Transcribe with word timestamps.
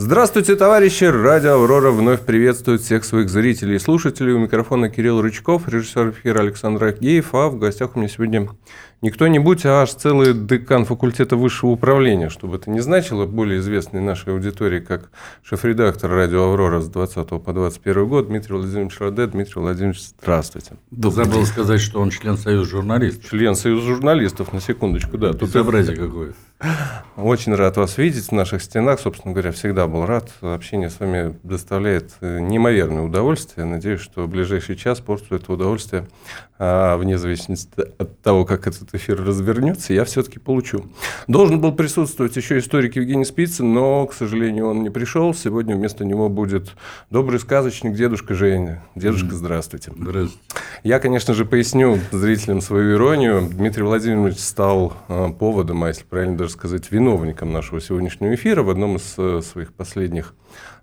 Здравствуйте, 0.00 0.54
товарищи! 0.54 1.02
Радио 1.02 1.54
«Аврора» 1.54 1.90
вновь 1.90 2.20
приветствует 2.20 2.82
всех 2.82 3.04
своих 3.04 3.28
зрителей 3.28 3.74
и 3.74 3.78
слушателей. 3.80 4.32
У 4.32 4.38
микрофона 4.38 4.88
Кирилл 4.88 5.20
Рычков, 5.20 5.68
режиссер 5.68 6.10
эфира 6.10 6.38
Александр 6.38 6.84
Агеев, 6.84 7.34
а 7.34 7.48
в 7.48 7.58
гостях 7.58 7.96
у 7.96 7.98
меня 7.98 8.08
сегодня 8.08 8.48
не 9.02 9.10
кто-нибудь, 9.10 9.66
а 9.66 9.82
аж 9.82 9.90
целый 9.90 10.34
декан 10.34 10.84
факультета 10.84 11.34
высшего 11.34 11.70
управления, 11.70 12.28
чтобы 12.28 12.58
это 12.58 12.70
не 12.70 12.78
значило, 12.78 13.26
более 13.26 13.58
известный 13.58 14.00
нашей 14.00 14.34
аудитории 14.34 14.78
как 14.78 15.10
шеф-редактор 15.42 16.12
радио 16.12 16.44
«Аврора» 16.44 16.80
с 16.80 16.88
20 16.88 17.30
по 17.42 17.52
21 17.52 18.06
год 18.06 18.28
Дмитрий 18.28 18.54
Владимирович 18.54 19.00
Раде. 19.00 19.26
Дмитрий 19.26 19.60
Владимирович, 19.60 20.00
здравствуйте. 20.20 20.76
Добрый 20.92 21.24
Забыл 21.24 21.38
день. 21.38 21.46
сказать, 21.46 21.80
что 21.80 22.00
он 22.00 22.10
член 22.10 22.38
Союза 22.38 22.70
журналистов. 22.70 23.28
Член 23.28 23.56
Союза 23.56 23.84
журналистов, 23.88 24.52
на 24.52 24.60
секундочку, 24.60 25.18
да. 25.18 25.32
Тут 25.32 25.48
Безобразие 25.48 25.96
какое. 25.96 26.34
Очень 27.16 27.54
рад 27.54 27.76
вас 27.76 27.98
видеть 27.98 28.28
в 28.28 28.32
наших 28.32 28.62
стенах. 28.62 29.00
Собственно 29.00 29.32
говоря, 29.32 29.52
всегда 29.52 29.86
был 29.86 30.06
рад. 30.06 30.30
Общение 30.40 30.90
с 30.90 30.98
вами 30.98 31.36
доставляет 31.42 32.12
э, 32.20 32.40
неимоверное 32.40 33.02
удовольствие. 33.02 33.64
Надеюсь, 33.64 34.00
что 34.00 34.24
в 34.24 34.28
ближайший 34.28 34.76
час 34.76 35.00
порцию 35.00 35.38
этого 35.38 35.54
удовольствия, 35.54 36.06
а, 36.60 36.96
вне 36.96 37.18
зависимости 37.18 37.70
от 37.76 38.20
того, 38.20 38.44
как 38.44 38.66
этот 38.66 38.92
эфир 38.92 39.22
развернется, 39.24 39.92
я 39.92 40.04
все-таки 40.04 40.40
получу. 40.40 40.86
Должен 41.28 41.60
был 41.60 41.72
присутствовать 41.72 42.34
еще 42.36 42.58
историк 42.58 42.96
Евгений 42.96 43.24
Спицын, 43.24 43.72
но, 43.72 44.06
к 44.06 44.12
сожалению, 44.12 44.68
он 44.68 44.82
не 44.82 44.90
пришел. 44.90 45.32
Сегодня 45.34 45.76
вместо 45.76 46.04
него 46.04 46.28
будет 46.28 46.74
добрый 47.10 47.38
сказочник 47.38 47.94
дедушка 47.94 48.34
Женя. 48.34 48.82
Дедушка, 48.96 49.36
здравствуйте. 49.36 49.92
Здравствуйте. 49.96 50.38
Я, 50.82 50.98
конечно 50.98 51.32
же, 51.32 51.44
поясню 51.44 51.98
зрителям 52.10 52.60
свою 52.60 52.96
иронию. 52.96 53.48
Дмитрий 53.48 53.84
Владимирович 53.84 54.38
стал 54.38 54.94
а, 55.06 55.30
поводом, 55.30 55.84
а 55.84 55.88
если 55.88 56.04
правильно 56.04 56.36
даже 56.36 56.47
сказать, 56.48 56.90
виновником 56.90 57.52
нашего 57.52 57.80
сегодняшнего 57.80 58.34
эфира 58.34 58.62
в 58.62 58.70
одном 58.70 58.96
из 58.96 59.14
э, 59.16 59.40
своих 59.42 59.72
последних 59.72 60.34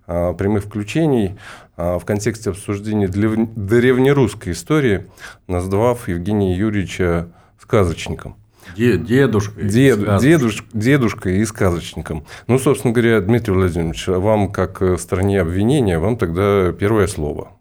а, 0.06 0.34
прямых 0.34 0.64
включений 0.64 1.36
а, 1.76 1.98
в 1.98 2.04
контексте 2.04 2.50
обсуждения 2.50 3.08
древнерусской 3.08 4.52
истории, 4.52 5.06
назвав 5.48 6.08
Евгения 6.08 6.56
Юрьевича 6.56 7.28
сказочником. 7.60 8.36
Дедушкой. 8.76 9.68
Дед, 9.68 10.20
дедуш, 10.20 10.64
дедушкой 10.72 11.38
и 11.38 11.44
сказочником. 11.44 12.24
Ну, 12.46 12.58
собственно 12.58 12.92
говоря, 12.92 13.20
Дмитрий 13.20 13.54
Владимирович, 13.54 14.06
вам, 14.08 14.50
как 14.50 14.82
э, 14.82 14.96
стране 14.96 15.40
обвинения, 15.40 15.98
вам 15.98 16.16
тогда 16.16 16.72
первое 16.72 17.06
слово. 17.06 17.52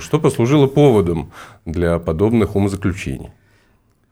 Что 0.00 0.20
послужило 0.20 0.66
поводом 0.66 1.32
для 1.64 1.98
подобных 1.98 2.54
умозаключений? 2.54 3.30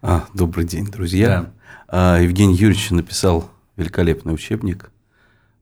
А, 0.00 0.24
добрый 0.34 0.64
день, 0.64 0.86
друзья. 0.86 1.28
Да. 1.28 1.52
А, 1.94 2.18
Евгений 2.18 2.54
Юрьевич 2.54 2.90
написал 2.90 3.50
великолепный 3.76 4.32
учебник. 4.32 4.90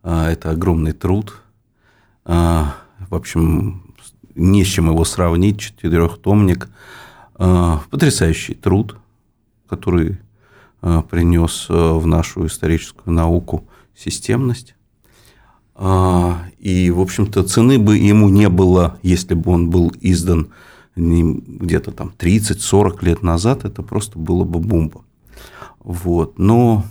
А, 0.05 0.31
это 0.31 0.51
огромный 0.51 0.93
труд. 0.93 1.35
А, 2.25 2.77
в 3.09 3.17
общем, 3.17 3.83
не 4.37 4.65
с 4.65 4.69
чем 4.69 4.91
его 4.91 5.05
сравнить. 5.05 5.59
Четырехтомник. 5.59 6.69
Потрясающий 7.35 8.55
труд, 8.55 8.97
который 9.69 10.19
принес 10.81 11.67
в 11.69 12.07
нашу 12.07 12.47
историческую 12.47 13.13
науку 13.13 13.67
системность. 13.97 14.77
И, 16.59 16.93
в 16.95 17.01
общем-то, 17.01 17.43
цены 17.45 17.79
бы 17.79 17.97
ему 17.97 18.29
не 18.29 18.49
было, 18.49 18.99
если 19.03 19.35
бы 19.35 19.53
он 19.53 19.71
был 19.71 19.93
издан 20.01 20.53
где-то 20.95 21.93
там 21.93 22.13
30-40 22.17 23.05
лет 23.05 23.23
назад. 23.23 23.65
Это 23.65 23.83
просто 23.83 24.19
было 24.19 24.45
бы 24.45 24.61
бомба. 24.61 25.03
Вот. 25.81 26.39
Но 26.39 26.85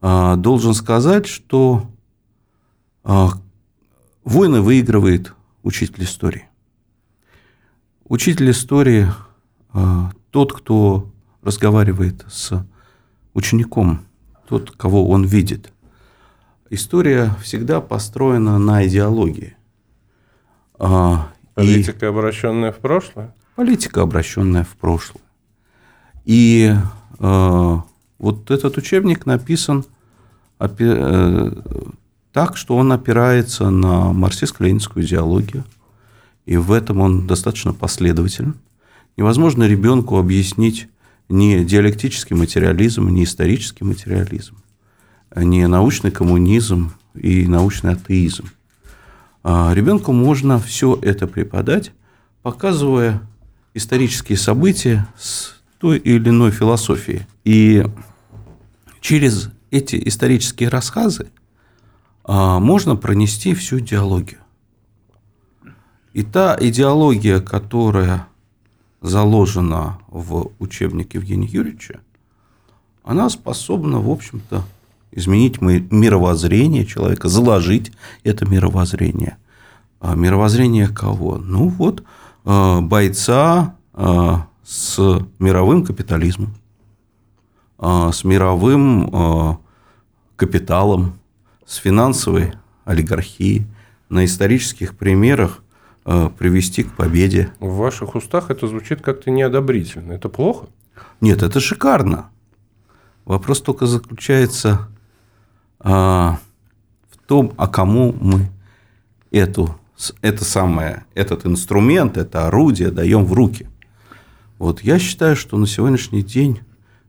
а, 0.00 0.36
должен 0.36 0.74
сказать, 0.74 1.26
что 1.26 1.90
а, 3.02 3.30
войны 4.24 4.60
выигрывает 4.60 5.34
учитель 5.62 6.04
истории. 6.04 6.44
Учитель 8.04 8.50
истории 8.50 9.08
а, 9.72 10.12
тот, 10.30 10.52
кто 10.52 11.10
разговаривает 11.42 12.24
с 12.28 12.66
учеником, 13.34 14.06
тот, 14.48 14.70
кого 14.70 15.08
он 15.08 15.24
видит. 15.24 15.72
История 16.70 17.30
всегда 17.42 17.80
построена 17.80 18.58
на 18.58 18.86
идеологии. 18.86 19.56
Политика, 21.54 22.06
и... 22.06 22.08
обращенная 22.08 22.72
в 22.72 22.78
прошлое? 22.78 23.34
Политика, 23.54 24.02
обращенная 24.02 24.64
в 24.64 24.76
прошлое. 24.76 25.22
И 26.26 26.74
э, 26.74 26.76
вот 27.18 28.50
этот 28.50 28.76
учебник 28.76 29.26
написан 29.26 29.84
э, 30.58 31.52
так, 32.32 32.56
что 32.56 32.76
он 32.76 32.92
опирается 32.92 33.70
на 33.70 34.12
марксистско-ленинскую 34.12 35.04
идеологию, 35.04 35.64
и 36.44 36.56
в 36.56 36.72
этом 36.72 37.00
он 37.00 37.26
достаточно 37.26 37.72
последователен. 37.72 38.56
Невозможно 39.16 39.64
ребенку 39.64 40.18
объяснить 40.18 40.88
не 41.28 41.64
диалектический 41.64 42.36
материализм, 42.36 43.08
не 43.08 43.24
исторический 43.24 43.84
материализм, 43.84 44.56
не 45.34 45.66
научный 45.66 46.10
коммунизм 46.10 46.92
и 47.14 47.48
научный 47.48 47.92
атеизм. 47.92 48.48
А 49.42 49.72
ребенку 49.74 50.12
можно 50.12 50.58
все 50.58 50.98
это 51.02 51.26
преподать, 51.26 51.92
показывая 52.42 53.22
исторические 53.74 54.38
события 54.38 55.06
с 55.18 55.55
той 55.86 55.98
или 55.98 56.30
иной 56.30 56.50
философии. 56.50 57.28
И 57.44 57.86
через 59.00 59.50
эти 59.70 60.08
исторические 60.08 60.68
рассказы 60.68 61.28
а, 62.24 62.58
можно 62.58 62.96
пронести 62.96 63.54
всю 63.54 63.78
идеологию. 63.78 64.40
И 66.12 66.24
та 66.24 66.56
идеология, 66.58 67.38
которая 67.38 68.26
заложена 69.00 70.00
в 70.08 70.50
учебнике 70.58 71.18
Евгения 71.18 71.46
Юрьевича, 71.46 72.00
она 73.04 73.30
способна, 73.30 74.00
в 74.00 74.10
общем-то, 74.10 74.64
изменить 75.12 75.60
мировоззрение 75.60 76.84
человека, 76.84 77.28
заложить 77.28 77.92
это 78.24 78.44
мировоззрение. 78.44 79.36
А 80.00 80.16
мировоззрение 80.16 80.88
кого? 80.88 81.38
Ну 81.38 81.68
вот 81.68 82.02
а, 82.44 82.80
бойца 82.80 83.76
с 84.66 84.98
мировым 85.38 85.84
капитализмом, 85.84 86.56
а, 87.78 88.10
с 88.10 88.24
мировым 88.24 89.08
а, 89.12 89.58
капиталом, 90.34 91.20
с 91.64 91.76
финансовой 91.76 92.54
олигархией, 92.84 93.64
на 94.08 94.24
исторических 94.24 94.96
примерах 94.96 95.62
а, 96.04 96.30
привести 96.30 96.82
к 96.82 96.92
победе. 96.96 97.52
В 97.60 97.76
ваших 97.76 98.16
устах 98.16 98.50
это 98.50 98.66
звучит 98.66 99.02
как-то 99.02 99.30
неодобрительно. 99.30 100.14
Это 100.14 100.28
плохо? 100.28 100.66
Нет, 101.20 101.44
это 101.44 101.60
шикарно. 101.60 102.30
Вопрос 103.24 103.60
только 103.60 103.86
заключается 103.86 104.88
в 105.78 106.38
том, 107.26 107.52
а 107.56 107.68
кому 107.68 108.14
мы 108.18 108.48
эту, 109.30 109.76
это 110.22 110.44
самое, 110.44 111.04
этот 111.14 111.44
инструмент, 111.44 112.16
это 112.16 112.46
орудие 112.46 112.90
даем 112.90 113.24
в 113.24 113.32
руки. 113.32 113.68
Вот 114.58 114.80
я 114.80 114.98
считаю, 114.98 115.36
что 115.36 115.58
на 115.58 115.66
сегодняшний 115.66 116.22
день 116.22 116.60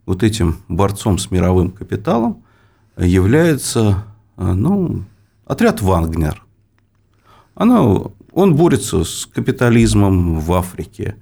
вот 0.05 0.23
этим 0.23 0.57
борцом 0.67 1.17
с 1.17 1.31
мировым 1.31 1.71
капиталом 1.71 2.43
является 2.97 4.03
ну, 4.35 5.05
отряд 5.45 5.81
Вагнер. 5.81 6.43
Она, 7.55 7.81
он 8.31 8.55
борется 8.55 9.03
с 9.03 9.25
капитализмом 9.25 10.39
в 10.39 10.53
Африке. 10.53 11.15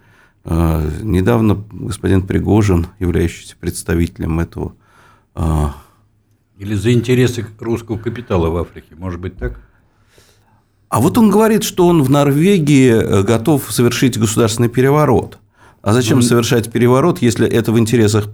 Недавно 0.44 1.64
господин 1.72 2.26
Пригожин, 2.26 2.88
являющийся 3.00 3.56
представителем 3.60 4.40
этого... 4.40 4.74
Или 6.58 6.74
за 6.74 6.94
интересы 6.94 7.46
русского 7.60 7.98
капитала 7.98 8.50
в 8.50 8.58
Африке, 8.58 8.96
может 8.96 9.20
быть 9.20 9.38
так? 9.38 9.60
А 10.88 11.02
вот 11.02 11.18
он 11.18 11.30
говорит, 11.30 11.64
что 11.64 11.88
он 11.88 12.02
в 12.02 12.10
Норвегии 12.10 13.24
готов 13.24 13.70
совершить 13.72 14.18
государственный 14.18 14.70
переворот– 14.70 15.40
а 15.86 15.94
зачем 15.94 16.20
mm 16.20 16.24
совершать 16.24 16.72
переворот, 16.72 17.22
если 17.22 17.48
это 17.48 17.72
в 17.72 17.78
интересах 17.78 18.30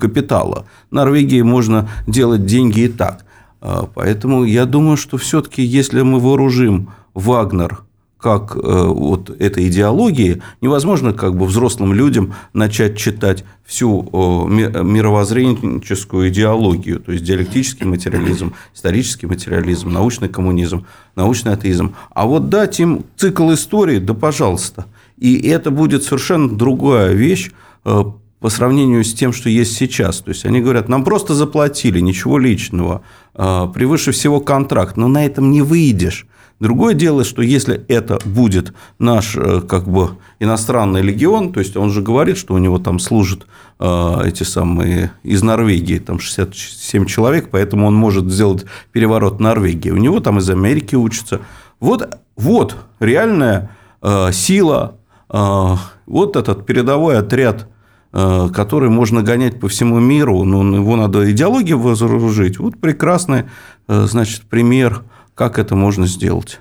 капитала? 0.00 0.66
Норвегии 0.90 1.42
можно 1.42 1.88
делать 2.08 2.44
деньги 2.44 2.80
и 2.80 2.88
так. 2.88 3.24
А, 3.60 3.88
поэтому 3.94 4.42
я 4.42 4.66
думаю, 4.66 4.96
что 4.96 5.16
все-таки, 5.16 5.62
если 5.62 6.02
мы 6.02 6.18
вооружим 6.18 6.90
Вагнер 7.14 7.84
как 8.20 8.56
э, 8.56 8.60
вот 8.60 9.30
этой 9.30 9.68
идеологии, 9.68 10.42
невозможно 10.60 11.12
как 11.12 11.36
бы 11.36 11.46
взрослым 11.46 11.92
людям 11.94 12.34
начать 12.52 12.98
читать 12.98 13.44
всю 13.64 14.02
мировоззренческую 14.48 16.30
идеологию, 16.30 16.98
то 16.98 17.12
есть 17.12 17.22
диалектический 17.22 17.86
материализм, 17.86 18.54
исторический 18.74 19.26
материализм, 19.26 19.90
научный 19.90 20.28
коммунизм, 20.28 20.84
научный 21.14 21.52
атеизм. 21.52 21.94
А 22.10 22.26
вот 22.26 22.48
дать 22.48 22.80
им 22.80 23.04
цикл 23.16 23.52
истории, 23.52 24.00
да 24.00 24.14
пожалуйста– 24.14 24.86
и 25.20 25.48
это 25.48 25.70
будет 25.70 26.02
совершенно 26.02 26.48
другая 26.48 27.12
вещь, 27.12 27.50
э, 27.84 28.02
по 28.40 28.50
сравнению 28.50 29.02
с 29.04 29.12
тем, 29.14 29.32
что 29.32 29.48
есть 29.48 29.76
сейчас. 29.76 30.20
То 30.20 30.30
есть 30.30 30.44
они 30.44 30.60
говорят, 30.60 30.88
нам 30.88 31.04
просто 31.04 31.34
заплатили, 31.34 32.00
ничего 32.00 32.38
личного, 32.38 33.02
а, 33.34 33.66
превыше 33.66 34.12
всего 34.12 34.40
контракт, 34.40 34.96
но 34.96 35.08
на 35.08 35.26
этом 35.26 35.50
не 35.50 35.62
выйдешь. 35.62 36.26
Другое 36.60 36.94
дело, 36.94 37.22
что 37.22 37.40
если 37.40 37.84
это 37.86 38.18
будет 38.24 38.74
наш 38.98 39.36
э, 39.36 39.60
как 39.60 39.88
бы 39.88 40.16
иностранный 40.40 41.02
легион, 41.02 41.52
то 41.52 41.60
есть 41.60 41.76
он 41.76 41.90
же 41.90 42.02
говорит, 42.02 42.36
что 42.36 42.54
у 42.54 42.58
него 42.58 42.80
там 42.80 42.98
служат 42.98 43.46
э, 43.78 44.22
эти 44.24 44.42
самые 44.42 45.12
из 45.22 45.44
Норвегии, 45.44 46.00
там 46.00 46.18
67 46.18 47.06
человек, 47.06 47.50
поэтому 47.52 47.86
он 47.86 47.94
может 47.94 48.28
сделать 48.28 48.64
переворот 48.90 49.38
Норвегии. 49.38 49.90
У 49.90 49.98
него 49.98 50.18
там 50.18 50.38
из 50.38 50.50
Америки 50.50 50.96
учатся. 50.96 51.42
Вот, 51.78 52.18
вот 52.34 52.74
реальная 52.98 53.70
э, 54.02 54.32
сила, 54.32 54.97
вот 55.28 56.36
этот 56.36 56.66
передовой 56.66 57.18
отряд 57.18 57.68
который 58.10 58.88
можно 58.88 59.22
гонять 59.22 59.60
по 59.60 59.68
всему 59.68 60.00
миру, 60.00 60.42
но 60.44 60.74
его 60.74 60.96
надо 60.96 61.30
идеологию 61.30 61.78
вооружить. 61.78 62.58
Вот 62.58 62.78
прекрасный, 62.80 63.44
значит, 63.86 64.44
пример 64.44 65.02
как 65.38 65.60
это 65.60 65.76
можно 65.76 66.08
сделать? 66.08 66.58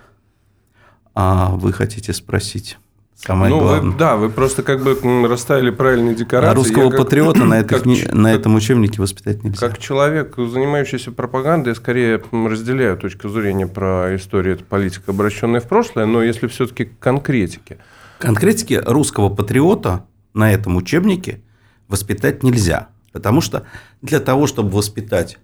А 1.16 1.50
вы 1.50 1.74
хотите 1.74 2.14
спросить? 2.14 2.78
Самое 3.16 3.50
ну, 3.50 3.60
главное. 3.60 3.92
Вы, 3.92 3.98
да, 3.98 4.16
вы 4.16 4.30
просто 4.30 4.62
как 4.62 4.84
бы 4.84 4.96
расставили 5.28 5.72
правильные 5.72 6.13
декорации. 6.13 6.52
А 6.52 6.54
русского 6.54 6.92
я 6.92 6.92
патриота 6.92 7.40
как, 7.40 7.50
на, 7.50 7.54
этих, 7.62 8.06
как, 8.06 8.13
на 8.13 8.31
этом 8.31 8.54
учебнике 8.54 9.02
воспитать 9.02 9.44
нельзя. 9.44 9.68
Как 9.68 9.80
человек, 9.80 10.36
занимающийся 10.38 11.12
пропагандой, 11.12 11.70
я 11.70 11.75
скорее 11.75 12.22
разделяю 12.31 12.96
точку 12.98 13.30
зрения 13.30 13.66
про 13.66 14.16
историю, 14.16 14.54
это 14.54 14.63
политика, 14.63 15.10
обращенная 15.10 15.60
в 15.60 15.68
прошлое, 15.68 16.06
но 16.06 16.22
если 16.22 16.46
все-таки 16.46 16.86
конкретики. 16.86 17.80
Конкретики 18.19 18.74
русского 18.74 19.30
патриота 19.30 20.06
на 20.34 20.52
этом 20.52 20.75
учебнике 20.75 21.42
воспитать 21.88 22.44
нельзя. 22.44 22.90
Потому 23.12 23.42
что 23.42 23.64
для 24.02 24.19
того, 24.19 24.48
чтобы 24.48 24.72
воспитать 24.72 25.40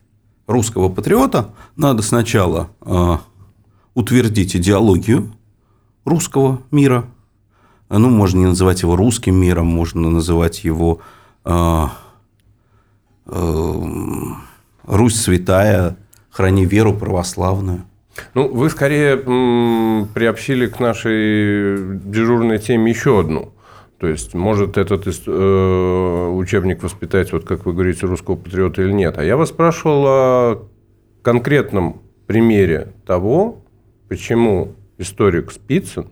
русского 0.48 0.90
патриота, 0.90 1.54
надо 1.76 2.02
сначала 2.04 2.70
э, 2.82 3.18
утвердить 3.94 4.56
идеологию 4.56 5.34
русского 6.06 6.62
мира. 6.72 7.06
Ну, 7.90 8.10
можно 8.10 8.40
не 8.40 8.46
называть 8.48 8.82
его 8.82 8.96
русским 8.96 9.36
миром, 9.36 9.68
можно 9.68 10.10
называть 10.10 10.64
его 10.64 11.02
э, 11.46 11.86
э, 13.26 13.74
Русь 14.86 15.16
святая, 15.16 15.98
храни 16.30 16.66
веру 16.66 16.94
православную. 16.94 17.86
Ну, 18.34 18.48
вы 18.48 18.70
скорее 18.70 19.16
м, 19.16 20.08
приобщили 20.14 20.68
к 20.68 20.80
нашей 20.80 21.98
дежурной 22.00 22.60
теме 22.60 22.92
еще 22.92 23.20
одну. 23.20 23.54
То 24.00 24.08
есть, 24.08 24.34
может 24.34 24.78
этот 24.78 25.06
э, 25.08 26.30
учебник 26.34 26.84
воспитать, 26.84 27.32
вот 27.32 27.46
как 27.46 27.66
вы 27.66 27.74
говорите, 27.74 28.06
русского 28.06 28.36
патриота 28.36 28.82
или 28.82 28.92
нет. 28.92 29.18
А 29.18 29.24
я 29.24 29.38
вас 29.38 29.50
спрашивал 29.50 30.04
о 30.06 30.68
конкретном 31.22 32.02
примере 32.28 32.94
того, 33.06 33.64
почему 34.10 34.76
историк 34.98 35.52
Спицын 35.52 36.08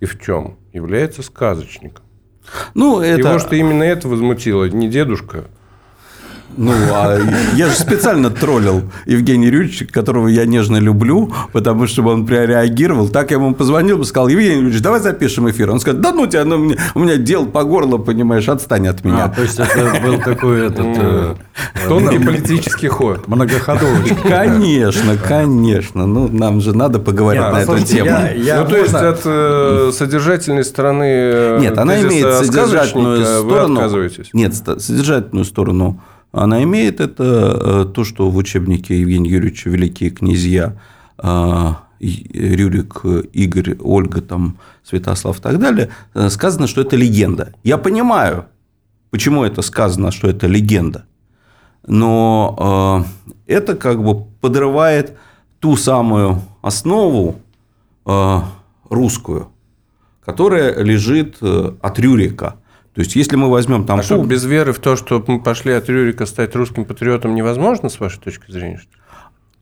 и 0.00 0.06
в 0.06 0.20
чем 0.20 0.56
является 0.72 1.22
сказочником. 1.22 2.04
Ну, 2.74 3.00
это... 3.00 3.28
Его 3.28 3.38
что 3.38 3.56
именно 3.56 3.82
это 3.82 4.08
возмутило, 4.08 4.64
не 4.68 4.88
дедушка, 4.88 5.44
ну, 6.56 6.72
а 6.92 7.18
я 7.54 7.68
же 7.68 7.74
специально 7.74 8.30
троллил 8.30 8.82
Евгения 9.06 9.46
Юрьевича, 9.46 9.86
которого 9.86 10.28
я 10.28 10.46
нежно 10.46 10.76
люблю, 10.76 11.32
потому 11.52 11.86
что 11.86 12.02
он 12.02 12.26
прореагировал. 12.26 13.08
Так 13.08 13.30
я 13.30 13.36
ему 13.36 13.54
позвонил 13.54 14.02
и 14.02 14.04
сказал, 14.04 14.28
Евгений 14.28 14.56
Юрьевич, 14.56 14.80
давай 14.80 15.00
запишем 15.00 15.50
эфир. 15.50 15.70
Он 15.70 15.80
сказал, 15.80 16.00
да 16.00 16.12
ну 16.12 16.26
тебя, 16.26 16.44
ну, 16.44 16.74
у 16.94 16.98
меня 16.98 17.16
дел 17.16 17.46
по 17.46 17.64
горло, 17.64 17.98
понимаешь, 17.98 18.48
отстань 18.48 18.88
от 18.88 19.04
меня. 19.04 19.24
А, 19.24 19.28
то 19.28 19.42
есть, 19.42 19.58
это 19.58 20.00
был 20.02 20.18
такой 20.18 20.66
этот... 20.66 20.86
Э, 20.86 21.34
Тонкий 21.88 22.18
политический 22.18 22.88
ход. 22.88 23.28
Многоходовочка. 23.28 24.28
Конечно, 24.28 25.16
конечно. 25.16 26.06
Ну, 26.06 26.28
нам 26.28 26.60
же 26.60 26.76
надо 26.76 26.98
поговорить 26.98 27.42
на 27.42 27.60
эту 27.60 27.78
тему. 27.80 28.10
Ну, 28.10 28.68
то 28.68 28.76
есть, 28.76 28.94
от 28.94 29.20
э, 29.24 29.90
содержательной 29.92 30.64
стороны 30.64 31.04
э, 31.04 31.58
Нет, 31.60 31.78
она 31.78 32.00
имеет 32.00 32.44
содержательную 32.44 33.24
сторону. 33.24 33.80
Нет, 34.32 34.54
содержательную 34.54 35.44
сторону 35.44 36.00
она 36.34 36.64
имеет 36.64 37.00
это 37.00 37.24
э, 37.24 37.84
то, 37.94 38.02
что 38.04 38.28
в 38.28 38.36
учебнике 38.36 39.00
Евгения 39.00 39.30
Юрьевича 39.30 39.70
«Великие 39.70 40.10
князья» 40.10 40.76
э, 41.22 41.72
Рюрик, 42.00 43.04
Игорь, 43.32 43.76
Ольга, 43.80 44.20
там, 44.20 44.58
Святослав 44.82 45.38
и 45.38 45.42
так 45.42 45.58
далее, 45.60 45.90
э, 46.12 46.28
сказано, 46.30 46.66
что 46.66 46.80
это 46.80 46.96
легенда. 46.96 47.52
Я 47.62 47.78
понимаю, 47.78 48.46
почему 49.10 49.44
это 49.44 49.62
сказано, 49.62 50.10
что 50.10 50.28
это 50.28 50.48
легенда. 50.48 51.04
Но 51.86 53.06
это 53.46 53.76
как 53.76 54.02
бы 54.02 54.24
подрывает 54.40 55.16
ту 55.60 55.76
самую 55.76 56.40
основу 56.62 57.36
русскую, 58.88 59.48
которая 60.24 60.82
лежит 60.82 61.42
от 61.42 61.98
Рюрика– 61.98 62.56
то 62.94 63.00
есть, 63.00 63.16
если 63.16 63.34
мы 63.34 63.50
возьмем 63.50 63.84
там... 63.84 63.98
А 63.98 64.02
что, 64.04 64.22
без 64.22 64.44
веры 64.44 64.72
в 64.72 64.78
то, 64.78 64.94
что 64.94 65.22
мы 65.26 65.40
пошли 65.40 65.72
от 65.72 65.88
Рюрика 65.88 66.26
стать 66.26 66.54
русским 66.54 66.84
патриотом, 66.84 67.34
невозможно, 67.34 67.88
с 67.88 67.98
вашей 67.98 68.20
точки 68.20 68.52
зрения? 68.52 68.82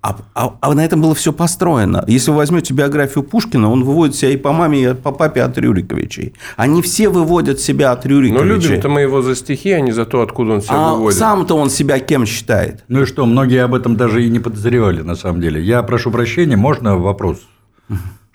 А, 0.03 0.17
а, 0.35 0.57
а 0.61 0.75
на 0.75 0.85
этом 0.85 1.01
было 1.01 1.15
все 1.15 1.33
построено. 1.33 2.05
Если 2.09 2.31
вы 2.33 2.39
возьмете 2.39 2.75
биографию 2.75 3.23
Пушкина, 3.23 3.71
он 3.71 3.85
выводит 3.85 4.17
себя 4.17 4.33
и 4.33 4.37
по 4.37 4.53
маме, 4.53 4.83
и 4.83 4.95
по 4.95 5.13
папе 5.13 5.43
от 5.43 5.57
Рюриковичей. 5.57 6.35
Они 6.57 6.83
все 6.83 7.09
выводят 7.09 7.61
себя 7.61 7.93
от 7.93 8.05
Рюриковичей. 8.05 8.47
Но 8.47 8.55
любим-то 8.55 8.89
мы 8.89 9.01
его 9.03 9.23
за 9.23 9.37
стихи, 9.37 9.71
а 9.71 9.81
не 9.81 9.93
за 9.93 10.05
то, 10.05 10.21
откуда 10.21 10.55
он 10.55 10.61
себя 10.61 10.75
а 10.75 10.95
выводит. 10.95 11.19
сам-то 11.19 11.55
он 11.55 11.71
себя 11.71 12.01
кем 12.01 12.27
считает? 12.27 12.85
Ну 12.89 13.03
и 13.03 13.07
что, 13.07 13.25
многие 13.25 13.63
об 13.63 13.75
этом 13.75 13.97
даже 13.97 14.27
и 14.27 14.29
не 14.29 14.41
подозревали, 14.41 15.03
на 15.03 15.15
самом 15.15 15.41
деле. 15.41 15.63
Я 15.63 15.83
прошу 15.85 16.11
прощения, 16.11 16.57
можно 16.57 16.99
вопрос? 16.99 17.39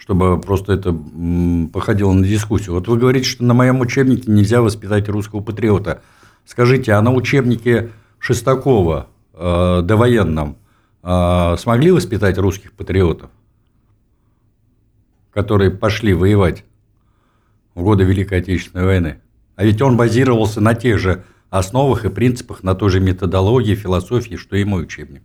Чтобы 0.08 0.40
просто 0.40 0.72
это 0.72 0.98
походило 1.74 2.14
на 2.14 2.26
дискуссию. 2.26 2.76
Вот 2.76 2.88
вы 2.88 2.98
говорите, 2.98 3.28
что 3.28 3.44
на 3.44 3.54
моем 3.54 3.82
учебнике 3.82 4.32
нельзя 4.32 4.62
воспитать 4.62 5.10
русского 5.10 5.42
патриота. 5.42 6.02
Скажите, 6.46 6.94
а 6.94 7.02
на 7.02 7.12
учебнике 7.12 7.90
Шестакова 8.18 9.08
э, 9.34 9.82
довоенном 9.84 10.56
э, 11.04 11.56
смогли 11.60 11.92
воспитать 11.92 12.38
русских 12.38 12.72
патриотов, 12.72 13.32
которые 15.34 15.72
пошли 15.72 16.14
воевать 16.14 16.64
в 17.76 17.84
годы 17.84 18.06
Великой 18.06 18.40
Отечественной 18.40 18.86
войны? 18.86 19.20
А 19.58 19.66
ведь 19.66 19.82
он 19.82 19.98
базировался 19.98 20.62
на 20.62 20.74
тех 20.74 21.00
же 21.00 21.26
основах 21.50 22.06
и 22.06 22.10
принципах, 22.10 22.64
на 22.64 22.76
той 22.76 22.92
же 22.92 23.02
методологии, 23.02 23.76
философии, 23.76 24.36
что 24.36 24.56
и 24.56 24.64
мой 24.64 24.84
учебник. 24.84 25.24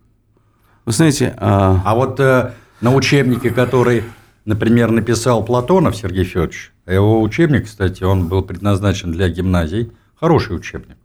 Вы 0.87 0.91
знаете... 0.91 1.37
А, 1.39 1.81
а 1.85 1.95
вот 1.95 2.19
э, 2.19 2.51
на 2.81 2.93
учебнике, 2.93 3.51
который 3.51 4.03
например, 4.45 4.91
написал 4.91 5.45
Платонов 5.45 5.97
Сергей 5.97 6.25
Федорович, 6.25 6.73
а 6.85 6.93
его 6.93 7.23
учебник, 7.23 7.67
кстати, 7.67 8.03
он 8.03 8.29
был 8.29 8.43
предназначен 8.43 9.13
для 9.13 9.29
гимназий, 9.29 9.93
хороший 10.15 10.57
учебник, 10.57 10.97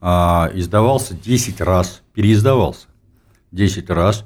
а, 0.00 0.50
издавался 0.54 1.14
10 1.14 1.60
раз, 1.60 2.02
переиздавался 2.14 2.86
10 3.52 3.90
раз, 3.90 4.24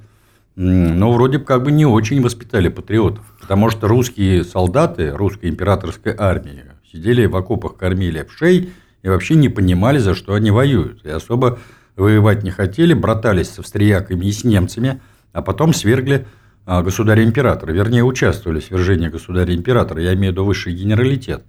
но 0.55 1.13
вроде 1.13 1.39
как 1.39 1.63
бы 1.63 1.71
не 1.71 1.85
очень 1.85 2.23
воспитали 2.23 2.69
патриотов, 2.69 3.25
потому 3.41 3.69
что 3.69 3.89
русские 3.89 4.43
солдаты 4.43 5.11
русской 5.11 5.51
императорской 5.51 6.15
армии 6.17 6.65
сидели 6.91 7.27
в 7.27 7.37
окопах, 7.37 7.77
кормили 7.77 8.23
пшей 8.23 8.71
и 9.03 9.09
вообще 9.09 9.35
не 9.35 9.51
понимали, 9.51 9.99
за 9.99 10.15
что 10.15 10.33
они 10.35 10.51
воюют, 10.51 11.05
и 11.05 11.11
особо 11.11 11.59
воевать 11.95 12.43
не 12.43 12.51
хотели, 12.51 12.95
братались 12.95 13.51
с 13.51 13.59
австрияками 13.59 14.25
и 14.25 14.33
с 14.33 14.45
немцами, 14.45 15.01
а 15.33 15.43
потом 15.43 15.75
свергли 15.75 16.27
государя-императора, 16.67 17.73
вернее, 17.73 18.03
участвовали 18.05 18.61
в 18.61 18.65
свержении 18.65 19.09
государя-императора, 19.09 20.03
я 20.03 20.15
имею 20.15 20.33
в 20.33 20.35
виду 20.35 20.45
высший 20.45 20.75
генералитет. 20.75 21.45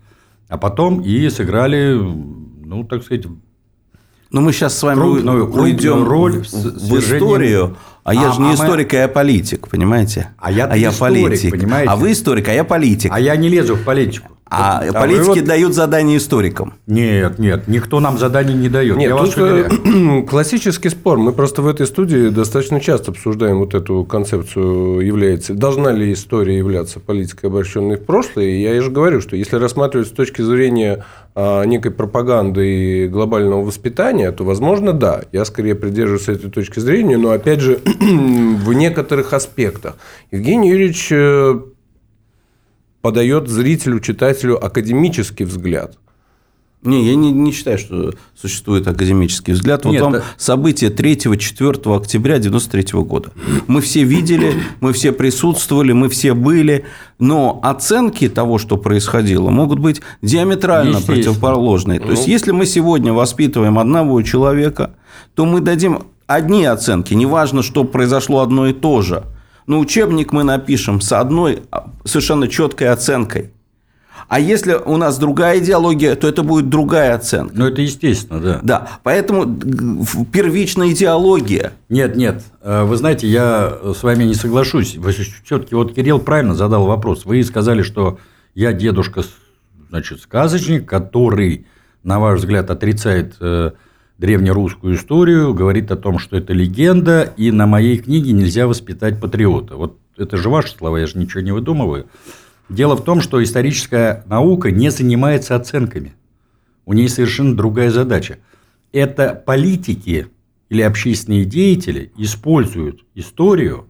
А 0.47 0.57
потом 0.57 1.01
и 1.01 1.29
сыграли, 1.29 1.93
ну, 1.93 2.83
так 2.83 3.03
сказать, 3.03 3.25
ну, 4.29 4.41
мы 4.41 4.51
сейчас 4.51 4.77
с 4.77 4.83
вами 4.83 4.99
крупную, 4.99 5.49
уйдем 5.51 6.03
роль 6.03 6.43
в, 6.43 6.51
в 6.51 6.99
историю. 6.99 7.77
А, 8.03 8.11
а 8.11 8.13
я 8.13 8.31
же 8.31 8.41
не 8.41 8.51
а 8.51 8.53
историк, 8.55 8.93
мы... 8.93 8.99
а 8.99 9.01
я 9.01 9.07
политик, 9.07 9.67
понимаете? 9.69 10.29
А 10.37 10.51
я, 10.51 10.65
а 10.65 10.77
я 10.77 10.89
историк, 10.89 11.23
политик. 11.23 11.51
Понимаете? 11.51 11.89
А 11.89 11.95
вы 11.95 12.11
историк, 12.11 12.47
а 12.49 12.53
я 12.53 12.63
политик. 12.63 13.11
А 13.13 13.19
я 13.19 13.35
не 13.35 13.49
лезу 13.49 13.75
в 13.75 13.83
политику. 13.83 14.36
А 14.49 14.83
вот, 14.85 14.93
политики 14.93 15.39
вот... 15.39 15.45
дают 15.45 15.73
задания 15.73 16.17
историкам. 16.17 16.73
Нет, 16.87 17.39
нет, 17.39 17.67
никто 17.67 17.99
нам 17.99 18.17
заданий 18.17 18.53
не 18.53 18.69
дает. 18.69 18.97
Нет, 18.97 19.09
Я 19.09 19.17
тут 19.17 19.35
вас 19.37 20.23
классический 20.29 20.89
спор. 20.89 21.17
Мы 21.17 21.33
просто 21.33 21.61
в 21.61 21.67
этой 21.67 21.85
студии 21.85 22.29
достаточно 22.29 22.79
часто 22.79 23.11
обсуждаем 23.11 23.59
вот 23.59 23.73
эту 23.73 24.05
концепцию, 24.05 24.99
является, 25.01 25.53
должна 25.53 25.91
ли 25.91 26.13
история 26.13 26.57
являться 26.57 26.99
политикой, 26.99 27.47
обращенной 27.47 27.97
в 27.97 28.05
прошлое. 28.05 28.45
И 28.45 28.61
я 28.61 28.81
же 28.81 28.89
говорю, 28.89 29.21
что 29.21 29.35
если 29.35 29.57
рассматривать 29.57 30.07
с 30.07 30.11
точки 30.11 30.41
зрения 30.41 31.03
а, 31.35 31.63
некой 31.65 31.91
пропаганды 31.91 33.05
и 33.05 33.07
глобального 33.07 33.61
воспитания, 33.61 34.31
то, 34.31 34.43
возможно, 34.43 34.93
да. 34.93 35.21
Я 35.31 35.45
скорее 35.45 35.75
придерживаюсь 35.75 36.29
этой 36.29 36.49
точки 36.49 36.79
зрения, 36.79 37.17
но, 37.17 37.31
опять 37.31 37.59
же, 37.59 37.79
в 37.99 38.73
некоторых 38.73 39.33
аспектах. 39.33 39.97
Евгений 40.31 40.69
Юрьевич 40.69 41.09
э, 41.11 41.59
подает 43.07 43.47
зрителю, 43.47 44.01
читателю 44.01 44.61
академический 44.61 45.45
взгляд 45.45 45.97
Не, 46.83 47.07
я 47.07 47.15
не, 47.15 47.31
не 47.31 47.53
считаю, 47.53 47.77
что 47.77 48.13
существует 48.35 48.85
академический 48.85 49.53
взгляд. 49.53 49.85
Вот 49.85 49.93
Нет, 49.93 50.01
вам 50.01 50.15
это... 50.15 50.25
события 50.35 50.89
3-4 50.89 51.95
октября 51.95 52.35
1993 52.35 52.99
года. 53.03 53.31
Мы 53.67 53.79
все 53.79 54.03
видели, 54.03 54.55
мы 54.81 54.91
все 54.91 55.13
присутствовали, 55.13 55.93
мы 55.93 56.09
все 56.09 56.33
были, 56.33 56.83
но 57.17 57.61
оценки 57.63 58.27
того, 58.27 58.57
что 58.57 58.75
происходило, 58.75 59.49
могут 59.51 59.79
быть 59.79 60.01
диаметрально 60.21 60.99
противоположные. 60.99 62.01
То 62.01 62.11
есть, 62.11 62.27
ну. 62.27 62.33
если 62.33 62.51
мы 62.51 62.65
сегодня 62.65 63.13
воспитываем 63.13 63.79
одного 63.79 64.21
человека, 64.21 64.95
то 65.33 65.45
мы 65.45 65.61
дадим 65.61 65.99
одни 66.25 66.65
оценки, 66.65 67.13
неважно, 67.13 67.63
что 67.63 67.85
произошло 67.85 68.41
одно 68.41 68.67
и 68.67 68.73
то 68.73 69.01
же. 69.01 69.23
Но 69.67 69.79
учебник 69.79 70.31
мы 70.31 70.43
напишем 70.43 71.01
с 71.01 71.11
одной 71.11 71.63
а, 71.71 71.91
совершенно 72.05 72.47
четкой 72.47 72.89
оценкой. 72.89 73.51
А 74.27 74.39
если 74.39 74.73
у 74.73 74.97
нас 74.97 75.17
другая 75.19 75.59
идеология, 75.59 76.15
то 76.15 76.27
это 76.27 76.43
будет 76.43 76.69
другая 76.69 77.15
оценка. 77.15 77.53
Ну, 77.55 77.67
это 77.67 77.81
естественно, 77.81 78.41
да. 78.41 78.59
Да, 78.61 78.89
поэтому 79.03 79.45
первичная 80.31 80.91
идеология. 80.91 81.73
Нет, 81.87 82.15
нет. 82.15 82.43
Э, 82.61 82.83
вы 82.83 82.97
знаете, 82.97 83.27
я 83.27 83.77
с 83.95 84.03
вами 84.03 84.25
не 84.25 84.33
соглашусь. 84.33 84.97
Все-таки 85.45 85.75
вот 85.75 85.93
Кирилл 85.93 86.19
правильно 86.19 86.55
задал 86.55 86.85
вопрос. 86.85 87.25
Вы 87.25 87.41
сказали, 87.43 87.83
что 87.83 88.19
я 88.53 88.73
дедушка, 88.73 89.21
значит, 89.89 90.21
сказочник, 90.21 90.85
который, 90.85 91.65
на 92.03 92.19
ваш 92.19 92.39
взгляд, 92.39 92.69
отрицает 92.69 93.35
э, 93.39 93.71
древнерусскую 94.17 94.95
историю, 94.95 95.53
говорит 95.53 95.91
о 95.91 95.95
том, 95.95 96.19
что 96.19 96.37
это 96.37 96.53
легенда, 96.53 97.33
и 97.37 97.51
на 97.51 97.67
моей 97.67 97.97
книге 97.97 98.31
нельзя 98.31 98.67
воспитать 98.67 99.19
патриота. 99.19 99.75
Вот 99.75 99.99
это 100.17 100.37
же 100.37 100.49
ваши 100.49 100.75
слова, 100.75 100.97
я 100.97 101.07
же 101.07 101.17
ничего 101.17 101.41
не 101.41 101.51
выдумываю. 101.51 102.07
Дело 102.69 102.95
в 102.95 103.03
том, 103.03 103.21
что 103.21 103.41
историческая 103.41 104.23
наука 104.25 104.71
не 104.71 104.89
занимается 104.89 105.55
оценками. 105.55 106.15
У 106.85 106.93
нее 106.93 107.09
совершенно 107.09 107.55
другая 107.55 107.91
задача. 107.91 108.39
Это 108.91 109.33
политики 109.45 110.27
или 110.69 110.81
общественные 110.81 111.45
деятели 111.45 112.11
используют 112.17 113.03
историю 113.13 113.87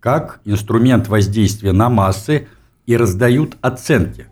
как 0.00 0.40
инструмент 0.44 1.08
воздействия 1.08 1.72
на 1.72 1.88
массы 1.88 2.48
и 2.86 2.96
раздают 2.96 3.56
оценки. 3.60 4.26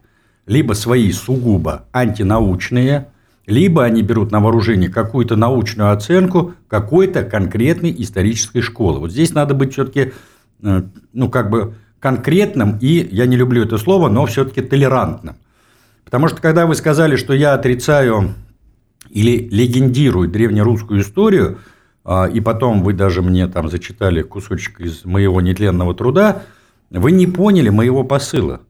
Либо 0.46 0.72
свои 0.72 1.12
сугубо 1.12 1.86
антинаучные, 1.92 3.08
либо 3.50 3.84
они 3.84 4.02
берут 4.02 4.30
на 4.30 4.40
вооружение 4.40 4.88
какую-то 4.88 5.36
научную 5.36 5.92
оценку 5.92 6.54
какой-то 6.68 7.24
конкретной 7.24 7.94
исторической 7.98 8.60
школы. 8.60 9.00
Вот 9.00 9.10
здесь 9.10 9.34
надо 9.34 9.54
быть 9.54 9.72
все-таки, 9.72 10.12
э, 10.62 10.82
ну, 11.12 11.28
как 11.28 11.50
бы 11.50 11.74
конкретным 11.98 12.78
и, 12.80 13.08
я 13.10 13.26
не 13.26 13.36
люблю 13.36 13.62
это 13.64 13.76
слово, 13.76 14.08
но 14.08 14.24
все-таки 14.26 14.62
толерантным. 14.62 15.36
Потому 16.04 16.28
что 16.28 16.40
когда 16.40 16.66
вы 16.66 16.74
сказали, 16.74 17.16
что 17.16 17.34
я 17.34 17.54
отрицаю 17.54 18.34
или 19.10 19.48
легендирую 19.50 20.28
древнерусскую 20.28 21.02
историю, 21.02 21.58
а, 22.04 22.26
и 22.26 22.40
потом 22.40 22.82
вы 22.82 22.94
даже 22.94 23.20
мне 23.20 23.46
там 23.48 23.68
зачитали 23.68 24.22
кусочек 24.22 24.80
из 24.80 25.04
моего 25.04 25.40
нетленного 25.40 25.94
труда, 25.94 26.42
вы 26.90 27.12
не 27.12 27.26
поняли 27.26 27.68
моего 27.68 28.04
посыла. 28.04 28.60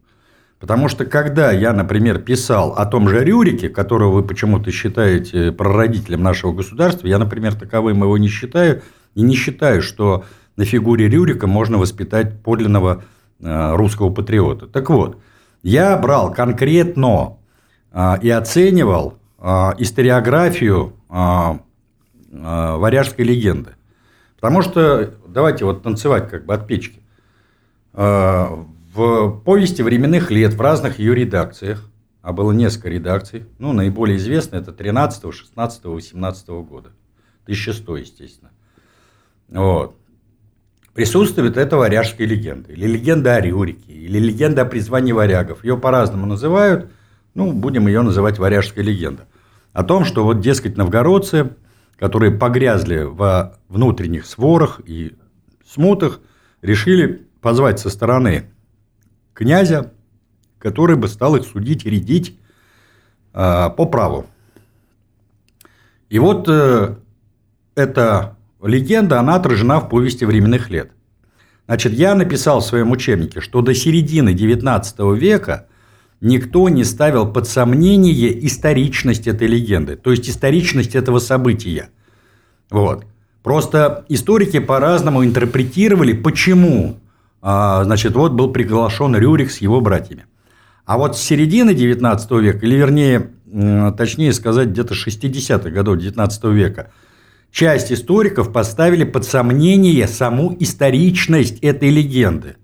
Потому 0.61 0.89
что 0.89 1.07
когда 1.07 1.51
я, 1.51 1.73
например, 1.73 2.19
писал 2.19 2.75
о 2.75 2.85
том 2.87 3.09
же 3.09 3.25
Рюрике, 3.25 3.69
которого 3.71 4.17
вы 4.17 4.23
почему-то 4.23 4.71
считаете 4.71 5.51
прародителем 5.53 6.23
нашего 6.23 6.53
государства, 6.53 7.07
я, 7.07 7.19
например, 7.19 7.55
таковым 7.55 8.03
его 8.03 8.17
не 8.19 8.29
считаю, 8.29 8.83
и 9.15 9.23
не 9.23 9.35
считаю, 9.35 9.83
что 9.83 10.25
на 10.57 10.65
фигуре 10.65 11.09
Рюрика 11.09 11.47
можно 11.47 11.79
воспитать 11.79 12.43
подлинного 12.43 13.03
Э, 13.43 13.75
русского 13.75 14.11
патриота. 14.11 14.67
Так 14.67 14.91
вот, 14.91 15.19
я 15.63 15.97
брал 15.97 16.31
конкретно 16.31 17.39
э, 17.91 18.17
и 18.21 18.29
оценивал 18.29 19.19
э, 19.39 19.71
историографию 19.79 20.95
варяжской 22.31 23.25
легенды. 23.25 23.71
Потому 24.37 24.63
что, 24.63 25.15
давайте 25.27 25.65
вот 25.65 25.83
танцевать 25.83 26.31
как 26.31 26.47
бы 26.47 26.55
от 26.55 26.69
печки. 26.69 27.01
В 27.93 28.69
повести 28.93 29.83
временных 29.83 30.31
лет 30.31 30.55
в 30.55 30.61
разных 30.61 30.99
ее 30.99 31.15
редакциях, 31.15 31.89
а 32.23 32.33
было 32.33 32.53
несколько 32.53 32.89
редакций, 32.89 33.47
ну, 33.59 33.73
наиболее 33.73 34.17
известная 34.17 34.61
это 34.61 34.73
13, 34.73 35.33
16, 35.33 35.85
18 35.85 36.49
года, 36.49 36.91
1100, 37.47 37.97
естественно. 37.97 38.51
Вот 39.49 39.97
присутствует 40.95 41.57
эта 41.57 41.77
варяжская 41.77 42.27
легенда. 42.27 42.73
Или 42.73 42.87
легенда 42.87 43.37
о 43.37 43.41
Рюрике, 43.41 43.93
или 43.93 44.19
легенда 44.19 44.63
о 44.63 44.65
призвании 44.65 45.13
варягов. 45.13 45.65
Ее 45.65 45.77
по-разному 45.77 46.27
называют, 46.27 46.91
ну, 47.35 47.53
будем 47.53 47.87
ее 47.87 48.03
называть 48.03 48.39
варяжская 48.39 48.85
легенда. 48.85 49.27
О 49.73 49.85
том, 49.85 50.05
что 50.05 50.25
вот, 50.25 50.41
дескать, 50.41 50.77
новгородцы, 50.77 51.57
которые 51.97 52.33
погрязли 52.33 53.03
во 53.03 53.59
внутренних 53.69 54.27
сворах 54.27 54.81
и 54.85 55.17
смутах, 55.67 56.21
решили 56.61 57.27
позвать 57.41 57.79
со 57.79 57.89
стороны 57.89 58.51
князя, 59.41 59.93
который 60.59 60.97
бы 60.97 61.09
стал 61.09 61.35
их 61.37 61.47
судить 61.47 61.87
и 61.87 61.91
рядить 61.91 62.39
э, 63.33 63.71
по 63.77 63.87
праву. 63.87 64.27
И 66.11 66.19
вот 66.19 66.47
э, 66.49 66.97
это 67.75 68.37
Легенда, 68.63 69.19
она 69.19 69.37
отражена 69.37 69.81
в 69.81 69.89
повести 69.89 70.25
временных 70.25 70.69
лет. 70.69 70.91
Значит, 71.67 71.95
я 71.95 72.15
написал 72.15 72.61
в 72.61 72.67
своем 72.67 72.91
учебнике, 72.91 73.41
что 73.41 73.63
до 73.63 73.75
середины 73.75 74.35
XIX 74.35 75.17
века 75.17 75.67
никто 76.21 76.69
не 76.69 76.85
ставил 76.85 77.33
под 77.33 77.49
сомнение 77.49 78.47
историчность 78.47 79.27
этой 79.27 79.47
легенды, 79.47 79.97
то 79.97 80.11
есть 80.11 80.29
историчность 80.29 80.95
этого 80.95 81.21
события. 81.21 81.89
Вот. 82.69 83.07
Просто 83.43 84.05
историки 84.11 84.59
по-разному 84.59 85.25
интерпретировали, 85.25 86.13
почему 86.13 86.97
а, 86.97 87.00
значит, 87.43 88.15
вот 88.15 88.33
был 88.33 88.53
приглашен 88.53 89.17
Рюрик 89.17 89.51
с 89.51 89.59
его 89.59 89.81
братьями. 89.81 90.27
А 90.85 90.99
вот 90.99 91.17
с 91.17 91.21
середины 91.21 91.71
XIX 91.71 92.41
века, 92.41 92.67
или 92.67 92.75
вернее, 92.75 93.31
точнее 93.97 94.33
сказать, 94.33 94.69
где-то 94.69 94.95
60-х 94.95 95.71
годов 95.71 95.99
XIX 95.99 96.53
века– 96.53 96.91
часть 97.51 97.93
историков 97.93 98.53
поставили 98.53 99.05
под 99.05 99.25
сомнение 99.25 100.07
саму 100.07 100.57
историчность 100.59 101.59
этой 101.61 101.91
легенды. 101.91 102.57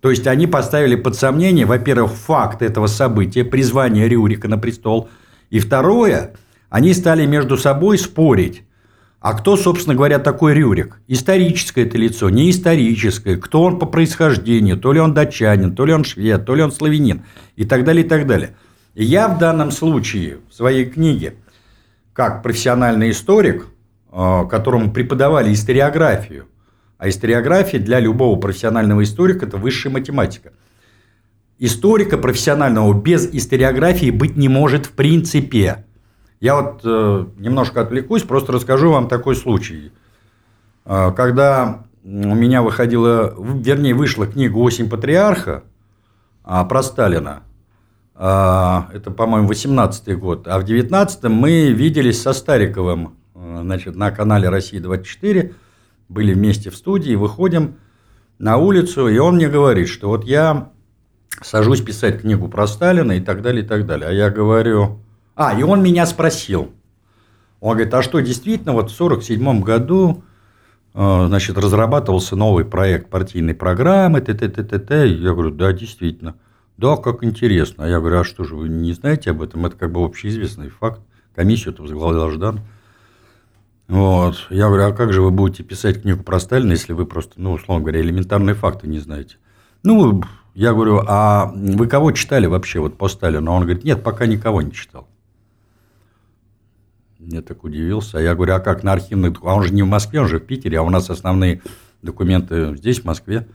То 0.00 0.10
есть 0.10 0.26
они 0.26 0.46
поставили 0.46 0.96
под 0.96 1.16
сомнение, 1.16 1.64
во-первых, 1.64 2.12
факт 2.12 2.62
этого 2.62 2.86
события, 2.88 3.44
призвание 3.44 4.08
Рюрика 4.08 4.48
на 4.48 4.58
престол, 4.58 5.08
и 5.50 5.60
второе, 5.60 6.34
они 6.68 6.92
стали 6.92 7.24
между 7.26 7.56
собой 7.56 7.96
спорить, 7.98 8.64
а 9.24 9.34
кто, 9.34 9.56
собственно 9.56 9.96
говоря, 9.96 10.18
такой 10.18 10.54
Рюрик? 10.54 11.00
Историческое 11.08 11.84
это 11.84 11.98
лицо, 11.98 12.30
не 12.30 12.50
историческое. 12.50 13.36
Кто 13.36 13.62
он 13.62 13.78
по 13.78 13.86
происхождению? 13.86 14.76
То 14.78 14.92
ли 14.92 15.00
он 15.00 15.14
датчанин, 15.14 15.74
то 15.74 15.84
ли 15.84 15.92
он 15.92 16.04
швед, 16.04 16.44
то 16.46 16.54
ли 16.54 16.62
он 16.62 16.70
славянин. 16.70 17.24
И 17.56 17.64
так 17.64 17.84
далее, 17.84 18.04
и 18.04 18.08
так 18.08 18.26
далее. 18.26 18.54
И 18.94 19.04
я 19.04 19.28
в 19.28 19.38
данном 19.38 19.70
случае 19.72 20.38
в 20.48 20.54
своей 20.54 20.84
книге, 20.84 21.34
как 22.12 22.42
профессиональный 22.42 23.10
историк, 23.10 23.66
Э, 24.16 24.46
которому 24.48 24.92
преподавали 24.92 25.52
историографию. 25.52 26.46
А 26.98 27.08
историография 27.08 27.80
для 27.80 27.98
любого 27.98 28.38
профессионального 28.38 29.02
историка– 29.02 29.44
это 29.46 29.56
высшая 29.56 29.90
математика. 29.90 30.52
Историка 31.58 32.16
профессионального 32.16 32.94
без 32.94 33.26
историографии 33.26 34.10
быть 34.10 34.36
не 34.36 34.48
может 34.48 34.86
в 34.86 34.92
принципе. 34.92 35.84
Я 36.44 36.60
вот 36.60 36.82
э, 36.84 37.24
немножко 37.38 37.80
отвлекусь, 37.80 38.22
просто 38.22 38.52
расскажу 38.52 38.90
вам 38.90 39.08
такой 39.08 39.34
случай. 39.34 39.92
Э, 40.84 41.10
когда 41.16 41.84
у 42.04 42.34
меня 42.34 42.60
выходила, 42.60 43.34
вернее, 43.38 43.94
вышла 43.94 44.26
книга 44.26 44.58
«Осень 44.58 44.90
патриарха» 44.90 45.64
а, 46.44 46.66
про 46.66 46.82
Сталина, 46.82 47.44
это, 48.14 49.10
по-моему, 49.16 49.48
18 49.48 50.18
год, 50.18 50.46
а 50.46 50.58
в 50.58 50.64
19 50.64 51.24
мы 51.24 51.72
виделись 51.72 52.20
со 52.20 52.34
Стариковым 52.34 53.16
значит, 53.34 53.96
на 53.96 54.10
канале 54.10 54.50
«Россия-24», 54.50 55.54
были 56.10 56.34
вместе 56.34 56.68
в 56.68 56.76
студии, 56.76 57.14
выходим 57.14 57.76
на 58.38 58.58
улицу, 58.58 59.08
и 59.08 59.16
он 59.16 59.36
мне 59.36 59.48
говорит, 59.48 59.88
что 59.88 60.10
вот 60.10 60.24
я 60.26 60.72
сажусь 61.40 61.80
писать 61.80 62.20
книгу 62.20 62.48
про 62.48 62.66
Сталина 62.66 63.12
и 63.12 63.20
так 63.20 63.40
далее, 63.40 63.64
и 63.64 63.66
так 63.66 63.86
далее. 63.86 64.10
А 64.10 64.12
я 64.12 64.28
говорю... 64.28 65.00
А, 65.36 65.58
и 65.58 65.62
он 65.62 65.82
меня 65.82 66.06
спросил. 66.06 66.72
Он 67.60 67.72
говорит, 67.72 67.94
а 67.94 68.02
что, 68.02 68.20
действительно, 68.20 68.72
вот 68.72 68.90
в 68.90 68.94
1947 68.94 69.62
году 69.62 70.22
э, 70.94 71.24
значит, 71.26 71.58
разрабатывался 71.58 72.36
новый 72.36 72.64
проект 72.64 73.10
партийной 73.10 73.54
программы, 73.54 74.20
т 74.20 74.34
т 74.34 74.48
т 74.48 74.62
т 74.62 74.78
т 74.78 75.06
Я 75.08 75.32
говорю, 75.32 75.50
да, 75.50 75.72
действительно. 75.72 76.36
Да, 76.76 76.96
как 76.96 77.24
интересно. 77.24 77.84
А 77.84 77.88
я 77.88 78.00
говорю, 78.00 78.20
а 78.20 78.24
что 78.24 78.44
же, 78.44 78.54
вы 78.56 78.68
не 78.68 78.92
знаете 78.92 79.30
об 79.30 79.42
этом? 79.42 79.64
Это 79.66 79.76
как 79.76 79.92
бы 79.92 80.04
общеизвестный 80.04 80.68
факт. 80.68 81.00
Комиссию-то 81.34 81.82
возглавлял 81.82 82.30
Ждан. 82.30 82.60
Вот. 83.88 84.46
Я 84.50 84.68
говорю, 84.68 84.86
а 84.88 84.92
как 84.92 85.12
же 85.12 85.22
вы 85.22 85.30
будете 85.30 85.62
писать 85.62 86.02
книгу 86.02 86.22
про 86.22 86.40
Сталина, 86.40 86.70
если 86.72 86.92
вы 86.92 87.06
просто, 87.06 87.34
ну, 87.36 87.52
условно 87.52 87.82
говоря, 87.82 88.00
элементарные 88.00 88.54
факты 88.54 88.88
не 88.88 88.98
знаете? 88.98 89.36
Ну, 89.82 90.22
я 90.54 90.72
говорю, 90.72 91.02
а 91.06 91.52
вы 91.54 91.86
кого 91.86 92.12
читали 92.12 92.46
вообще 92.46 92.80
вот 92.80 92.96
по 92.96 93.08
Сталину? 93.08 93.52
Он 93.52 93.62
говорит, 93.62 93.84
нет, 93.84 94.02
пока 94.02 94.26
никого 94.26 94.62
не 94.62 94.72
читал. 94.72 95.08
Я 97.26 97.42
так 97.42 97.64
удивился. 97.64 98.18
А 98.18 98.20
я 98.20 98.34
говорю, 98.34 98.54
а 98.54 98.60
как 98.60 98.82
на 98.82 98.92
архивных... 98.92 99.38
А 99.42 99.54
он 99.54 99.64
же 99.64 99.72
не 99.72 99.82
в 99.82 99.86
Москве, 99.86 100.20
он 100.20 100.28
же 100.28 100.38
в 100.38 100.44
Питере, 100.44 100.78
а 100.78 100.82
у 100.82 100.90
нас 100.90 101.10
основные 101.10 101.62
документы 102.02 102.76
здесь, 102.76 103.00
в 103.00 103.04
Москве. 103.04 103.46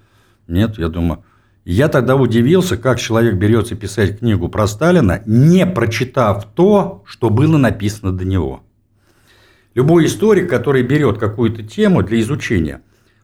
Нет, 0.48 0.78
я 0.78 0.90
думаю... 0.90 1.24
Я 1.66 1.88
тогда 1.88 2.16
удивился, 2.16 2.78
как 2.78 3.00
человек 3.00 3.36
берется 3.36 3.76
писать 3.76 4.20
книгу 4.20 4.50
про 4.50 4.66
Сталина, 4.66 5.22
не 5.28 5.68
прочитав 5.68 6.46
то, 6.56 7.04
что 7.06 7.30
было 7.30 7.58
написано 7.58 8.12
до 8.12 8.26
него. 8.26 8.64
Любой 9.76 10.08
историк, 10.08 10.50
который 10.50 10.82
берет 10.82 11.20
какую-то 11.20 11.62
тему 11.62 12.02
для 12.02 12.22
изучения, 12.22 12.82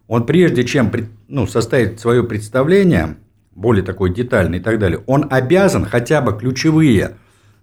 он 0.07 0.27
прежде 0.27 0.63
чем 0.63 0.91
ну, 1.27 1.47
составить 1.47 1.99
свое 1.99 2.23
представление, 2.23 3.17
более 3.55 3.83
такое 3.83 4.13
детальное 4.13 4.59
и 4.59 4.61
так 4.61 4.77
далее, 4.77 5.01
он 5.07 5.25
обязан 5.31 5.85
хотя 5.85 6.21
бы 6.21 6.37
ключевые 6.37 7.15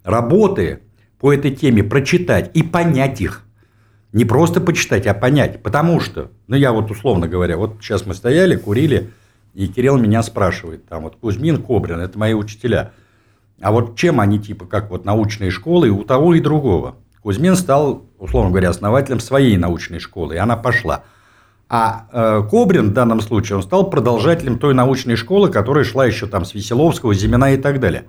работы 0.02 0.80
по 1.22 1.32
этой 1.32 1.52
теме 1.52 1.84
прочитать 1.84 2.50
и 2.52 2.64
понять 2.64 3.20
их. 3.20 3.44
Не 4.12 4.24
просто 4.24 4.60
почитать, 4.60 5.06
а 5.06 5.14
понять. 5.14 5.62
Потому 5.62 6.00
что, 6.00 6.32
ну 6.48 6.56
я 6.56 6.72
вот 6.72 6.90
условно 6.90 7.28
говоря, 7.28 7.56
вот 7.56 7.76
сейчас 7.80 8.04
мы 8.04 8.14
стояли, 8.14 8.56
курили, 8.56 9.10
и 9.54 9.68
Кирилл 9.68 9.98
меня 9.98 10.24
спрашивает, 10.24 10.84
там 10.88 11.04
вот 11.04 11.16
Кузьмин, 11.16 11.62
Кобрин, 11.62 12.00
это 12.00 12.18
мои 12.18 12.34
учителя. 12.34 12.90
А 13.60 13.70
вот 13.70 13.96
чем 13.96 14.18
они 14.18 14.40
типа 14.40 14.66
как 14.66 14.90
вот 14.90 15.04
научные 15.04 15.52
школы 15.52 15.90
у 15.90 16.02
того 16.02 16.34
и 16.34 16.40
другого? 16.40 16.96
Кузьмин 17.22 17.54
стал, 17.54 18.02
условно 18.18 18.50
говоря, 18.50 18.70
основателем 18.70 19.20
своей 19.20 19.56
научной 19.56 20.00
школы, 20.00 20.34
и 20.34 20.38
она 20.38 20.56
пошла. 20.56 21.04
А 21.68 22.08
э, 22.12 22.42
Кобрин 22.50 22.90
в 22.90 22.92
данном 22.94 23.20
случае, 23.20 23.58
он 23.58 23.62
стал 23.62 23.88
продолжателем 23.90 24.58
той 24.58 24.74
научной 24.74 25.14
школы, 25.14 25.50
которая 25.50 25.84
шла 25.84 26.04
еще 26.04 26.26
там 26.26 26.44
с 26.44 26.52
Веселовского, 26.52 27.14
Зимина 27.14 27.54
и 27.54 27.56
так 27.58 27.78
далее. 27.78 28.06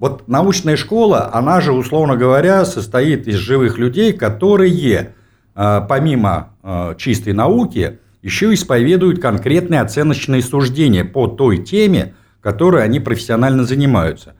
Вот 0.00 0.28
научная 0.28 0.76
школа, 0.76 1.30
она 1.30 1.60
же, 1.60 1.72
условно 1.72 2.16
говоря, 2.16 2.64
состоит 2.64 3.28
из 3.28 3.34
живых 3.34 3.76
людей, 3.76 4.14
которые, 4.14 5.12
э, 5.54 5.80
помимо 5.86 6.54
э, 6.62 6.94
чистой 6.96 7.34
науки, 7.34 7.98
еще 8.22 8.52
исповедуют 8.54 9.20
конкретные 9.20 9.82
оценочные 9.82 10.40
суждения 10.40 11.04
по 11.04 11.26
той 11.26 11.58
теме, 11.58 12.14
которой 12.40 12.82
они 12.82 12.98
профессионально 12.98 13.64
занимаются. 13.64 14.34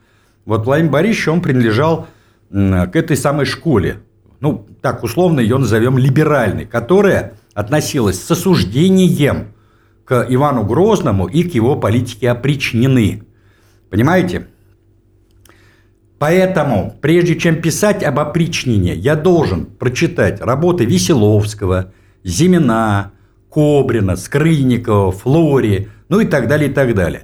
Вот 0.45 0.65
Владимир 0.65 0.91
Борисович, 0.91 1.27
он 1.27 1.41
принадлежал 1.41 2.07
к 2.49 2.91
этой 2.95 3.15
самой 3.15 3.45
школе, 3.45 3.99
ну, 4.39 4.67
так 4.81 5.03
условно 5.03 5.39
ее 5.39 5.57
назовем 5.57 5.97
либеральной, 5.97 6.65
которая 6.65 7.33
относилась 7.53 8.21
с 8.21 8.31
осуждением 8.31 9.53
к 10.05 10.25
Ивану 10.27 10.63
Грозному 10.63 11.27
и 11.27 11.43
к 11.43 11.53
его 11.53 11.75
политике 11.75 12.29
опричнены. 12.31 13.23
Понимаете? 13.89 14.47
Поэтому, 16.21 16.95
прежде 17.01 17.35
чем 17.35 17.63
писать 17.63 18.03
об 18.03 18.19
опричнине, 18.19 18.93
я 18.93 19.15
должен 19.15 19.65
прочитать 19.65 20.39
работы 20.39 20.85
Веселовского, 20.85 21.93
Зимина, 22.23 23.13
Кобрина, 23.49 24.15
Скрынникова, 24.15 25.11
Флори, 25.11 25.87
ну 26.09 26.19
и 26.19 26.27
так 26.27 26.47
далее, 26.47 26.69
и 26.69 26.71
так 26.71 26.93
далее. 26.93 27.23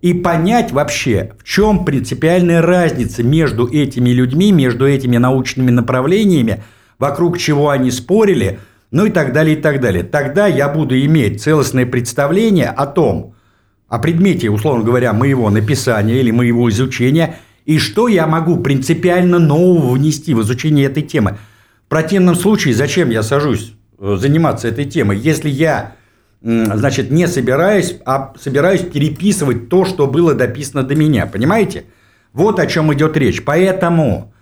И 0.00 0.14
понять 0.14 0.72
вообще, 0.72 1.32
в 1.38 1.44
чем 1.44 1.84
принципиальная 1.84 2.62
разница 2.62 3.22
между 3.22 3.70
этими 3.70 4.08
людьми, 4.08 4.50
между 4.50 4.88
этими 4.88 5.18
научными 5.18 5.70
направлениями, 5.70 6.62
вокруг 6.98 7.36
чего 7.36 7.68
они 7.68 7.90
спорили, 7.90 8.60
ну 8.90 9.04
и 9.04 9.10
так 9.10 9.34
далее, 9.34 9.58
и 9.58 9.60
так 9.60 9.78
далее. 9.82 10.04
Тогда 10.04 10.46
я 10.46 10.70
буду 10.70 10.98
иметь 10.98 11.42
целостное 11.42 11.84
представление 11.84 12.70
о 12.70 12.86
том, 12.86 13.34
о 13.88 13.98
предмете, 13.98 14.48
условно 14.48 14.84
говоря, 14.84 15.12
моего 15.12 15.50
написания 15.50 16.18
или 16.18 16.30
моего 16.30 16.70
изучения– 16.70 17.36
и 17.68 17.76
что 17.78 18.08
я 18.08 18.26
могу 18.26 18.56
принципиально 18.56 19.38
нового 19.38 19.92
внести 19.92 20.32
в 20.32 20.40
изучение 20.40 20.86
этой 20.86 21.02
темы. 21.02 21.36
В 21.84 21.90
противном 21.90 22.34
случае, 22.34 22.72
зачем 22.72 23.10
я 23.10 23.22
сажусь 23.22 23.74
э, 23.98 24.16
заниматься 24.18 24.68
этой 24.68 24.86
темой, 24.86 25.18
если 25.18 25.50
я 25.50 25.92
значит, 26.40 27.10
не 27.10 27.28
собираюсь, 27.28 27.98
а 28.06 28.32
собираюсь 28.40 28.80
переписывать 28.80 29.68
то, 29.68 29.84
что 29.84 30.06
было 30.06 30.32
дописано 30.32 30.82
до 30.82 30.94
меня. 30.94 31.26
Понимаете? 31.26 31.84
Вот 32.32 32.58
о 32.58 32.66
чем 32.66 32.94
идет 32.94 33.18
речь. 33.18 33.44
Поэтому 33.44 34.32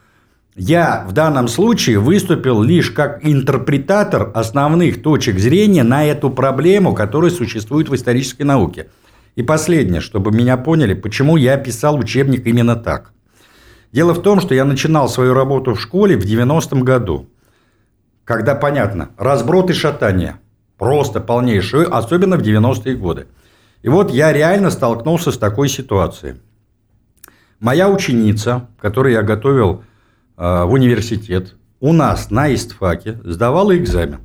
я 0.55 1.05
в 1.09 1.13
данном 1.13 1.49
случае 1.49 1.99
выступил 1.99 2.63
лишь 2.63 2.93
как 2.93 3.27
интерпретатор 3.27 4.31
основных 4.35 5.03
точек 5.03 5.41
зрения 5.41 5.83
на 5.83 6.05
эту 6.05 6.31
проблему, 6.31 6.95
которая 6.95 7.33
существует 7.33 7.89
в 7.89 7.95
исторической 7.97 8.45
науке. 8.45 8.87
И 9.35 9.43
последнее, 9.43 10.01
чтобы 10.01 10.31
меня 10.31 10.57
поняли, 10.57 10.95
почему 10.95 11.37
я 11.37 11.57
писал 11.57 11.99
учебник 11.99 12.47
именно 12.47 12.77
так. 12.77 13.13
Дело 13.93 14.13
в 14.13 14.23
том, 14.23 14.41
что 14.41 14.55
я 14.55 14.65
начинал 14.65 15.09
свою 15.09 15.35
работу 15.35 15.75
в 15.75 15.81
школе 15.81 16.17
в 16.17 16.25
90-м 16.25 16.83
году, 16.83 17.29
когда, 18.25 18.55
понятно, 18.55 19.11
разброд 19.17 19.71
и 19.71 19.73
шатание. 19.73 20.41
Просто 20.79 21.21
полнейшее, 21.21 21.87
особенно 21.87 22.37
в 22.37 22.43
90-е 22.43 22.97
годы. 22.97 23.27
И 23.83 23.89
вот 23.89 24.11
я 24.11 24.33
реально 24.33 24.71
столкнулся 24.71 25.33
с 25.33 25.39
такой 25.39 25.69
ситуацией. 25.69 26.35
Моя 27.61 27.89
ученица, 27.89 28.69
которую 28.79 29.15
я 29.15 29.23
готовил 29.23 29.85
э, 30.37 30.65
в 30.65 30.73
университет, 30.73 31.55
у 31.81 31.93
нас 31.93 32.31
на 32.31 32.53
ИСТФАКе 32.53 33.21
сдавала 33.25 33.77
экзамен. 33.77 34.21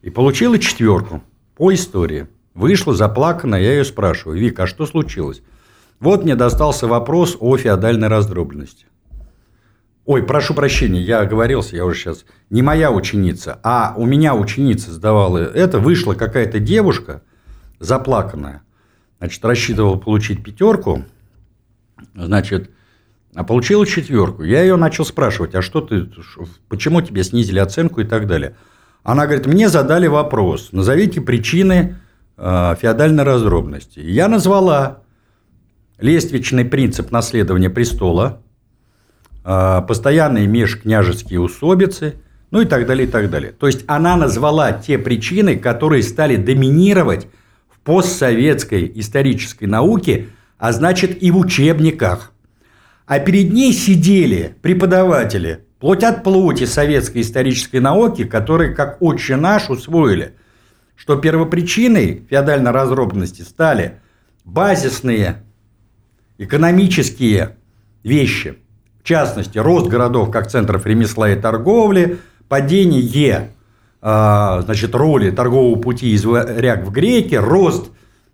И 0.00 0.10
получила 0.10 0.58
четверку 0.58 1.22
по 1.56 1.74
истории. 1.74 2.28
Вышла 2.54 2.94
заплаканная, 2.94 3.60
я 3.60 3.72
ее 3.72 3.84
спрашиваю, 3.84 4.38
Вика, 4.38 4.64
а 4.64 4.66
что 4.66 4.86
случилось? 4.86 5.42
Вот 6.02 6.24
мне 6.24 6.34
достался 6.34 6.88
вопрос 6.88 7.36
о 7.38 7.56
феодальной 7.56 8.08
раздробленности. 8.08 8.86
Ой, 10.04 10.24
прошу 10.24 10.52
прощения, 10.52 11.00
я 11.00 11.20
оговорился, 11.20 11.76
я 11.76 11.84
уже 11.84 11.96
сейчас. 11.96 12.24
Не 12.50 12.60
моя 12.60 12.90
ученица, 12.90 13.60
а 13.62 13.94
у 13.96 14.04
меня 14.04 14.34
ученица 14.34 14.90
сдавала 14.90 15.38
это. 15.38 15.78
Вышла 15.78 16.14
какая-то 16.14 16.58
девушка 16.58 17.22
заплаканная. 17.78 18.62
Значит, 19.20 19.44
рассчитывала 19.44 19.96
получить 19.96 20.42
пятерку. 20.42 21.04
Значит, 22.16 22.70
а 23.36 23.44
получила 23.44 23.86
четверку. 23.86 24.42
Я 24.42 24.62
ее 24.62 24.74
начал 24.74 25.04
спрашивать, 25.04 25.54
а 25.54 25.62
что 25.62 25.82
ты, 25.82 26.10
почему 26.68 27.00
тебе 27.00 27.22
снизили 27.22 27.60
оценку 27.60 28.00
и 28.00 28.04
так 28.04 28.26
далее. 28.26 28.56
Она 29.04 29.26
говорит, 29.26 29.46
мне 29.46 29.68
задали 29.68 30.08
вопрос, 30.08 30.70
назовите 30.72 31.20
причины 31.20 32.00
э, 32.36 32.74
феодальной 32.80 33.22
раздробности. 33.22 34.00
Я 34.00 34.26
назвала 34.26 35.02
лествичный 36.02 36.64
принцип 36.64 37.10
наследования 37.10 37.70
престола, 37.70 38.42
а, 39.44 39.80
постоянные 39.82 40.46
межкняжеские 40.46 41.40
усобицы, 41.40 42.16
ну 42.50 42.60
и 42.60 42.64
так 42.64 42.86
далее, 42.86 43.06
и 43.06 43.10
так 43.10 43.30
далее. 43.30 43.52
То 43.52 43.66
есть 43.66 43.84
она 43.86 44.16
назвала 44.16 44.72
те 44.72 44.98
причины, 44.98 45.56
которые 45.56 46.02
стали 46.02 46.36
доминировать 46.36 47.28
в 47.70 47.80
постсоветской 47.80 48.90
исторической 48.96 49.64
науке, 49.64 50.28
а 50.58 50.72
значит 50.72 51.22
и 51.22 51.30
в 51.30 51.38
учебниках. 51.38 52.32
А 53.06 53.18
перед 53.18 53.52
ней 53.52 53.72
сидели 53.72 54.54
преподаватели, 54.60 55.64
плоть 55.80 56.04
от 56.04 56.22
плоти 56.22 56.64
советской 56.66 57.22
исторической 57.22 57.78
науки, 57.78 58.24
которые, 58.24 58.74
как 58.74 58.98
отче 59.00 59.36
наш, 59.36 59.70
усвоили, 59.70 60.34
что 60.94 61.16
первопричиной 61.16 62.26
феодальной 62.28 62.70
разробности 62.70 63.42
стали 63.42 64.00
базисные 64.44 65.42
экономические 66.44 67.56
вещи, 68.02 68.58
в 69.02 69.06
частности, 69.06 69.58
рост 69.58 69.88
городов 69.88 70.30
как 70.30 70.48
центров 70.48 70.86
ремесла 70.86 71.30
и 71.30 71.40
торговли, 71.40 72.18
падение 72.48 73.50
а, 74.00 74.62
значит, 74.62 74.94
роли 74.94 75.30
торгового 75.30 75.78
пути 75.78 76.12
из 76.12 76.24
варяг 76.24 76.84
в 76.84 76.90
греки, 76.90 77.34
рост 77.34 77.90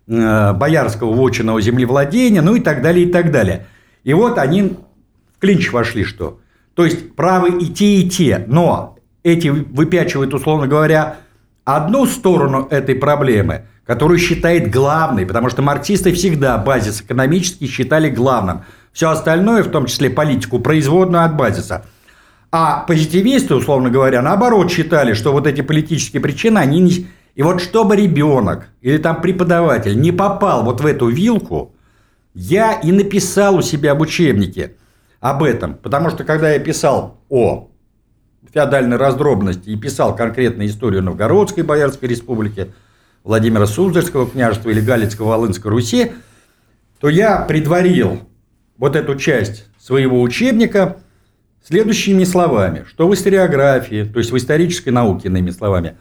а, 0.09 0.53
боярского 0.53 1.13
вотчинного 1.13 1.61
землевладения, 1.61 2.41
ну 2.41 2.55
и 2.55 2.59
так 2.59 2.81
далее, 2.81 3.07
и 3.07 3.11
так 3.11 3.31
далее. 3.31 3.67
И 4.03 4.13
вот 4.13 4.37
они 4.37 4.77
в 5.35 5.39
клинч 5.39 5.71
вошли, 5.71 6.03
что? 6.03 6.39
То 6.73 6.85
есть 6.85 7.15
правы 7.15 7.59
и 7.59 7.67
те, 7.67 7.95
и 7.97 8.09
те, 8.09 8.43
но 8.47 8.97
эти 9.23 9.49
выпячивают, 9.49 10.33
условно 10.33 10.67
говоря, 10.67 11.17
одну 11.65 12.05
сторону 12.05 12.67
этой 12.69 12.95
проблемы– 12.95 13.65
которую 13.89 14.19
считает 14.19 14.69
главной, 14.69 15.25
потому 15.25 15.49
что 15.49 15.63
марксисты 15.63 16.13
всегда 16.13 16.59
базис 16.59 17.01
экономический 17.01 17.65
считали 17.65 18.07
главным. 18.11 18.61
Все 18.93 19.09
остальное, 19.09 19.63
в 19.63 19.71
том 19.71 19.87
числе 19.87 20.11
политику, 20.11 20.59
производную 20.59 21.25
от 21.25 21.35
базиса. 21.35 21.87
А 22.51 22.81
позитивисты, 22.81 23.55
условно 23.55 23.89
говоря, 23.89 24.21
наоборот 24.21 24.71
считали, 24.71 25.13
что 25.13 25.31
вот 25.31 25.47
эти 25.47 25.61
политические 25.61 26.21
причины, 26.21 26.59
они 26.59 26.81
не... 26.81 27.07
И 27.33 27.41
вот 27.41 27.63
чтобы 27.63 27.95
ребенок 27.95 28.67
или 28.81 28.99
там 28.99 29.21
преподаватель 29.21 29.99
не 29.99 30.11
попал 30.11 30.63
вот 30.63 30.81
в 30.81 30.85
эту 30.85 31.07
вилку, 31.07 31.73
я 32.35 32.73
и 32.73 32.91
написал 32.91 33.55
у 33.55 33.63
себя 33.63 33.95
в 33.95 34.01
учебнике 34.01 34.75
об 35.19 35.41
этом. 35.41 35.73
Потому 35.73 36.11
что 36.11 36.23
когда 36.23 36.51
я 36.51 36.59
писал 36.59 37.17
о 37.27 37.69
феодальной 38.53 38.97
раздробности 38.97 39.69
и 39.69 39.75
писал 39.75 40.15
конкретно 40.15 40.67
историю 40.67 41.01
Новгородской 41.01 41.63
Боярской 41.63 42.07
Республики– 42.07 42.71
Владимира 43.23 43.65
Суздальского 43.65 44.29
княжества 44.29 44.69
или 44.69 44.81
Галицко-Волынской 44.81 45.69
Руси, 45.69 46.11
то 46.99 47.09
я 47.09 47.37
предварил 47.41 48.21
вот 48.77 48.95
эту 48.95 49.15
часть 49.15 49.65
своего 49.79 50.21
учебника 50.21 50.97
следующими 51.63 52.23
словами, 52.23 52.85
что 52.87 53.07
в 53.07 53.13
историографии, 53.13 54.03
то 54.03 54.19
есть 54.19 54.31
в 54.31 54.37
исторической 54.37 54.89
науке, 54.89 55.27
иными 55.27 55.49
словами, 55.51 55.97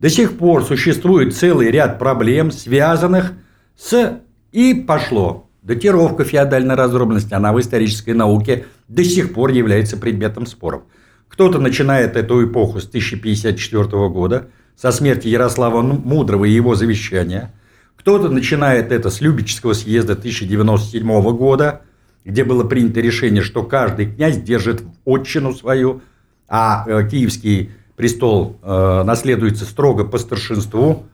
до 0.00 0.08
сих 0.10 0.36
пор 0.36 0.64
существует 0.64 1.34
целый 1.34 1.70
ряд 1.70 1.98
проблем, 1.98 2.50
связанных 2.50 3.32
с... 3.76 4.20
И 4.52 4.74
пошло. 4.74 5.50
Датировка 5.62 6.24
феодальной 6.24 6.74
раздробленности, 6.74 7.34
она 7.34 7.52
в 7.52 7.60
исторической 7.60 8.10
науке 8.10 8.66
до 8.86 9.02
сих 9.02 9.32
пор 9.32 9.50
является 9.50 9.96
предметом 9.96 10.46
споров. 10.46 10.82
Кто-то 11.28 11.58
начинает 11.58 12.16
эту 12.16 12.44
эпоху 12.44 12.80
с 12.80 12.86
1054 12.86 13.84
года, 14.10 14.50
со 14.76 14.92
смерти 14.92 15.28
Ярослава 15.28 15.82
Мудрого 15.82 16.44
и 16.44 16.50
его 16.50 16.74
завещания. 16.74 17.52
Кто-то 17.96 18.28
начинает 18.28 18.92
это 18.92 19.10
с 19.10 19.20
Любического 19.20 19.72
съезда 19.72 20.12
1097 20.12 21.36
года, 21.36 21.82
где 22.24 22.44
было 22.44 22.64
принято 22.64 23.00
решение, 23.00 23.42
что 23.42 23.62
каждый 23.62 24.12
князь 24.12 24.36
держит 24.36 24.82
отчину 25.04 25.54
свою, 25.54 26.02
а 26.48 26.84
э, 26.86 27.08
киевский 27.08 27.70
престол 27.96 28.58
э, 28.62 29.02
наследуется 29.04 29.64
строго 29.64 30.04
по 30.04 30.18
старшинству. 30.18 31.06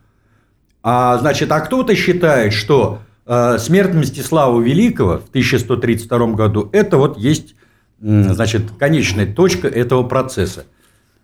А, 0.82 1.18
значит, 1.18 1.52
а 1.52 1.60
кто-то 1.60 1.94
считает, 1.94 2.52
что 2.52 3.00
э, 3.26 3.58
смерть 3.58 3.94
Мстислава 3.94 4.60
Великого 4.60 5.18
в 5.18 5.28
1132 5.28 6.26
году 6.32 6.70
это 6.72 6.96
вот 6.96 7.18
есть 7.18 7.54
значит, 8.00 8.62
конечная 8.78 9.32
точка 9.32 9.68
этого 9.68 10.02
процесса. 10.04 10.64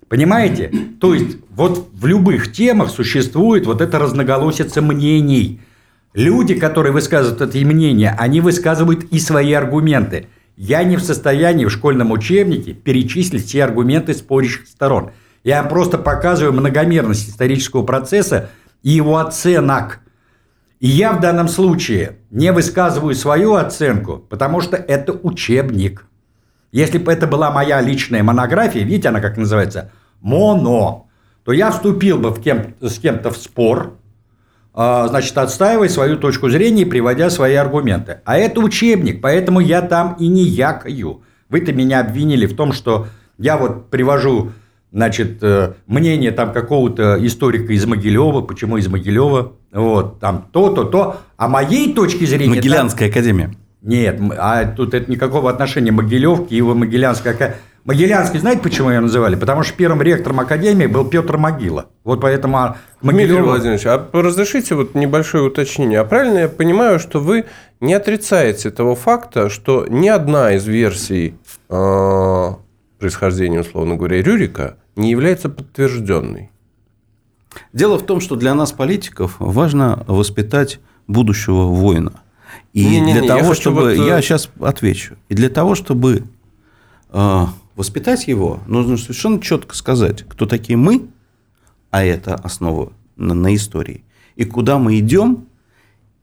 Понимаете? 0.08 0.70
То 1.00 1.14
есть, 1.14 1.38
вот 1.50 1.88
в 1.92 2.06
любых 2.06 2.52
темах 2.52 2.90
существует 2.90 3.66
вот 3.66 3.80
эта 3.80 3.98
разноголосица 3.98 4.80
мнений. 4.80 5.60
Люди, 6.14 6.54
которые 6.54 6.92
высказывают 6.92 7.42
эти 7.42 7.64
мнения, 7.64 8.14
они 8.18 8.40
высказывают 8.40 9.04
и 9.04 9.18
свои 9.18 9.52
аргументы. 9.52 10.28
Я 10.56 10.82
не 10.84 10.96
в 10.96 11.02
состоянии 11.02 11.66
в 11.66 11.70
школьном 11.70 12.12
учебнике 12.12 12.72
перечислить 12.72 13.46
все 13.46 13.64
аргументы 13.64 14.14
спорящих 14.14 14.66
сторон. 14.66 15.10
Я 15.44 15.62
просто 15.64 15.98
показываю 15.98 16.52
многомерность 16.52 17.28
исторического 17.28 17.82
процесса 17.82 18.48
и 18.82 18.90
его 18.90 19.18
оценок. 19.18 20.00
И 20.80 20.88
я 20.88 21.12
в 21.12 21.20
данном 21.20 21.48
случае 21.48 22.18
не 22.30 22.52
высказываю 22.52 23.14
свою 23.14 23.54
оценку, 23.54 24.24
потому 24.28 24.60
что 24.60 24.76
это 24.76 25.12
учебник. 25.12 26.06
Если 26.76 26.98
бы 26.98 27.10
это 27.10 27.26
была 27.26 27.50
моя 27.50 27.80
личная 27.80 28.22
монография, 28.22 28.84
видите, 28.84 29.08
она 29.08 29.22
как 29.22 29.38
называется, 29.38 29.92
моно, 30.20 31.08
то 31.42 31.52
я 31.52 31.70
вступил 31.70 32.18
бы 32.18 32.28
в 32.28 32.42
кем, 32.42 32.74
с 32.82 32.98
кем-то 32.98 33.30
в 33.30 33.38
спор, 33.38 33.94
а, 34.74 35.08
значит, 35.08 35.38
отстаивая 35.38 35.88
свою 35.88 36.18
точку 36.18 36.50
зрения 36.50 36.82
и 36.82 36.84
приводя 36.84 37.30
свои 37.30 37.54
аргументы. 37.54 38.20
А 38.26 38.36
это 38.36 38.60
учебник, 38.60 39.22
поэтому 39.22 39.60
я 39.60 39.80
там 39.80 40.16
и 40.20 40.28
не 40.28 40.42
якаю. 40.42 41.22
Вы-то 41.48 41.72
меня 41.72 42.00
обвинили 42.00 42.44
в 42.44 42.54
том, 42.54 42.74
что 42.74 43.06
я 43.38 43.56
вот 43.56 43.88
привожу 43.88 44.52
значит, 44.92 45.42
э, 45.42 45.72
мнение 45.86 46.30
там 46.30 46.52
какого-то 46.52 47.16
историка 47.26 47.72
из 47.72 47.86
Могилева, 47.86 48.42
почему 48.42 48.76
из 48.76 48.86
Могилева, 48.86 49.54
вот, 49.72 50.20
там 50.20 50.50
то-то, 50.52 50.84
то, 50.84 51.20
а 51.38 51.48
моей 51.48 51.94
точки 51.94 52.26
зрения... 52.26 52.56
Могилянская 52.56 53.08
там... 53.08 53.18
академия. 53.18 53.54
Нет, 53.86 54.20
а 54.36 54.64
тут 54.64 54.94
это 54.94 55.08
никакого 55.08 55.48
отношения 55.48 55.92
Могилев, 55.92 56.50
Киево-Могилянская. 56.50 57.54
Могилянский, 57.84 58.40
знаете, 58.40 58.60
почему 58.60 58.90
ее 58.90 58.98
называли? 58.98 59.36
Потому 59.36 59.62
что 59.62 59.76
первым 59.76 60.02
ректором 60.02 60.40
академии 60.40 60.86
был 60.86 61.04
Петр 61.04 61.36
Могила. 61.36 61.86
Вот 62.02 62.20
поэтому 62.20 62.56
а, 62.58 62.76
Могилев... 63.00 63.28
Дмитрий 63.28 63.42
Владимирович, 63.44 63.86
а 63.86 64.08
разрешите 64.12 64.74
вот 64.74 64.96
небольшое 64.96 65.44
уточнение. 65.44 66.00
А 66.00 66.04
правильно 66.04 66.38
я 66.38 66.48
понимаю, 66.48 66.98
что 66.98 67.20
вы 67.20 67.44
не 67.78 67.94
отрицаете 67.94 68.70
того 68.70 68.96
факта, 68.96 69.48
что 69.48 69.86
ни 69.88 70.08
одна 70.08 70.54
из 70.54 70.66
версий 70.66 71.36
э, 71.68 72.48
происхождения, 72.98 73.60
условно 73.60 73.94
говоря, 73.94 74.20
Рюрика 74.20 74.78
не 74.96 75.12
является 75.12 75.48
подтвержденной? 75.48 76.50
Дело 77.72 78.00
в 78.00 78.02
том, 78.04 78.20
что 78.20 78.34
для 78.34 78.52
нас, 78.54 78.72
политиков, 78.72 79.36
важно 79.38 80.02
воспитать 80.08 80.80
будущего 81.06 81.66
воина– 81.66 82.14
и 82.76 82.84
не, 82.84 83.00
не, 83.00 83.12
для 83.12 83.22
не, 83.22 83.28
того, 83.28 83.48
я 83.48 83.54
чтобы... 83.54 83.80
Вот... 83.80 83.88
Э, 83.88 84.06
я 84.06 84.20
сейчас 84.20 84.50
отвечу. 84.60 85.14
И 85.30 85.34
для 85.34 85.48
того, 85.48 85.74
чтобы 85.74 86.24
э, 87.10 87.46
воспитать 87.74 88.28
его, 88.28 88.60
нужно 88.66 88.98
совершенно 88.98 89.40
четко 89.40 89.74
сказать, 89.74 90.24
кто 90.28 90.44
такие 90.44 90.76
мы, 90.76 91.06
а 91.90 92.04
это 92.04 92.34
основа 92.34 92.92
на, 93.16 93.32
на 93.32 93.54
истории, 93.54 94.04
и 94.34 94.44
куда 94.44 94.76
мы 94.78 94.98
идем, 94.98 95.46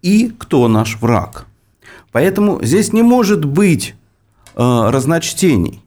и 0.04 0.32
кто 0.38 0.68
наш 0.68 0.98
враг. 0.98 1.48
Поэтому 2.12 2.64
здесь 2.64 2.94
не 2.94 3.02
может 3.02 3.46
быть 3.46 3.96
э, 4.54 4.90
разночтений. 4.92 5.82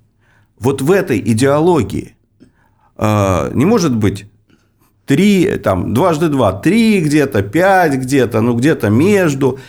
Вот 0.59 0.83
в 0.83 0.91
этой 0.91 1.21
идеологии 1.21 2.17
э, 2.97 3.51
не 3.55 3.67
может 3.67 3.95
быть 3.95 4.27
три, 5.05 5.59
там, 5.59 5.95
дважды 5.95 6.29
два, 6.29 6.55
три 6.55 7.01
где-то, 7.03 7.43
пять 7.43 7.95
где-то, 7.95 8.41
ну 8.41 8.57
где-то 8.57 8.91
между. 8.91 9.61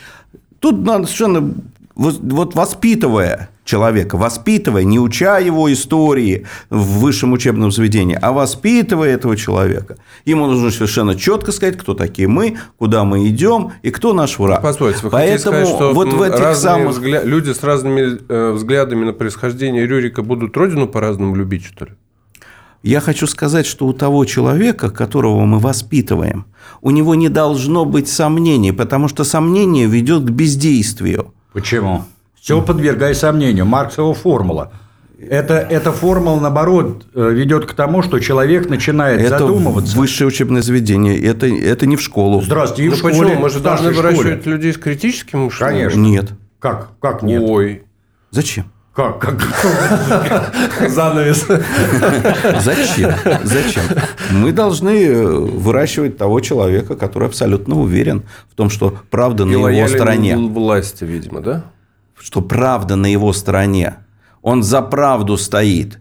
Тут 0.67 0.85
надо 0.85 1.05
совершенно 1.05 1.53
вот 1.95 2.55
воспитывая 2.55 3.49
человека, 3.63 4.17
воспитывая, 4.17 4.83
не 4.83 4.99
уча 4.99 5.39
его 5.39 5.71
истории 5.71 6.45
в 6.69 6.99
высшем 6.99 7.31
учебном 7.31 7.71
заведении, 7.71 8.19
а 8.21 8.33
воспитывая 8.33 9.13
этого 9.13 9.37
человека, 9.37 9.95
ему 10.25 10.45
нужно 10.45 10.71
совершенно 10.71 11.15
четко 11.15 11.53
сказать, 11.53 11.77
кто 11.77 11.93
такие 11.93 12.27
мы, 12.27 12.57
куда 12.77 13.05
мы 13.05 13.29
идем 13.29 13.71
и 13.81 13.91
кто 13.91 14.11
наш 14.11 14.39
враг. 14.39 14.61
Позвольте, 14.61 14.99
вы 15.03 15.09
Поэтому 15.09 15.55
сказать, 15.55 15.67
что 15.69 15.93
вот 15.93 16.11
в 16.11 16.21
этих 16.21 16.55
самых... 16.57 16.95
взгля... 16.95 17.23
люди 17.23 17.51
с 17.51 17.63
разными 17.63 18.19
э, 18.27 18.51
взглядами 18.51 19.05
на 19.05 19.13
происхождение 19.13 19.87
Рюрика 19.87 20.21
будут 20.21 20.57
родину 20.57 20.89
по-разному 20.89 21.33
любить, 21.33 21.63
что 21.63 21.85
ли? 21.85 21.91
Я 22.83 23.01
хочу 23.01 23.27
сказать, 23.27 23.65
что 23.65 23.85
у 23.87 23.93
того 23.93 24.25
человека, 24.25 24.89
которого 24.89 25.45
мы 25.45 25.59
воспитываем, 25.59 26.45
у 26.81 26.91
него 26.91 27.15
не 27.15 27.29
должно 27.29 27.85
быть 27.85 28.07
сомнений, 28.07 28.71
потому 28.71 29.07
что 29.07 29.23
сомнение 29.23 29.87
ведет 29.87 30.23
к 30.23 30.29
бездействию. 30.29 31.33
Почему? 31.53 32.05
Все 32.39 32.61
подвергай 32.61 33.15
сомнению. 33.15 33.65
Марксова 33.65 34.13
формула. 34.13 34.71
Это, 35.19 35.55
эта 35.55 35.91
формула, 35.91 36.39
наоборот, 36.39 37.07
э, 37.15 37.31
ведет 37.31 37.65
к 37.65 37.73
тому, 37.73 38.03
что 38.03 38.19
человек 38.19 38.69
начинает 38.69 39.19
это 39.19 39.39
задумываться. 39.39 39.97
высшее 39.97 40.27
учебное 40.27 40.61
заведение. 40.61 41.19
Это, 41.19 41.47
это 41.47 41.87
не 41.87 41.95
в 41.95 42.01
школу. 42.01 42.41
Здравствуйте, 42.41 42.83
и 42.83 42.89
ну, 42.89 42.95
в 42.95 42.97
школе. 42.99 43.19
Почему? 43.19 43.41
Мы 43.41 43.49
же 43.49 43.59
должны 43.59 43.91
выращивать 43.91 44.45
людей 44.45 44.73
с 44.73 44.77
критическим 44.77 45.45
мышлением. 45.45 45.89
Конечно. 45.89 45.99
Нет. 45.99 46.33
Как? 46.59 46.89
Как 47.01 47.23
нет? 47.23 47.41
Ой. 47.43 47.83
Зачем? 48.29 48.65
Как? 48.97 49.19
как? 49.19 50.89
Занавес. 50.89 51.45
Зачем? 52.63 53.11
Зачем? 53.43 53.83
Мы 54.31 54.51
должны 54.51 55.05
э, 55.05 55.23
выращивать 55.23 56.17
того 56.17 56.39
человека, 56.39 56.95
который 56.95 57.27
абсолютно 57.27 57.75
уверен 57.75 58.23
в 58.51 58.55
том, 58.55 58.71
что 58.71 58.97
правда 59.11 59.45
на 59.45 59.51
его 59.51 59.87
стороне. 59.87 60.35
власти, 60.35 61.03
видимо, 61.03 61.41
да? 61.41 61.65
Что 62.17 62.41
правда 62.41 62.95
на 62.95 63.05
его 63.05 63.33
стороне. 63.33 63.97
Он 64.41 64.63
за 64.63 64.81
правду 64.81 65.37
стоит. 65.37 65.99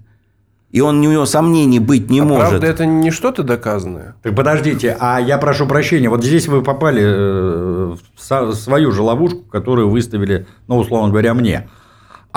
И 0.71 0.81
он, 0.81 1.01
у 1.01 1.13
него 1.13 1.27
сомнений 1.27 1.81
быть 1.81 2.09
не 2.09 2.21
а 2.21 2.25
может. 2.25 2.49
Правда, 2.49 2.67
это 2.67 2.87
не 2.87 3.11
что-то 3.11 3.43
доказанное. 3.43 4.15
Так 4.23 4.35
подождите, 4.35 4.97
а 4.99 5.21
я 5.21 5.37
прошу 5.37 5.67
прощения, 5.67 6.09
вот 6.09 6.25
здесь 6.25 6.49
вы 6.49 6.63
попали 6.63 7.03
э, 7.05 7.95
в 8.17 8.55
свою 8.55 8.91
же 8.91 9.03
ловушку, 9.03 9.43
которую 9.43 9.91
выставили, 9.91 10.47
ну, 10.67 10.79
условно 10.79 11.11
говоря, 11.11 11.35
мне. 11.35 11.69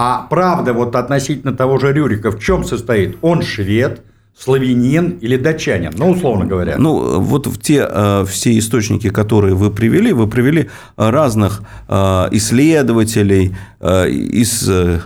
А 0.01 0.25
правда 0.29 0.71
вот 0.71 0.95
относительно 0.95 1.51
того 1.51 1.77
же 1.77 1.91
Рюрика 1.91 2.31
в 2.31 2.39
чем 2.39 2.63
состоит? 2.63 3.17
Он 3.21 3.41
швед, 3.41 4.01
славянин 4.33 5.17
или 5.19 5.35
датчанин, 5.35 5.91
ну, 5.97 6.11
условно 6.11 6.45
говоря. 6.45 6.77
Ну, 6.77 7.19
вот 7.19 7.47
в 7.47 7.59
те 7.59 7.85
э, 7.85 8.23
все 8.25 8.57
источники, 8.57 9.09
которые 9.09 9.55
вы 9.55 9.71
привели, 9.71 10.13
вы 10.13 10.27
привели 10.27 10.69
разных 10.95 11.63
э, 11.89 11.93
исследователей 12.31 13.57
э, 13.81 14.09
из 14.09 14.69
э, 14.69 15.01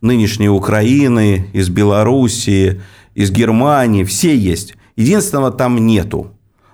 нынешней 0.00 0.50
Украины, 0.50 1.48
из 1.52 1.68
Белоруссии, 1.68 2.80
из 3.16 3.32
Германии, 3.32 4.04
все 4.04 4.36
есть. 4.36 4.76
Единственного 4.94 5.50
там 5.50 5.84
нету 5.84 6.30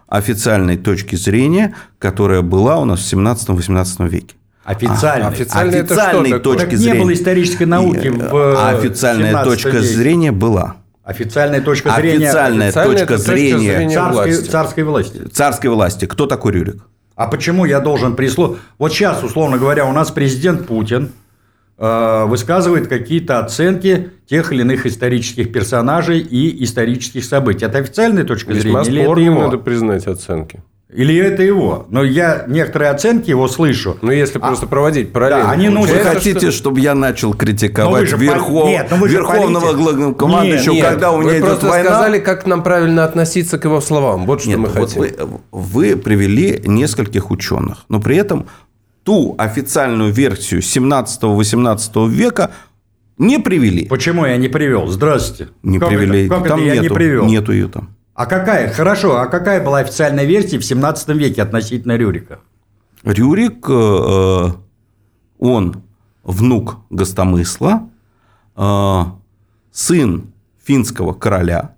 официальной 0.06 0.76
точки 0.76 1.16
зрения, 1.16 1.74
которая 1.98 2.42
была 2.42 2.78
у 2.78 2.84
нас 2.84 3.00
в 3.00 3.14
17-18 3.14 4.06
веке. 4.06 4.36
Официальной. 4.66 5.26
А, 5.26 5.28
официальной, 5.28 5.80
официальной 5.80 6.30
это 6.30 6.40
точки 6.40 6.70
так 6.70 6.72
зрения. 6.76 6.92
Не 6.92 7.00
было 7.04 7.12
исторической 7.12 7.64
науки 7.64 8.08
в 8.08 8.34
а 8.34 8.70
Официальная 8.70 9.44
точка 9.44 9.68
веке. 9.68 9.86
зрения 9.86 10.32
была. 10.32 10.76
Официальная 11.04 11.60
точка 11.60 11.92
зрения. 11.92 12.26
Официальная, 12.26 12.68
официальная 12.68 12.98
точка 12.98 13.16
зрения, 13.16 13.76
зрения 13.76 13.94
царской, 13.94 14.32
власти. 14.32 14.50
царской 14.50 14.82
власти. 14.82 15.18
Царской 15.32 15.70
власти. 15.70 16.06
Кто 16.06 16.26
такой 16.26 16.50
Рюрик? 16.50 16.82
А 17.14 17.28
почему 17.28 17.64
я 17.64 17.78
должен 17.78 18.16
прислу... 18.16 18.58
Вот 18.76 18.92
сейчас, 18.92 19.22
условно 19.22 19.56
говоря, 19.56 19.86
у 19.86 19.92
нас 19.92 20.10
президент 20.10 20.66
Путин 20.66 21.12
э, 21.78 22.24
высказывает 22.26 22.88
какие-то 22.88 23.38
оценки 23.38 24.10
тех 24.28 24.52
или 24.52 24.62
иных 24.62 24.84
исторических 24.84 25.52
персонажей 25.52 26.18
и 26.18 26.64
исторических 26.64 27.24
событий. 27.24 27.66
Это 27.66 27.78
официальная 27.78 28.24
точка 28.24 28.52
Весьма 28.52 28.82
зрения? 28.82 29.02
Весьма 29.02 29.14
спорные, 29.14 29.30
надо 29.30 29.58
признать, 29.58 30.08
оценки. 30.08 30.60
Или 30.96 31.14
это 31.16 31.42
его? 31.42 31.86
Но 31.90 32.02
я 32.02 32.44
некоторые 32.48 32.90
оценки 32.90 33.28
его 33.28 33.48
слышу. 33.48 33.98
Ну, 34.00 34.10
если 34.10 34.38
А, 34.38 34.46
просто 34.46 34.66
проводить 34.66 35.12
параллельно. 35.12 35.44
да, 35.44 35.50
они 35.50 35.68
Вы 35.68 35.74
нужно- 35.74 35.88
получается, 35.94 36.14
хотите, 36.18 36.40
что- 36.50 36.58
чтобы 36.58 36.80
я 36.80 36.94
начал 36.94 37.32
вы 37.32 37.36
критиковать 37.36 38.08
же 38.08 38.16
верхов- 38.16 38.68
нет, 38.68 38.90
вы 38.90 39.08
же 39.08 39.16
верховного 39.16 39.72
главнокомандующего, 39.74 40.72
Нет, 40.72 40.86
когда 40.88 41.12
у 41.12 41.18
Вы 41.18 41.24
меня 41.24 41.32
идет 41.38 41.46
просто 41.48 41.66
война? 41.68 41.90
сказали, 41.90 42.18
как 42.18 42.46
нам 42.46 42.62
правильно 42.62 43.04
относиться 43.04 43.58
к 43.58 43.64
его 43.64 43.80
словам. 43.82 44.24
Вот 44.24 44.40
что 44.40 44.48
Нет, 44.50 44.58
мы 44.58 44.68
вот 44.68 44.88
хотим. 44.88 45.00
вы, 45.02 45.14
вы 45.52 45.96
привели 45.96 46.62
нескольких 46.64 47.30
ученых, 47.30 47.84
но 47.90 48.00
при 48.00 48.16
этом 48.16 48.46
ту 49.04 49.34
официальную 49.38 50.12
версию 50.12 50.62
17-18 50.62 52.08
века 52.08 52.50
не 53.18 53.38
привели. 53.38 53.86
Почему 53.86 54.24
я 54.26 54.36
не 54.36 54.48
привел? 54.48 54.86
Здравствуйте. 54.88 55.52
Не 55.62 55.78
Как 55.78 55.88
привели. 55.90 56.26
Это, 56.26 56.34
как 56.36 56.48
там 56.48 56.58
это 56.60 56.66
я 56.68 56.72
нету, 56.74 56.82
не 56.84 56.88
привел? 56.94 57.26
Нету 57.26 57.52
ее 57.52 57.68
там. 57.68 57.90
А 58.16 58.24
какая? 58.24 58.72
Хорошо, 58.72 59.18
а 59.20 59.26
какая 59.26 59.62
была 59.62 59.80
официальная 59.80 60.24
версия 60.24 60.58
в 60.58 60.64
17 60.64 61.08
веке 61.10 61.42
относительно 61.42 61.98
Рюрика? 61.98 62.40
Рюрик, 63.04 63.66
э, 63.68 64.52
он 65.38 65.82
внук 66.24 66.78
Гостомысла, 66.88 67.90
э, 68.56 69.02
сын 69.70 70.32
финского 70.64 71.12
короля. 71.12 71.74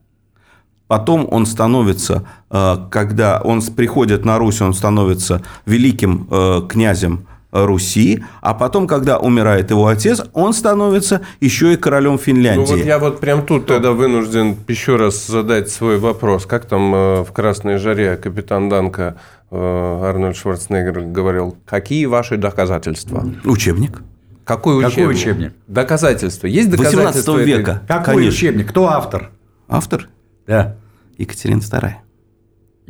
Потом 0.87 1.27
он 1.29 1.44
становится, 1.44 2.24
э, 2.51 2.77
когда 2.88 3.40
он 3.40 3.61
приходит 3.61 4.24
на 4.24 4.38
Русь, 4.38 4.61
он 4.61 4.74
становится 4.74 5.42
великим 5.66 6.29
э, 6.31 6.62
князем 6.68 7.27
Руси, 7.50 8.22
а 8.42 8.52
потом, 8.54 8.87
когда 8.87 9.18
умирает 9.18 9.70
его 9.70 9.87
отец, 9.87 10.22
он 10.34 10.52
становится 10.52 11.22
еще 11.40 11.72
и 11.72 11.76
королем 11.76 12.12
Ну 12.12 12.18
Финляндии. 12.18 12.70
вот 12.72 12.84
я 12.84 12.98
вот 12.98 13.20
прям 13.20 13.46
тут 13.46 13.66
тогда 13.66 13.92
вынужден 13.92 14.56
еще 14.68 14.96
раз 14.96 15.26
задать 15.26 15.70
свой 15.70 15.98
вопрос. 15.98 16.44
Как 16.46 16.66
там 16.66 16.94
э, 16.94 17.22
в 17.24 17.32
«Красной 17.32 17.78
жаре» 17.78 18.16
капитан 18.16 18.68
Данка 18.68 19.16
э, 19.50 19.56
Арнольд 20.04 20.37
Шварценеггер 20.37 21.00
говорил, 21.06 21.56
какие 21.64 22.04
ваши 22.04 22.37
доказательства? 22.37 23.24
Учебник. 23.44 24.02
Какой 24.44 24.82
Какой 24.82 25.04
учебник? 25.06 25.16
учебник? 25.16 25.52
Доказательства. 25.66 26.46
Есть 26.46 26.70
доказательства 26.70 27.32
18 27.32 27.42
этой- 27.42 27.44
века. 27.46 27.82
Какой 27.88 28.04
Конечно. 28.14 28.28
учебник? 28.28 28.68
Кто 28.70 28.88
автор? 28.88 29.30
Автор 29.68 30.08
Да. 30.46 30.76
Екатерина 31.18 31.61
II. 31.61 31.92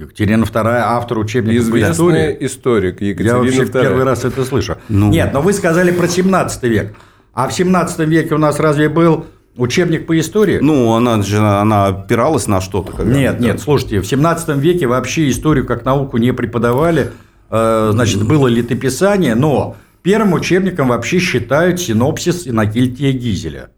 Екатерина 0.02 0.44
II, 0.44 0.66
автор 0.84 1.18
учебника 1.18 1.56
по 1.58 1.62
Известный 1.78 1.92
истории. 1.92 2.37
историк 2.40 3.00
Я 3.00 3.08
Екатерина 3.08 3.38
вообще 3.38 3.64
в 3.64 3.70
II. 3.70 3.82
первый 3.82 4.04
раз 4.04 4.24
это 4.24 4.44
слышу. 4.44 4.76
Ну. 4.88 5.11
Нет, 5.11 5.32
но 5.32 5.40
вы 5.42 5.52
сказали 5.52 5.90
про 5.90 6.06
17 6.06 6.62
век. 6.64 6.94
А 7.34 7.48
в 7.48 7.52
17 7.52 7.98
веке 8.00 8.34
у 8.34 8.38
нас 8.38 8.61
разве 8.61 8.88
был 8.88 9.26
учебник 9.56 10.06
по 10.06 10.18
истории? 10.18 10.58
Ну, 10.62 10.92
она 10.94 11.20
же 11.22 11.38
она 11.38 11.87
опиралась 11.87 12.46
на 12.46 12.61
что-то. 12.61 12.92
когда- 12.92 13.12
Нет, 13.12 13.40
нет, 13.40 13.61
слушайте, 13.61 14.00
в 14.00 14.06
17 14.06 14.56
веке 14.58 14.87
вообще 14.87 15.28
историю 15.30 15.66
как 15.66 15.84
науку 15.84 16.16
не 16.18 16.32
преподавали. 16.32 17.11
Э, 17.50 17.90
Значит, 17.92 18.22
было 18.24 18.46
летописание, 18.46 19.34
но 19.34 19.76
первым 20.02 20.32
учебником 20.34 20.88
вообще 20.88 21.18
считают 21.18 21.80
синопсис 21.80 22.46
Иннокентия 22.46 23.11
Гизеля. 23.12 23.70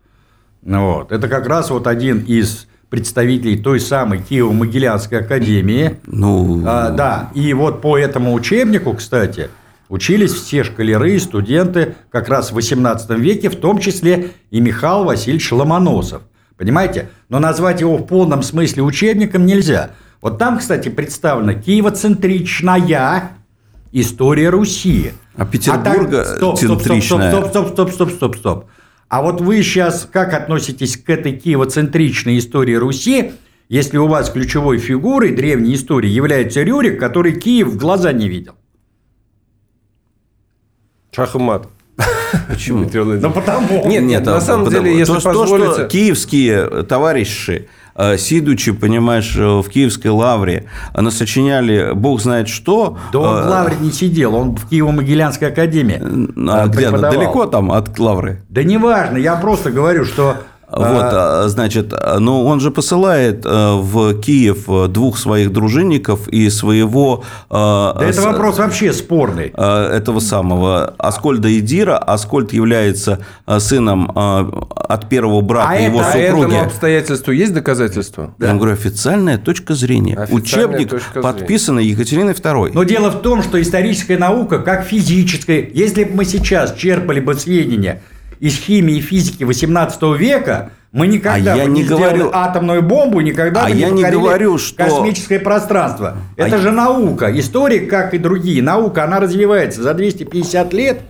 Вот. 0.63 1.13
Это 1.13 1.29
как 1.29 1.47
раз 1.47 1.71
вот 1.71 1.87
один 1.87 2.19
из 2.19 2.67
представителей 2.91 3.57
той 3.57 3.81
самой 3.81 4.19
Киево-Могилянской 4.19 5.21
академии. 5.21 5.99
Ну, 6.07 6.63
А, 6.67 6.91
да, 6.91 7.31
и 7.35 7.55
вот 7.55 7.81
по 7.81 7.97
этому 7.97 8.35
учебнику, 8.35 8.93
кстати, 8.95 9.49
учились 9.89 10.33
все 10.33 10.65
школяры 10.65 11.13
и 11.13 11.19
студенты 11.19 11.95
как 12.11 12.29
раз 12.29 12.51
в 12.51 12.55
18 12.55 13.11
веке, 13.11 13.49
в 13.49 13.57
том 13.57 13.79
числе 13.79 14.33
и 14.51 14.61
Михаил 14.61 15.05
Васильевич 15.05 15.51
Ломоносов. 15.53 16.23
Понимаете? 16.57 17.09
Но 17.31 17.39
назвать 17.39 17.81
его 17.81 17.97
в 17.97 18.05
полном 18.07 18.43
смысле 18.43 18.83
учебником 18.83 19.47
нельзя. 19.47 19.93
Вот 20.21 20.39
там, 20.39 20.59
кстати, 20.59 20.91
представлена 20.91 21.55
киевоцентричная 21.55 23.31
история 23.93 24.51
Руси. 24.51 25.13
А 25.37 25.47
Петербурга 25.47 26.25
стоп, 26.25 26.59
стоп, 26.59 26.59
стоп, 26.59 26.83
центричная. 26.83 27.31
стоп, 27.31 27.47
стоп, 27.49 27.69
стоп, 27.71 27.91
стоп, 27.93 28.11
стоп, 28.13 28.37
стоп. 28.37 28.65
А 29.11 29.23
вот 29.23 29.41
вы 29.41 29.61
сейчас 29.65 30.09
как 30.11 30.33
относитесь 30.35 30.97
к 30.97 31.11
этой 31.11 31.33
киевоцентричной 31.33 32.39
истории 32.39 32.75
Руси, 32.75 33.33
если 33.69 33.99
у 33.99 34.07
вас 34.07 34.31
ключевой 34.31 34.79
фигурой 34.79 35.33
древней 35.33 35.75
истории 35.75 36.09
является 36.09 36.63
Рюрик, 36.63 36.99
который 37.01 37.39
Киев 37.39 37.67
в 37.69 37.77
глаза 37.77 38.13
не 38.13 38.29
видел? 38.29 38.55
Шах 41.11 41.35
и 41.35 41.39
мат. 41.39 41.67
Почему? 42.49 42.89
Ну, 42.89 43.33
потому. 43.33 43.85
Нет, 43.89 44.05
нет, 44.05 44.25
на 44.25 44.41
самом 44.41 44.71
деле, 44.71 44.97
если 44.97 45.15
позволите... 45.15 45.89
киевские 45.89 46.85
товарищи, 46.85 47.69
сидучи, 48.17 48.73
понимаешь, 48.73 49.35
э, 49.37 49.61
в 49.61 49.69
Киевской 49.69 50.09
лавре, 50.09 50.67
э, 50.95 51.01
насочиняли 51.01 51.93
бог 51.95 52.21
знает 52.21 52.49
что. 52.49 52.99
Да 53.13 53.19
он 53.19 53.39
э, 53.39 53.43
в 53.43 53.47
Лавре 53.47 53.77
не 53.81 53.93
сидел, 53.93 54.35
он 54.35 54.57
в 54.57 54.71
Киево-Могилянской 54.71 55.49
академии. 55.49 56.01
А 56.51 56.67
э, 56.67 56.69
где 56.69 56.87
она? 56.87 57.11
Далеко 57.11 57.47
там 57.47 57.73
от 57.73 57.99
лавры? 57.99 58.43
Да 58.49 58.63
неважно, 58.63 59.17
я 59.17 59.37
просто 59.37 59.71
говорю, 59.71 60.05
что... 60.05 60.37
Вот, 60.73 60.85
а, 60.87 61.45
а, 61.45 61.49
значит, 61.49 61.93
а, 61.93 62.19
ну 62.21 62.45
он 62.45 62.61
же 62.61 62.71
посылает 62.71 63.45
э, 63.45 63.75
в 63.75 64.15
Киев 64.21 64.69
э, 64.69 64.87
двух 64.89 65.19
своих 65.19 65.53
дружинников 65.53 66.29
и 66.29 66.49
своего... 66.49 67.25
э, 67.51 67.53
да 67.55 67.97
это 68.01 68.23
вопрос 68.23 68.59
вообще 68.59 68.93
спорный. 68.93 69.49
этого 69.49 70.21
самого 70.21 70.95
Аскольда 70.99 71.49
и 71.49 71.61
Дира. 71.61 71.99
Аскольд 71.99 72.53
является 72.53 73.21
сыном 73.59 74.11
от 74.15 75.09
первого 75.09 75.41
брака 75.41 75.71
А 75.71 75.77
его 75.77 76.01
это- 76.01 76.13
А 76.13 76.17
этому 76.17 76.43
супруги. 76.43 76.65
обстоятельству 76.65 77.33
есть 77.33 77.53
доказательства? 77.53 78.35
Я 78.39 78.55
говорю, 78.55 78.73
официальная 78.73 79.39
точка 79.39 79.75
зрения. 79.75 80.15
Официальная 80.17 80.43
Учебник, 80.43 80.91
точка 80.91 81.21
подписанный 81.21 81.85
Екатериной 81.85 82.33
II. 82.33 82.71
Но 82.75 82.85
дело 82.85 83.11
в 83.11 83.23
том, 83.23 83.43
что 83.43 83.61
историческая 83.61 84.19
наука, 84.19 84.59
как 84.61 84.85
физическая, 84.85 85.69
если 85.73 86.05
бы 86.05 86.15
мы 86.17 86.25
сейчас 86.25 86.75
черпали 86.75 87.21
бы 87.21 87.35
сведения 87.35 88.03
из 88.41 88.57
химии 88.57 88.97
и 88.97 89.01
физики 89.01 89.45
18 89.45 90.03
века, 90.17 90.73
мы 90.93 91.07
никогда 91.07 91.53
А 91.55 91.57
я 91.57 91.67
не 91.67 91.83
не 91.83 91.89
говорю- 91.89 92.31
атомную 92.33 92.83
бомбу, 92.83 93.21
никогда 93.21 93.63
А 93.63 93.69
бы 93.69 93.77
я 93.77 93.91
не 93.91 94.03
покорили 94.03 94.21
говорю, 94.21 94.59
что- 94.59 94.77
космическое 94.85 95.39
пространство. 95.39 96.17
Это 96.37 96.57
А 96.57 96.59
же 96.59 96.73
наука. 96.73 97.31
История, 97.39 97.81
как 97.81 98.13
и 98.15 98.19
другие, 98.19 98.61
наука, 98.63 99.05
она 99.05 99.21
развивается 99.21 99.83
за 99.83 99.95
250 99.95 100.73
лет. 100.73 101.03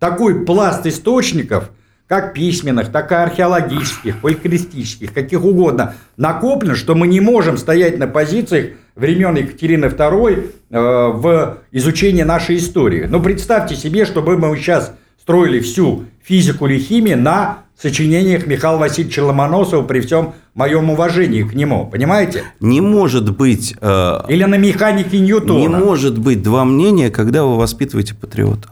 Такой 0.00 0.44
пласт 0.44 0.84
источников, 0.86 1.70
как 2.08 2.32
письменных, 2.34 2.90
так 2.90 3.12
и 3.12 3.14
археологических, 3.14 4.16
фольклористических, 4.16 5.12
каких 5.12 5.44
угодно, 5.44 5.94
накоплен, 6.16 6.74
что 6.74 6.94
мы 6.96 7.06
не 7.06 7.20
можем 7.20 7.56
стоять 7.56 7.98
на 7.98 8.08
позициях 8.08 8.70
времен 8.96 9.36
Екатерины 9.36 9.84
II 9.84 10.50
э, 10.70 10.78
в 10.80 11.58
изучении 11.70 12.22
нашей 12.22 12.56
истории. 12.56 13.06
Но 13.08 13.20
представьте 13.20 13.76
себе, 13.76 14.04
чтобы 14.06 14.36
мы 14.38 14.56
сейчас 14.56 14.92
строили 15.22 15.60
всю 15.60 16.04
физику 16.22 16.66
или 16.66 16.78
химию 16.78 17.18
на 17.18 17.60
сочинениях 17.80 18.46
Михаила 18.46 18.78
Васильевича 18.78 19.24
Ломоносова 19.24 19.82
при 19.82 20.00
всем 20.00 20.34
моем 20.54 20.90
уважении 20.90 21.42
к 21.42 21.54
нему. 21.54 21.86
Понимаете? 21.86 22.44
Не 22.60 22.80
может 22.80 23.34
быть... 23.36 23.74
э, 23.80 24.18
Или 24.28 24.44
на 24.44 24.56
механике 24.56 25.18
Ньютона. 25.18 25.58
не 25.58 25.68
может 25.68 26.18
быть 26.18 26.42
два 26.42 26.64
мнения, 26.64 27.10
когда 27.10 27.44
вы 27.44 27.56
воспитываете 27.56 28.14
патриота. 28.14 28.68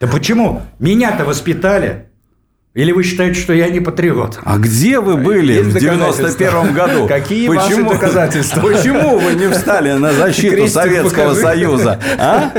Да 0.00 0.06
почему? 0.06 0.62
Меня-то 0.78 1.24
воспитали. 1.24 2.07
Или 2.74 2.92
вы 2.92 3.02
считаете, 3.02 3.40
что 3.40 3.54
я 3.54 3.68
не 3.70 3.80
патриот? 3.80 4.38
А 4.44 4.58
где 4.58 5.00
вы 5.00 5.16
были 5.16 5.54
Есть 5.54 5.70
в 5.70 5.72
доказательства? 5.72 6.28
91 6.28 6.74
году? 6.74 7.06
Какие 7.08 7.48
ваши 7.48 7.82
доказательства? 7.82 8.60
Почему 8.60 9.18
вы 9.18 9.32
не 9.34 9.48
встали 9.48 9.92
на 9.92 10.12
защиту 10.12 10.54
Крестик 10.56 10.74
Советского 10.74 11.22
покажи. 11.30 11.40
Союза? 11.40 11.98
А? 12.18 12.52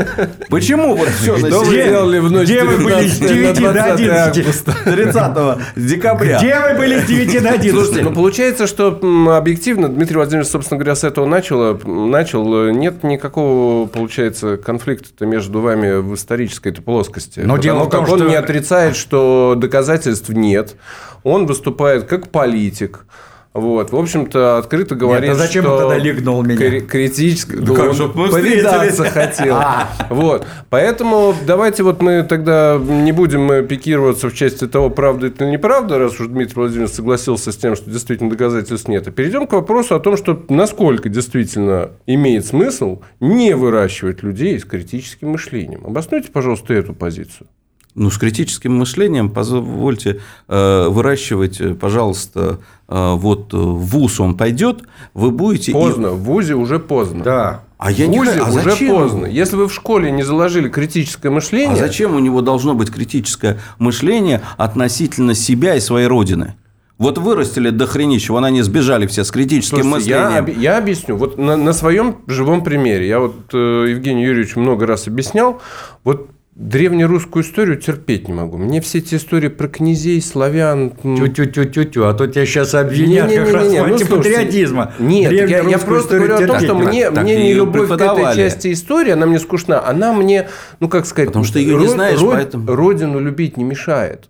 Почему 0.49 0.95
вот 0.95 1.09
все 1.09 1.37
на 1.37 1.47
Что 1.47 1.59
вы 1.61 1.73
делали 1.73 2.19
в 2.19 2.31
ночь 2.31 2.45
где 2.47 2.63
вы 2.63 2.83
были 2.83 3.07
с 3.07 3.19
19 3.19 3.19
на 3.19 3.53
9 3.53 3.55
до 3.55 3.71
20 3.71 3.99
11? 3.99 4.37
августа? 4.37 4.75
30 4.83 5.57
декабря? 5.87 6.39
Где 6.39 6.59
вы 6.59 6.73
были 6.77 6.99
с 6.99 7.05
9 7.05 7.31
до 7.43 7.49
11? 7.49 7.71
Слушайте, 7.71 8.01
ну 8.01 8.11
получается, 8.11 8.67
что 8.67 8.99
объективно 9.37 9.89
Дмитрий 9.89 10.15
Владимирович, 10.17 10.49
собственно 10.49 10.79
говоря, 10.79 10.95
с 10.95 11.03
этого 11.03 11.27
начал. 11.27 11.79
начал. 11.85 12.71
Нет 12.71 13.03
никакого, 13.03 13.85
получается, 13.85 14.57
конфликта 14.57 15.25
между 15.27 15.61
вами 15.61 16.01
в 16.01 16.15
исторической 16.15 16.71
плоскости. 16.71 17.39
Но 17.41 17.55
Потому 17.55 17.61
дело 17.63 17.79
в 17.85 17.89
том, 17.91 18.01
как 18.05 18.13
он 18.13 18.19
что- 18.19 18.27
не 18.27 18.35
отрицает, 18.35 18.95
что 18.95 19.55
доказательств 19.99 20.29
нет. 20.29 20.75
Он 21.23 21.45
выступает 21.45 22.05
как 22.05 22.29
политик. 22.29 23.05
Вот, 23.51 23.91
в 23.91 23.95
общем-то, 23.95 24.59
открыто 24.59 24.93
говорит, 24.93 25.31
а 25.31 25.33
зачем 25.33 25.63
что 25.63 25.73
он 25.73 25.79
тогда 25.79 25.97
лигнул 25.97 26.43
меня? 26.43 26.55
кри- 26.55 26.81
критически, 26.81 27.53
Ну 27.53 27.73
как, 27.73 28.15
мы 28.15 28.29
повидаться 28.29 29.05
хотел. 29.05 29.55
А. 29.55 29.89
Вот, 30.11 30.45
поэтому 30.69 31.33
давайте 31.47 31.81
вот 31.81 31.99
мы 31.99 32.21
тогда 32.21 32.79
не 32.79 33.11
будем 33.11 33.65
пикироваться 33.65 34.29
в 34.29 34.35
части 34.35 34.67
того, 34.67 34.91
правда 34.91 35.27
это 35.27 35.45
или 35.45 35.53
неправда, 35.53 35.97
раз 35.97 36.19
уж 36.19 36.27
Дмитрий 36.27 36.53
Владимирович 36.55 36.91
согласился 36.91 37.51
с 37.51 37.57
тем, 37.57 37.75
что 37.75 37.89
действительно 37.89 38.29
доказательств 38.29 38.87
нет. 38.87 39.07
А 39.07 39.11
перейдем 39.11 39.47
к 39.47 39.53
вопросу 39.53 39.95
о 39.95 39.99
том, 39.99 40.15
что 40.15 40.45
насколько 40.47 41.09
действительно 41.09 41.89
имеет 42.05 42.45
смысл 42.45 43.01
не 43.19 43.55
выращивать 43.55 44.21
людей 44.21 44.59
с 44.59 44.63
критическим 44.63 45.29
мышлением. 45.29 45.87
Обоснуйте, 45.87 46.29
пожалуйста, 46.31 46.75
эту 46.75 46.93
позицию. 46.93 47.47
Ну, 47.95 48.09
с 48.11 48.17
критическим 48.17 48.77
мышлением 48.77 49.29
позвольте 49.29 50.21
э, 50.47 50.87
выращивать, 50.89 51.59
э, 51.59 51.73
пожалуйста, 51.73 52.59
э, 52.87 53.13
вот 53.15 53.51
в 53.53 53.77
ВУЗ 53.79 54.19
он 54.21 54.37
пойдет, 54.37 54.83
вы 55.13 55.31
будете... 55.31 55.71
и- 55.71 55.73
Поздно, 55.73 56.11
в 56.11 56.19
ВУЗе 56.23 56.53
уже 56.55 56.79
поздно. 56.79 57.23
Да. 57.23 57.63
А 57.77 57.91
я 57.91 58.07
не 58.07 58.17
Вузе 58.19 58.31
хочу- 58.33 58.45
а 58.45 58.49
уже 58.49 58.61
зачем? 58.71 58.89
поздно. 58.95 59.25
Если 59.25 59.55
вы 59.55 59.67
в 59.67 59.73
школе 59.73 60.11
не 60.11 60.23
заложили 60.23 60.69
критическое 60.69 61.29
мышление, 61.29 61.73
А 61.73 61.75
зачем 61.77 62.15
у 62.15 62.19
него 62.19 62.41
должно 62.41 62.73
быть 62.75 62.91
критическое 62.91 63.57
мышление 63.79 64.41
относительно 64.57 65.33
себя 65.33 65.75
и 65.75 65.79
своей 65.79 66.07
родины? 66.07 66.55
Вот 66.99 67.17
вырастили 67.17 67.69
до 67.69 67.87
хренища, 67.87 68.33
вон 68.33 68.43
они 68.45 68.61
сбежали 68.61 69.07
все 69.07 69.23
с 69.23 69.31
критическим 69.31 69.83
Слушайте, 69.83 70.09
я, 70.11 70.29
мышлением. 70.29 70.45
объ- 70.45 70.61
я 70.61 70.77
объясню. 70.77 71.15
Вот 71.15 71.37
на, 71.37 71.55
на 71.55 71.71
своем 71.73 72.17
живом 72.27 72.63
примере. 72.63 73.07
Я 73.07 73.19
вот 73.21 73.35
э, 73.53 73.85
Евгению 73.89 74.27
Юрьевичу 74.27 74.59
много 74.59 74.85
раз 74.85 75.07
объяснял. 75.07 75.61
Вот 76.03 76.29
древнерусскую 76.59 77.43
историю 77.43 77.77
терпеть 77.77 78.27
не 78.27 78.33
могу. 78.33 78.57
Мне 78.57 78.81
все 78.81 78.97
эти 78.97 79.15
истории 79.15 79.47
про 79.47 79.69
князей, 79.69 80.21
славян... 80.21 80.91
Тю-тю-тю-тю-тю, 81.01 82.03
а 82.03 82.13
то 82.13 82.27
тебя 82.27 82.45
сейчас 82.45 82.75
обвинят 82.75 83.31
как 83.31 83.53
раз 83.53 83.63
Не-не-не-не, 83.63 83.83
в 83.83 83.87
ну, 83.87 83.97
слушайте, 83.97 84.13
антипатриотизма. 84.13 84.93
Нет, 84.99 85.31
я, 85.31 85.61
я 85.61 85.79
просто 85.79 86.17
говорю 86.17 86.35
о 86.35 86.47
том, 86.47 86.59
что 86.59 86.73
не 86.73 86.81
мне, 86.83 87.11
Так 87.11 87.23
мне 87.23 87.35
ее 87.35 87.43
не 87.43 87.53
любовь 87.53 87.87
к 87.87 87.91
этой 87.93 88.35
части 88.35 88.73
истории, 88.73 89.11
она 89.11 89.25
мне 89.25 89.39
скучна. 89.39 89.87
Она 89.87 90.11
мне, 90.13 90.49
ну 90.81 90.89
как 90.89 91.05
сказать... 91.05 91.29
Потому 91.29 91.45
что 91.45 91.59
ее 91.59 91.77
не 91.77 91.87
знаешь, 91.87 92.19
поэтому- 92.19 92.75
Родину 92.75 93.19
любить 93.19 93.55
не 93.55 93.63
мешает. 93.63 94.29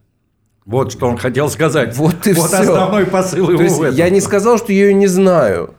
Вот 0.66 0.92
что 0.92 1.08
он 1.08 1.18
хотел 1.18 1.50
сказать. 1.50 1.98
Вот 1.98 2.28
и 2.28 2.34
вот 2.34 2.50
всё. 2.50 2.60
основной 2.60 3.08
посыл 3.08 3.50
его 3.50 3.58
То 3.58 3.64
есть 3.64 3.78
в 3.78 3.82
этом. 3.82 3.96
я 3.96 4.12
не 4.12 4.22
сказал, 4.22 4.60
что 4.60 4.72
я 4.72 4.86
ее 4.86 4.94
не 4.94 5.08
знаю. 5.08 5.74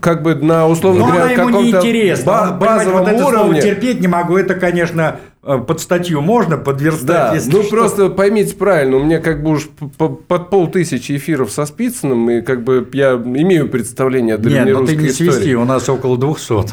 Как 0.00 0.22
бы 0.22 0.34
на 0.34 0.66
условно 0.66 1.00
Но 1.00 1.06
говоря, 1.08 1.24
она 1.24 1.32
ему 1.32 1.60
не 1.60 1.70
интересна. 1.70 2.24
ба- 2.24 2.56
базовом 2.58 3.04
вот 3.04 3.20
уровне. 3.20 3.60
терпеть 3.60 4.00
не 4.00 4.08
могу. 4.08 4.38
Это, 4.38 4.54
конечно, 4.54 5.20
э, 5.42 5.58
под 5.58 5.78
статью 5.80 6.22
можно 6.22 6.56
подверстать. 6.56 7.06
Да, 7.06 7.34
если 7.34 7.50
ну 7.52 7.62
что. 7.62 7.70
просто 7.76 8.08
поймите 8.08 8.54
правильно, 8.56 8.96
у 8.96 9.04
меня 9.04 9.18
как 9.18 9.42
бы 9.42 9.50
уж 9.50 9.68
под 9.98 10.48
полтысячи 10.48 11.16
эфиров 11.16 11.52
со 11.52 11.66
Спицыным, 11.66 12.30
и 12.30 12.40
как 12.40 12.64
бы 12.64 12.88
я 12.94 13.12
имею 13.12 13.68
представление 13.68 14.36
о 14.36 14.38
Нет, 14.38 14.44
ну 14.46 14.50
ты 14.50 14.54
древнерусской 14.64 14.96
не 14.96 15.06
истории. 15.08 15.30
свисти, 15.32 15.54
у 15.54 15.64
нас 15.66 15.86
около 15.90 16.16
200. 16.16 16.64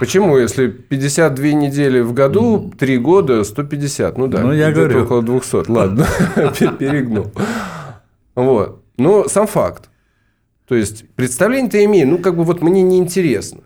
Почему? 0.00 0.38
Если 0.38 0.68
52 0.68 1.52
недели 1.52 2.00
в 2.00 2.14
году, 2.14 2.72
3 2.78 2.96
года, 2.96 3.44
150. 3.44 4.16
Ну 4.16 4.26
да, 4.26 4.40
Ну, 4.40 4.52
я 4.54 4.72
говорю. 4.72 5.04
около 5.04 5.22
200. 5.22 5.70
Ладно, 5.70 6.06
перегнул. 6.78 7.30
Вот. 8.34 8.80
Но 8.96 9.28
сам 9.28 9.46
факт. 9.46 9.90
То 10.66 10.74
есть, 10.74 11.08
представление-то 11.14 11.84
имею, 11.84 12.08
ну, 12.08 12.18
как 12.18 12.36
бы 12.36 12.44
вот 12.44 12.62
мне 12.62 12.82
неинтересно. 12.82 13.60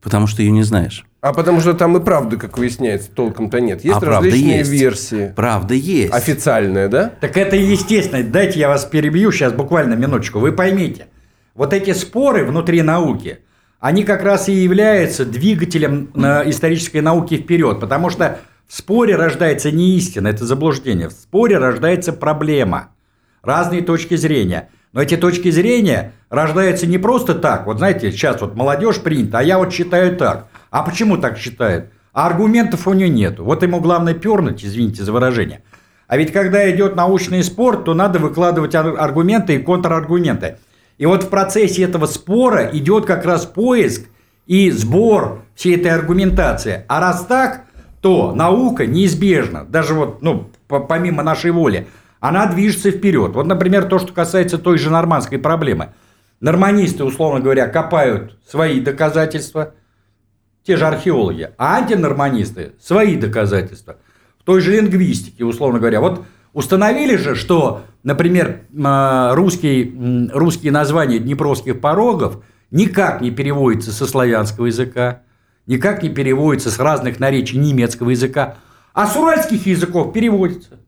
Потому 0.00 0.26
что 0.26 0.42
ее 0.42 0.50
не 0.50 0.62
знаешь. 0.62 1.04
А 1.20 1.32
потому 1.32 1.60
что 1.60 1.74
там 1.74 1.96
и 1.96 2.00
правды, 2.00 2.36
как 2.36 2.56
выясняется, 2.56 3.10
толком-то 3.10 3.60
нет. 3.60 3.84
Есть 3.84 4.02
А 4.02 4.06
различные 4.06 4.58
есть. 4.58 4.70
версии. 4.70 5.32
Правда 5.34 5.74
есть. 5.74 6.12
Официальная, 6.12 6.88
да? 6.88 7.12
Так 7.20 7.36
это 7.36 7.56
естественно. 7.56 8.22
Дайте 8.22 8.60
я 8.60 8.68
вас 8.68 8.84
перебью 8.84 9.32
сейчас 9.32 9.52
буквально 9.52 9.94
минуточку. 9.94 10.38
Вы 10.38 10.52
поймите, 10.52 11.08
вот 11.54 11.72
эти 11.72 11.92
споры 11.92 12.44
внутри 12.44 12.82
науки, 12.82 13.40
они 13.80 14.04
как 14.04 14.22
раз 14.22 14.48
и 14.48 14.52
являются 14.52 15.24
двигателем 15.24 16.10
на 16.14 16.48
исторической 16.48 17.00
науки 17.00 17.36
вперед. 17.36 17.80
Потому 17.80 18.10
что 18.10 18.38
в 18.68 18.76
споре 18.76 19.16
рождается 19.16 19.72
не 19.72 19.96
истина, 19.96 20.28
это 20.28 20.46
заблуждение. 20.46 21.08
В 21.08 21.12
споре 21.12 21.58
рождается 21.58 22.12
проблема. 22.12 22.90
Разные 23.42 23.82
точки 23.82 24.14
зрения. 24.14 24.68
Но 24.92 25.02
эти 25.02 25.16
точки 25.16 25.50
зрения 25.50 26.12
рождаются 26.30 26.86
не 26.86 26.98
просто 26.98 27.34
так. 27.34 27.66
Вот 27.66 27.78
знаете, 27.78 28.10
сейчас 28.10 28.40
вот 28.40 28.54
молодежь 28.56 29.00
принята, 29.00 29.38
а 29.38 29.42
я 29.42 29.58
вот 29.58 29.72
считаю 29.72 30.16
так. 30.16 30.46
А 30.70 30.82
почему 30.82 31.18
так 31.18 31.38
считает? 31.38 31.90
А 32.12 32.26
аргументов 32.26 32.86
у 32.88 32.92
нее 32.94 33.08
нету. 33.08 33.44
Вот 33.44 33.62
ему 33.62 33.80
главное 33.80 34.14
пернуть, 34.14 34.64
извините 34.64 35.04
за 35.04 35.12
выражение. 35.12 35.62
А 36.06 36.16
ведь 36.16 36.32
когда 36.32 36.68
идет 36.70 36.96
научный 36.96 37.44
спор, 37.44 37.84
то 37.84 37.94
надо 37.94 38.18
выкладывать 38.18 38.74
ар- 38.74 38.98
аргументы 38.98 39.54
и 39.56 39.58
контраргументы. 39.58 40.56
И 40.96 41.06
вот 41.06 41.24
в 41.24 41.28
процессе 41.28 41.82
этого 41.82 42.06
спора 42.06 42.70
идет 42.72 43.04
как 43.04 43.24
раз 43.24 43.44
поиск 43.44 44.06
и 44.46 44.70
сбор 44.70 45.42
всей 45.54 45.76
этой 45.76 45.92
аргументации. 45.92 46.84
А 46.88 47.00
раз 47.00 47.26
так, 47.26 47.66
то 48.00 48.34
наука 48.34 48.86
неизбежно, 48.86 49.64
даже 49.64 49.94
вот, 49.94 50.22
ну, 50.22 50.50
по- 50.66 50.80
помимо 50.80 51.22
нашей 51.22 51.50
воли, 51.50 51.86
она 52.20 52.46
движется 52.46 52.90
вперед. 52.90 53.32
Вот, 53.34 53.46
например, 53.46 53.84
то, 53.84 53.98
что 53.98 54.12
касается 54.12 54.58
той 54.58 54.78
же 54.78 54.90
нормандской 54.90 55.38
проблемы. 55.38 55.90
Норманисты, 56.40 57.04
условно 57.04 57.40
говоря, 57.40 57.66
копают 57.68 58.38
свои 58.48 58.80
доказательства, 58.80 59.74
те 60.64 60.76
же 60.76 60.86
археологи, 60.86 61.50
а 61.58 61.76
антинорманисты 61.76 62.72
свои 62.80 63.16
доказательства. 63.16 63.96
В 64.38 64.44
той 64.44 64.60
же 64.60 64.72
лингвистике, 64.72 65.44
условно 65.44 65.78
говоря. 65.78 66.00
Вот 66.00 66.24
установили 66.52 67.16
же, 67.16 67.34
что, 67.34 67.82
например, 68.02 68.62
м, 68.72 69.32
русский, 69.34 69.84
м, 69.84 70.30
русские 70.32 70.72
названия 70.72 71.18
днепровских 71.18 71.80
порогов 71.80 72.42
никак 72.70 73.20
не 73.20 73.30
переводятся 73.30 73.92
со 73.92 74.06
славянского 74.06 74.66
языка, 74.66 75.22
никак 75.66 76.02
не 76.02 76.08
переводятся 76.08 76.70
с 76.70 76.78
разных 76.78 77.18
наречий 77.18 77.58
немецкого 77.58 78.10
языка, 78.10 78.56
а 78.92 79.06
с 79.06 79.16
уральских 79.16 79.66
языков 79.66 80.12
переводятся. 80.12 80.80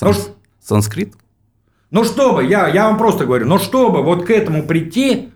Ну, 0.00 0.12
ш- 0.12 0.31
Санскрит? 0.66 1.14
Ну, 1.90 2.04
чтобы, 2.04 2.44
я, 2.44 2.68
я 2.68 2.86
вам 2.88 2.96
просто 2.98 3.26
говорю, 3.26 3.46
но 3.46 3.58
чтобы 3.58 4.02
вот 4.02 4.24
к 4.24 4.30
этому 4.30 4.62
прийти, 4.66 5.28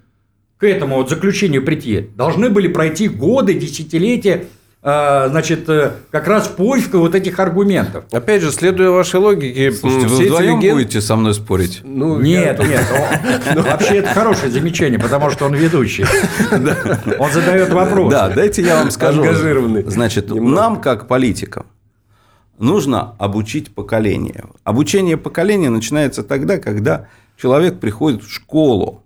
к 0.58 0.64
этому 0.64 0.96
вот 0.96 1.10
заключению 1.10 1.62
прийти, 1.64 2.08
должны 2.16 2.48
были 2.48 2.68
пройти 2.68 3.08
годы, 3.08 3.52
десятилетия, 3.54 4.46
э, 4.82 5.26
значит, 5.28 5.68
э, 5.68 5.90
как 6.10 6.26
раз 6.28 6.48
поиска 6.48 6.98
вот 6.98 7.14
этих 7.14 7.38
аргументов. 7.40 8.04
Опять 8.10 8.40
же, 8.40 8.52
следуя 8.52 8.88
вашей 8.88 9.20
логике, 9.20 9.70
Слушайте, 9.70 10.06
вы 10.06 10.24
вдвоем 10.24 10.60
легенды- 10.60 10.72
будете 10.74 11.00
со 11.02 11.16
мной 11.16 11.34
спорить? 11.34 11.80
Ну, 11.84 12.20
Нет, 12.20 12.58
я- 12.60 12.66
нет, 12.66 12.84
он- 13.56 13.62
вообще 13.64 13.96
это 13.96 14.14
хорошее 14.14 14.50
замечание, 14.50 14.98
потому 14.98 15.28
что 15.30 15.44
он 15.44 15.54
ведущий. 15.54 16.06
Он 17.18 17.32
задает 17.32 17.70
вопросы. 17.70 18.10
Да, 18.12 18.28
дайте 18.30 18.62
я 18.62 18.76
вам 18.76 18.90
скажу. 18.90 19.20
Ангажированный. 19.22 19.82
Значит, 19.86 20.30
нам, 20.30 20.80
как 20.80 21.06
политикам, 21.08 21.66
нужно 22.58 23.14
обучить 23.18 23.74
поколение. 23.74 24.44
Обучение 24.64 25.16
поколения 25.16 25.70
начинается 25.70 26.22
тогда, 26.22 26.58
когда 26.58 27.08
человек 27.36 27.80
приходит 27.80 28.22
в 28.22 28.32
школу. 28.32 29.02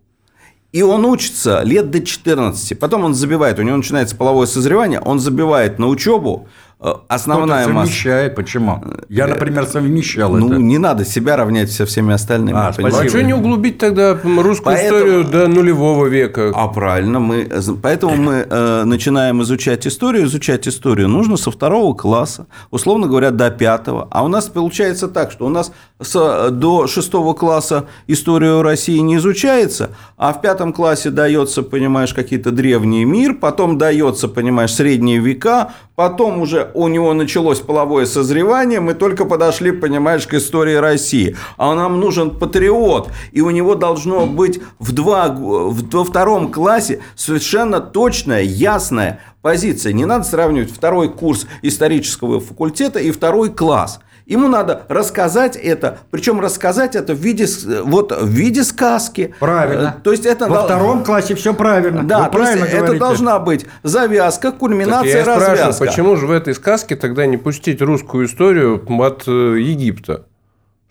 И 0.72 0.82
он 0.82 1.04
учится 1.04 1.62
лет 1.62 1.90
до 1.90 2.00
14. 2.00 2.78
Потом 2.78 3.04
он 3.04 3.14
забивает, 3.14 3.58
у 3.58 3.62
него 3.62 3.76
начинается 3.76 4.16
половое 4.16 4.46
созревание, 4.46 5.00
он 5.00 5.18
забивает 5.18 5.78
на 5.78 5.88
учебу. 5.88 6.48
Э, 6.82 6.94
Основная 7.08 7.62
Кто-то 7.64 7.74
масса. 7.74 7.88
совмещает, 7.92 8.34
почему? 8.34 8.82
Я, 9.10 9.26
например, 9.26 9.66
совмещал 9.66 10.32
Ну, 10.32 10.46
это. 10.46 10.56
не 10.56 10.78
надо 10.78 11.04
себя 11.04 11.36
равнять 11.36 11.70
со 11.70 11.84
всеми 11.84 12.14
остальными. 12.14 12.56
А, 12.58 12.72
понимаете? 12.72 12.96
А 12.96 13.00
спасибо. 13.02 13.08
что 13.10 13.22
не 13.22 13.34
углубить 13.34 13.76
тогда 13.78 14.14
русскую 14.14 14.62
Поэтому- 14.76 14.98
историю 14.98 15.24
до 15.24 15.48
нулевого 15.48 16.06
века? 16.06 16.52
А 16.54 16.68
правильно, 16.68 17.20
мы, 17.20 17.48
поэтому 17.82 18.16
мы 18.16 18.46
э, 18.48 18.84
начинаем 18.84 19.42
изучать 19.42 19.86
историю. 19.86 20.24
Изучать 20.24 20.66
историю 20.68 21.08
нужно 21.08 21.36
со 21.36 21.50
второго 21.50 21.94
класса, 21.94 22.46
условно 22.70 23.08
говоря, 23.08 23.30
до 23.30 23.50
пятого. 23.50 24.08
А 24.10 24.24
у 24.24 24.28
нас 24.28 24.46
получается 24.48 25.08
так, 25.08 25.32
что 25.32 25.44
у 25.46 25.50
нас 25.50 25.72
с- 26.00 26.48
до 26.50 26.86
шестого 26.86 27.34
класса 27.34 27.88
историю 28.06 28.62
России 28.62 28.98
не 29.00 29.16
изучается, 29.16 29.90
а 30.16 30.32
в 30.32 30.40
пятом 30.40 30.72
классе 30.72 31.10
дается, 31.10 31.62
понимаешь, 31.62 32.14
какие-то 32.14 32.52
древний 32.52 33.04
мир, 33.04 33.34
потом 33.34 33.76
дается, 33.76 34.28
понимаешь, 34.28 34.72
средние 34.72 35.18
века, 35.18 35.72
потом 36.00 36.40
уже 36.40 36.70
у 36.72 36.88
него 36.88 37.12
началось 37.12 37.58
половое 37.60 38.06
созревание, 38.06 38.80
мы 38.80 38.94
только 38.94 39.26
подошли, 39.26 39.70
понимаешь, 39.70 40.26
к 40.26 40.32
истории 40.32 40.76
России. 40.76 41.36
А 41.58 41.74
нам 41.74 42.00
нужен 42.00 42.30
патриот, 42.30 43.10
и 43.32 43.42
у 43.42 43.50
него 43.50 43.74
должно 43.74 44.24
быть 44.24 44.62
в 44.78 44.92
два, 44.92 45.28
в- 45.28 45.74
во 45.92 46.04
втором 46.04 46.50
классе 46.50 47.00
совершенно 47.16 47.80
точная, 47.80 48.40
ясная 48.40 49.20
позиция. 49.42 49.92
Не 49.92 50.06
надо 50.06 50.24
сравнивать 50.24 50.72
второй 50.72 51.10
курс 51.12 51.46
исторического 51.60 52.40
факультета 52.40 52.98
и 52.98 53.10
второй 53.10 53.50
класс. 53.50 54.00
Ему 54.30 54.46
надо 54.46 54.82
рассказать 54.88 55.56
это, 55.56 55.98
причем 56.12 56.40
рассказать 56.40 56.94
это 56.94 57.14
в 57.14 57.18
виде, 57.18 57.48
с- 57.48 57.64
вот, 57.82 58.12
в 58.12 58.28
виде 58.28 58.62
сказки. 58.62 59.34
Правильно. 59.40 59.96
Э, 59.98 60.02
То 60.04 60.12
есть 60.12 60.24
это 60.24 60.46
Во 60.48 60.54
дол- 60.58 60.64
втором 60.66 61.02
классе 61.04 61.34
все 61.34 61.52
правильно. 61.52 62.04
Да, 62.04 62.26
Вы 62.26 62.30
то 62.30 62.38
есть 62.38 62.52
правильно 62.58 62.76
это 62.76 62.98
должна 62.98 63.38
быть 63.40 63.66
завязка, 63.82 64.50
Так 64.52 64.58
кульминация, 64.60 65.10
я 65.12 65.18
и 65.18 65.22
спрашиваю, 65.22 65.50
развязка. 65.50 65.84
почему 65.84 66.16
же 66.16 66.26
в 66.28 66.30
этой 66.30 66.54
сказке 66.54 66.94
тогда 66.94 67.26
не 67.26 67.38
пустить 67.38 67.82
русскую 67.82 68.26
историю 68.26 68.80
от 69.00 69.24
э, 69.26 69.30
Египта? 69.60 70.26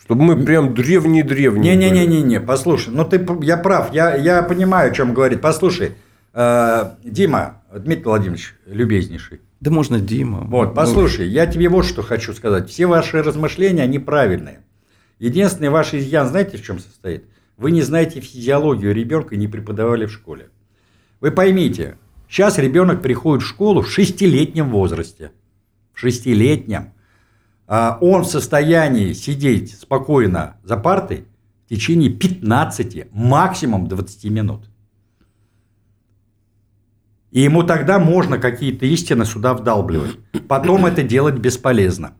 Чтобы 0.04 0.24
мы 0.24 0.44
прям 0.44 0.74
древние-древние. 0.74 1.78
Не-не-не-не, 1.78 2.42
послушай, 2.42 2.90
ну 2.92 3.06
ты, 3.06 3.26
я 3.42 3.56
прав, 3.56 3.94
я, 3.94 4.16
я 4.16 4.42
понимаю, 4.44 4.92
о 4.92 4.94
чем 4.94 5.14
говорит. 5.14 5.40
Послушай, 5.40 5.94
э, 6.34 6.90
Дима, 7.06 7.62
Дмитрий 7.74 8.04
Владимирович, 8.06 8.56
любезнейший, 8.66 9.40
Да 9.60 9.72
можно 9.72 10.00
Дима. 10.00 10.46
вот, 10.46 10.74
послушай, 10.74 11.28
я 11.28 11.46
тебе 11.46 11.68
вот 11.68 11.86
что 11.86 12.02
хочу 12.02 12.34
сказать. 12.34 12.70
Все 12.70 12.86
ваши 12.86 13.22
размышления, 13.22 13.84
они 13.84 14.00
правильные. 14.00 14.64
Единственный 15.20 15.70
ваш 15.70 15.94
изъян, 15.94 16.28
знаете, 16.28 16.58
в 16.58 16.64
чем 16.64 16.80
состоит? 16.80 17.26
Вы 17.58 17.72
не 17.72 17.82
знаете 17.82 18.22
физиологию 18.22 18.94
ребенка 18.94 19.36
и 19.36 19.38
не 19.38 19.50
преподавали 19.50 20.06
в 20.06 20.14
школе. 20.14 20.50
Вы 21.20 21.32
поймите, 21.32 21.98
сейчас 22.30 22.58
ребенок 22.58 23.02
приходит 23.02 23.44
в 23.44 23.48
школу 23.48 23.82
в 23.82 23.90
шестилетнем 23.90 24.70
возрасте. 24.70 25.34
В 25.94 26.00
шестилетнем. 26.00 26.94
А 27.68 27.98
он 28.00 28.24
в 28.24 28.28
состоянии 28.28 29.12
сидеть 29.12 29.78
спокойно 29.78 30.56
за 30.64 30.78
партой 30.78 31.26
в 31.66 31.70
течение 31.70 32.10
15, 32.10 33.12
максимум 33.12 33.88
20 33.90 34.24
минут. 34.32 34.70
И 37.32 37.42
ему 37.42 37.64
тогда 37.64 38.00
можно 38.00 38.38
какие-то 38.38 38.86
истины 38.86 39.26
сюда 39.26 39.54
вдалбливать. 39.54 40.18
Потом 40.48 40.86
это 40.86 41.04
делать 41.04 41.36
бесполезно. 41.36 42.14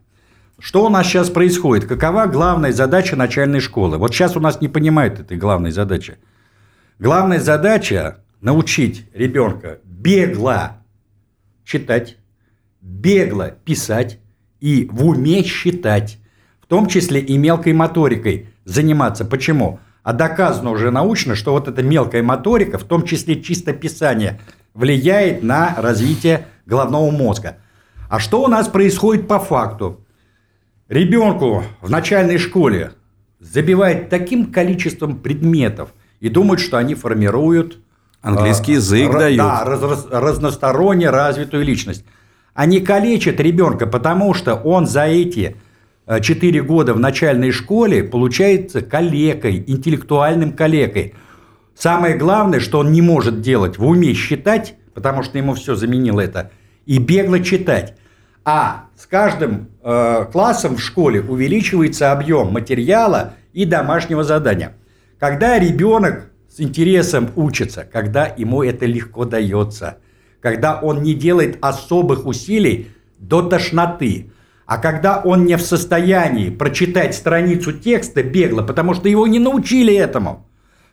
Что 0.58 0.84
у 0.84 0.88
нас 0.88 1.06
сейчас 1.06 1.30
происходит? 1.30 1.86
Какова 1.86 2.26
главная 2.26 2.72
задача 2.72 3.16
начальной 3.16 3.60
школы? 3.60 3.96
Вот 3.96 4.14
сейчас 4.14 4.36
у 4.36 4.40
нас 4.40 4.60
не 4.60 4.68
понимают 4.68 5.18
этой 5.18 5.36
главной 5.36 5.70
задачи. 5.70 6.18
Главная 6.98 7.40
задача– 7.40 8.18
научить 8.40 9.06
ребенка 9.14 9.78
бегло 9.84 10.82
читать, 11.64 12.18
бегло 12.82 13.56
писать 13.64 14.18
и 14.60 14.88
в 14.92 15.06
уме 15.06 15.42
считать, 15.44 16.18
в 16.60 16.66
том 16.66 16.86
числе 16.86 17.20
и 17.20 17.38
мелкой 17.38 17.72
моторикой 17.72 18.50
заниматься. 18.64 19.24
Почему? 19.24 19.80
А 20.02 20.12
доказано 20.12 20.70
уже 20.70 20.90
научно, 20.90 21.34
что 21.34 21.52
вот 21.52 21.68
эта 21.68 21.82
мелкая 21.82 22.22
моторика, 22.22 22.78
в 22.78 22.84
том 22.84 23.04
числе 23.04 23.42
чисто 23.42 23.72
писание, 23.72 24.40
влияет 24.80 25.42
на 25.42 25.74
развитие 25.76 26.46
головного 26.64 27.10
мозга. 27.10 27.58
А 28.08 28.18
что 28.18 28.42
у 28.42 28.48
нас 28.48 28.66
происходит 28.66 29.28
по 29.28 29.38
факту? 29.38 30.00
Ребенку 30.88 31.62
в 31.82 31.90
начальной 31.90 32.38
школе 32.38 32.92
забивает 33.38 34.08
таким 34.08 34.46
количеством 34.50 35.16
предметов 35.18 35.90
и 36.18 36.28
думают, 36.30 36.60
что 36.60 36.78
они 36.78 36.94
формируют 36.94 37.78
Английский 38.22 38.72
язык 38.72 39.10
ра- 39.10 39.18
дают. 39.18 39.38
Да, 39.38 39.64
раз- 39.64 39.82
раз- 39.82 40.06
разносторонне 40.10 41.10
развитую 41.10 41.64
личность. 41.64 42.04
Они 42.54 42.80
калечат 42.80 43.38
ребенка, 43.38 43.86
потому 43.86 44.34
что 44.34 44.54
он 44.54 44.86
за 44.86 45.04
эти 45.04 45.56
4 46.20 46.62
года 46.62 46.94
в 46.94 46.98
начальной 46.98 47.52
школе 47.52 48.02
получается 48.02 48.80
калекой, 48.80 49.62
интеллектуальным 49.66 50.52
калекой. 50.52 51.14
Самое 51.80 52.14
главное, 52.14 52.60
что 52.60 52.80
он 52.80 52.92
не 52.92 53.00
может 53.00 53.40
делать 53.40 53.78
в 53.78 53.86
уме 53.86 54.12
считать, 54.12 54.74
потому 54.92 55.22
что 55.22 55.38
ему 55.38 55.54
все 55.54 55.74
заменило 55.74 56.20
это, 56.20 56.50
и 56.84 56.98
бегло 56.98 57.40
читать. 57.40 57.94
А 58.44 58.88
с 58.98 59.06
каждым 59.06 59.70
э, 59.82 60.26
классом 60.30 60.76
в 60.76 60.82
школе 60.82 61.22
увеличивается 61.22 62.12
объем 62.12 62.52
материала 62.52 63.32
и 63.54 63.64
домашнего 63.64 64.24
задания. 64.24 64.74
Когда 65.18 65.58
ребенок 65.58 66.30
с 66.54 66.60
интересом 66.60 67.30
учится, 67.34 67.88
когда 67.90 68.26
ему 68.26 68.62
это 68.62 68.84
легко 68.84 69.24
дается, 69.24 69.96
когда 70.42 70.78
он 70.78 71.02
не 71.02 71.14
делает 71.14 71.56
особых 71.62 72.26
усилий 72.26 72.90
до 73.18 73.40
тошноты, 73.40 74.32
а 74.66 74.76
когда 74.76 75.22
он 75.24 75.46
не 75.46 75.56
в 75.56 75.62
состоянии 75.62 76.50
прочитать 76.50 77.14
страницу 77.14 77.72
текста 77.72 78.22
бегло, 78.22 78.60
потому 78.60 78.92
что 78.92 79.08
его 79.08 79.26
не 79.26 79.38
научили 79.38 79.94
этому, 79.94 80.46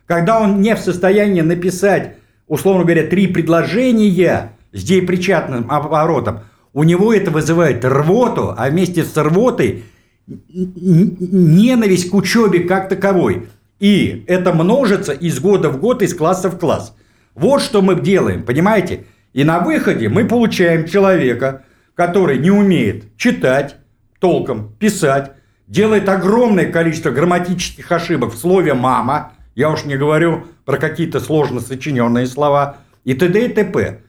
когда 0.08 0.40
он 0.40 0.62
не 0.62 0.74
в 0.74 0.80
состоянии 0.80 1.42
написать, 1.42 2.14
условно 2.48 2.82
говоря, 2.82 3.06
три 3.06 3.26
предложения 3.26 4.52
с 4.72 4.82
деепричастным 4.82 5.70
оборотом, 5.70 6.40
у 6.72 6.82
него 6.82 7.12
это 7.12 7.30
вызывает 7.30 7.84
рвоту, 7.84 8.54
а 8.56 8.70
вместе 8.70 9.04
с 9.04 9.14
рвотой 9.16 9.84
ненависть 10.26 12.10
к 12.10 12.14
учебе 12.14 12.60
как 12.60 12.88
таковой. 12.88 13.48
И 13.80 14.24
это 14.26 14.52
множится 14.54 15.12
из 15.12 15.38
года 15.40 15.68
в 15.68 15.78
год, 15.78 16.02
из 16.02 16.14
класса 16.14 16.48
в 16.48 16.58
класс. 16.58 16.96
Вот 17.34 17.60
что 17.60 17.82
мы 17.82 18.00
делаем, 18.00 18.44
понимаете? 18.44 19.04
И 19.34 19.44
на 19.44 19.60
выходе 19.60 20.08
мы 20.08 20.24
получаем 20.24 20.86
человека, 20.86 21.64
который 21.94 22.38
не 22.38 22.50
умеет 22.50 23.16
читать 23.18 23.76
толком, 24.20 24.72
писать, 24.78 25.32
делает 25.66 26.08
огромное 26.08 26.72
количество 26.72 27.10
грамматических 27.10 27.92
ошибок 27.92 28.32
в 28.32 28.38
слове 28.38 28.72
«мама», 28.72 29.32
я 29.58 29.70
уж 29.70 29.84
не 29.84 29.96
говорю 29.96 30.44
про 30.64 30.76
какие-то 30.76 31.18
сложно 31.18 31.60
сочиненные 31.60 32.28
слова, 32.28 32.76
и 33.02 33.12
т.д. 33.12 33.46
и 33.46 33.48
т.п. 33.48 34.02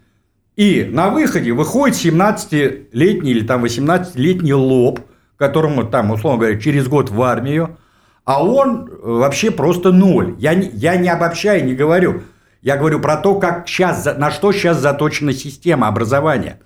И 0.56 0.84
на 0.84 1.10
выходе 1.10 1.54
выходит 1.54 1.98
17-летний 1.98 3.32
или 3.32 3.44
там 3.44 3.66
18-летний 3.66 4.54
лоб, 4.54 5.00
которому 5.38 5.86
там, 5.86 6.12
условно 6.12 6.42
говоря, 6.42 6.60
через 6.60 6.88
год 6.88 7.10
в 7.10 7.20
армию, 7.24 7.80
а 8.26 8.46
он 8.46 8.92
вообще 9.02 9.50
просто 9.50 9.92
ноль. 9.92 10.36
Я 10.38 10.52
я 10.52 10.98
не 10.98 11.10
обобщаю, 11.10 11.66
не 11.66 11.74
говорю. 11.74 12.22
Я 12.62 12.78
говорю 12.78 13.00
про 13.00 13.18
то, 13.18 13.40
как 13.40 13.68
сейчас, 13.68 14.06
на 14.06 14.30
что 14.30 14.52
сейчас 14.52 14.78
заточена 14.80 15.34
система 15.34 15.88
образования. 15.88 16.60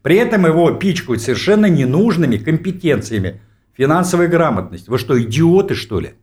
При 0.00 0.16
этом 0.16 0.46
его 0.46 0.70
пичкают 0.70 1.20
совершенно 1.20 1.66
ненужными 1.66 2.38
компетенциями. 2.38 3.42
Финансовая 3.76 4.28
грамотность. 4.28 4.88
Вы 4.88 4.96
что, 4.96 5.20
идиоты, 5.20 5.74
что 5.74 6.00
ли? 6.00 6.14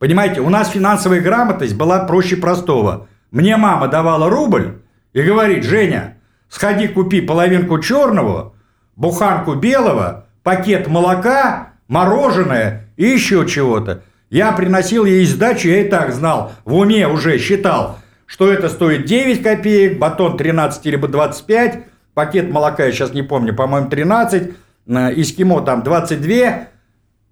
Понимаете, 0.00 0.40
у 0.40 0.48
нас 0.48 0.70
финансовая 0.70 1.20
грамотность 1.20 1.76
была 1.76 2.06
проще 2.06 2.36
простого. 2.36 3.06
Мне 3.30 3.58
мама 3.58 3.86
давала 3.86 4.30
рубль 4.30 4.78
и 5.12 5.20
говорит, 5.20 5.62
Женя, 5.62 6.16
сходи 6.48 6.88
купи 6.88 7.20
половинку 7.20 7.78
черного, 7.80 8.54
буханку 8.96 9.56
белого, 9.56 10.26
пакет 10.42 10.88
молока, 10.88 11.74
мороженое 11.86 12.88
и 12.96 13.08
еще 13.08 13.46
чего-то. 13.46 14.02
Я 14.30 14.52
приносил 14.52 15.04
ей 15.04 15.26
сдачу, 15.26 15.68
я 15.68 15.82
и 15.82 15.88
так 15.88 16.14
знал, 16.14 16.52
в 16.64 16.76
уме 16.76 17.06
уже 17.06 17.36
считал, 17.36 17.98
что 18.24 18.50
это 18.50 18.70
стоит 18.70 19.04
9 19.04 19.42
копеек, 19.42 19.98
батон 19.98 20.38
13 20.38 20.86
или 20.86 20.96
25, 20.96 21.84
пакет 22.14 22.50
молока, 22.50 22.86
я 22.86 22.92
сейчас 22.92 23.12
не 23.12 23.22
помню, 23.22 23.54
по-моему, 23.54 23.90
13, 23.90 24.52
э, 24.86 25.20
эскимо 25.20 25.60
там 25.60 25.82
22, 25.82 26.68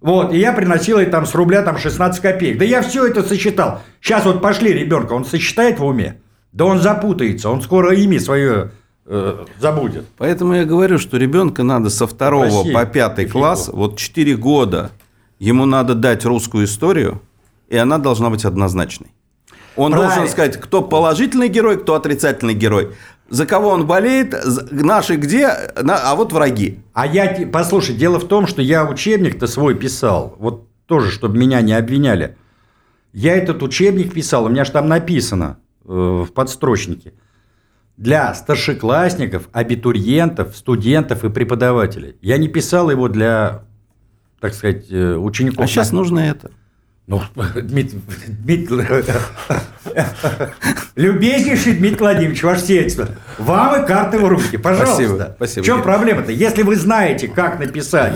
вот, 0.01 0.32
и 0.32 0.38
я 0.38 0.53
приносил 0.53 0.99
ей 0.99 1.07
там 1.07 1.26
с 1.26 1.34
рубля 1.34 1.62
там 1.62 1.76
16 1.76 2.20
копеек. 2.20 2.59
Да 2.59 2.64
я 2.64 2.82
все 2.82 3.07
это 3.07 3.22
сосчитал. 3.22 3.80
Сейчас 4.01 4.24
вот 4.24 4.40
пошли 4.40 4.72
ребенка, 4.72 5.12
он 5.12 5.24
сосчитает 5.24 5.78
в 5.78 5.84
уме? 5.84 6.20
Да 6.53 6.66
он 6.66 6.80
запутается, 6.80 7.51
он 7.51 7.62
скоро 7.62 7.94
имя 7.94 8.20
свое 8.20 8.70
э, 9.07 9.44
забудет. 9.59 10.07
Поэтому 10.16 10.55
я 10.55 10.64
говорю, 10.64 10.99
что 10.99 11.16
ребенка 11.16 11.62
надо 11.62 11.90
со 11.90 12.07
второго 12.07 12.44
России, 12.44 12.72
по 12.72 12.86
пятый 12.86 13.26
класс, 13.26 13.68
вот 13.72 13.99
4 13.99 14.36
года, 14.36 14.92
ему 15.38 15.66
надо 15.66 15.94
дать 15.94 16.24
русскую 16.24 16.64
историю, 16.64 17.20
и 17.68 17.76
она 17.76 17.99
должна 17.99 18.30
быть 18.30 18.44
однозначной. 18.44 19.09
Он 19.76 19.92
Правильно. 19.92 20.14
должен 20.14 20.32
сказать, 20.32 20.61
кто 20.61 20.82
положительный 20.82 21.49
герой, 21.49 21.78
кто 21.78 21.94
отрицательный 21.94 22.55
герой. 22.55 22.96
За 23.29 23.45
кого 23.45 23.68
он 23.68 23.87
болеет, 23.87 24.35
наши 24.70 25.16
где, 25.16 25.47
а 25.47 26.14
вот 26.14 26.33
враги. 26.33 26.81
А 26.95 27.07
я, 27.07 27.47
послушай, 27.53 27.95
дело 27.95 28.18
в 28.18 28.26
том, 28.26 28.47
что 28.47 28.62
я 28.62 28.89
учебник-то 28.89 29.47
свой 29.47 29.74
писал, 29.74 30.35
вот 30.39 30.66
тоже, 30.87 31.11
чтобы 31.11 31.37
меня 31.37 31.61
не 31.61 31.74
обвиняли. 31.74 32.37
Я 33.12 33.37
этот 33.37 33.62
учебник 33.62 34.14
писал, 34.14 34.47
у 34.47 34.49
меня 34.49 34.64
же 34.64 34.72
там 34.72 34.89
написано 34.89 35.59
э, 35.85 35.89
в 35.89 36.33
подстрочнике. 36.33 37.12
Для 37.99 38.33
старшеклассников, 38.35 39.49
абитуриентов, 39.53 40.57
студентов 40.57 41.24
и 41.24 41.29
преподавателей. 41.29 42.16
Я 42.22 42.39
не 42.39 42.49
писал 42.49 42.91
его 42.91 43.09
для, 43.09 43.64
так 44.41 44.55
сказать, 44.55 44.87
э, 44.91 45.16
учеников. 45.16 45.64
А 45.64 45.66
сейчас 45.66 45.93
нужно 45.93 46.20
это. 46.20 46.51
Ну, 47.09 47.22
Дмитрий, 47.62 48.00
Дмитрий, 48.44 48.84
любезнейший 50.94 51.72
Дмитрий 51.72 51.98
Владимирович, 52.00 52.42
ваше 52.42 52.66
сиятельство, 52.66 53.09
вам 53.38 53.82
и 53.82 53.86
карты 53.86 54.18
в 54.18 54.28
руки, 54.28 54.59
пожалуйста. 54.59 54.94
Спасибо, 54.94 55.32
спасибо. 55.36 55.62
В 55.62 55.66
чем 55.66 55.82
проблема-то? 55.82 56.32
Если 56.32 56.62
вы 56.62 56.76
знаете, 56.76 57.26
как 57.28 57.59
написать, 57.59 58.12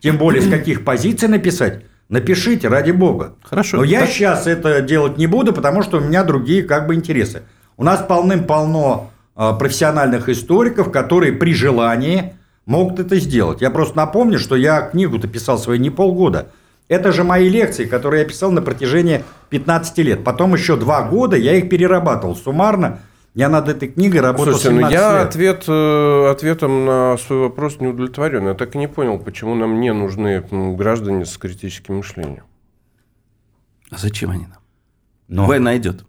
тем 0.00 0.18
более 0.18 0.42
с 0.42 0.50
каких 0.50 0.84
позиций 0.84 1.28
написать, 1.28 1.84
напишите, 2.08 2.66
ради 2.66 2.90
бога. 2.90 3.36
Хорошо. 3.44 3.76
Но 3.76 3.84
я 3.84 4.00
Так- 4.00 4.08
сейчас 4.10 4.48
это 4.48 4.80
делать 4.80 5.18
не 5.18 5.28
буду, 5.28 5.52
потому 5.52 5.82
что 5.82 5.98
у 5.98 6.00
меня 6.00 6.24
другие 6.24 6.64
как 6.64 6.88
бы 6.88 6.96
интересы. 6.96 7.42
У 7.76 7.84
нас 7.84 8.04
полным-полно 8.06 9.12
а, 9.36 9.52
профессиональных 9.52 10.28
историков, 10.28 10.90
которые 10.90 11.32
при 11.32 11.54
желании 11.54 12.34
могут 12.66 12.98
это 12.98 13.20
сделать. 13.20 13.60
Я 13.60 13.70
просто 13.70 13.96
напомню, 13.96 14.40
что 14.40 14.56
я 14.56 14.80
книгу-то 14.82 15.28
писал 15.28 15.58
свою 15.58 15.78
не 15.80 15.90
полгода. 15.90 16.48
Это 16.88 17.12
же 17.12 17.24
мои 17.24 17.48
лекции, 17.48 17.84
которые 17.86 18.22
я 18.22 18.28
писал 18.28 18.50
на 18.52 18.60
протяжении 18.62 19.24
15 19.50 19.98
лет. 19.98 20.24
Потом 20.24 20.54
еще 20.54 20.76
два 20.76 21.02
года 21.08 21.36
я 21.36 21.54
их 21.56 21.68
перерабатывал 21.68 22.36
суммарно. 22.36 23.00
Я 23.34 23.48
над 23.48 23.66
этой 23.68 23.88
книгой 23.88 24.20
работал 24.20 24.52
Слушайте, 24.52 24.70
ну 24.70 24.76
17 24.90 24.92
я 24.92 25.12
лет. 25.18 25.28
ответ, 25.28 25.64
э, 25.66 26.30
ответом 26.30 26.84
на 26.84 27.16
свой 27.16 27.38
вопрос 27.40 27.80
не 27.80 27.86
удовлетворен. 27.86 28.46
Я 28.48 28.54
так 28.54 28.74
и 28.74 28.78
не 28.78 28.88
понял, 28.88 29.18
почему 29.18 29.54
нам 29.54 29.80
не 29.80 29.90
нужны 29.94 30.44
граждане 30.50 31.24
с 31.24 31.38
критическим 31.38 31.96
мышлением. 31.96 32.44
А 33.90 33.96
зачем 33.96 34.30
они 34.30 34.46
нам? 34.46 34.58
Но- 35.28 35.46
Война 35.46 35.66
найдет. 35.66 36.04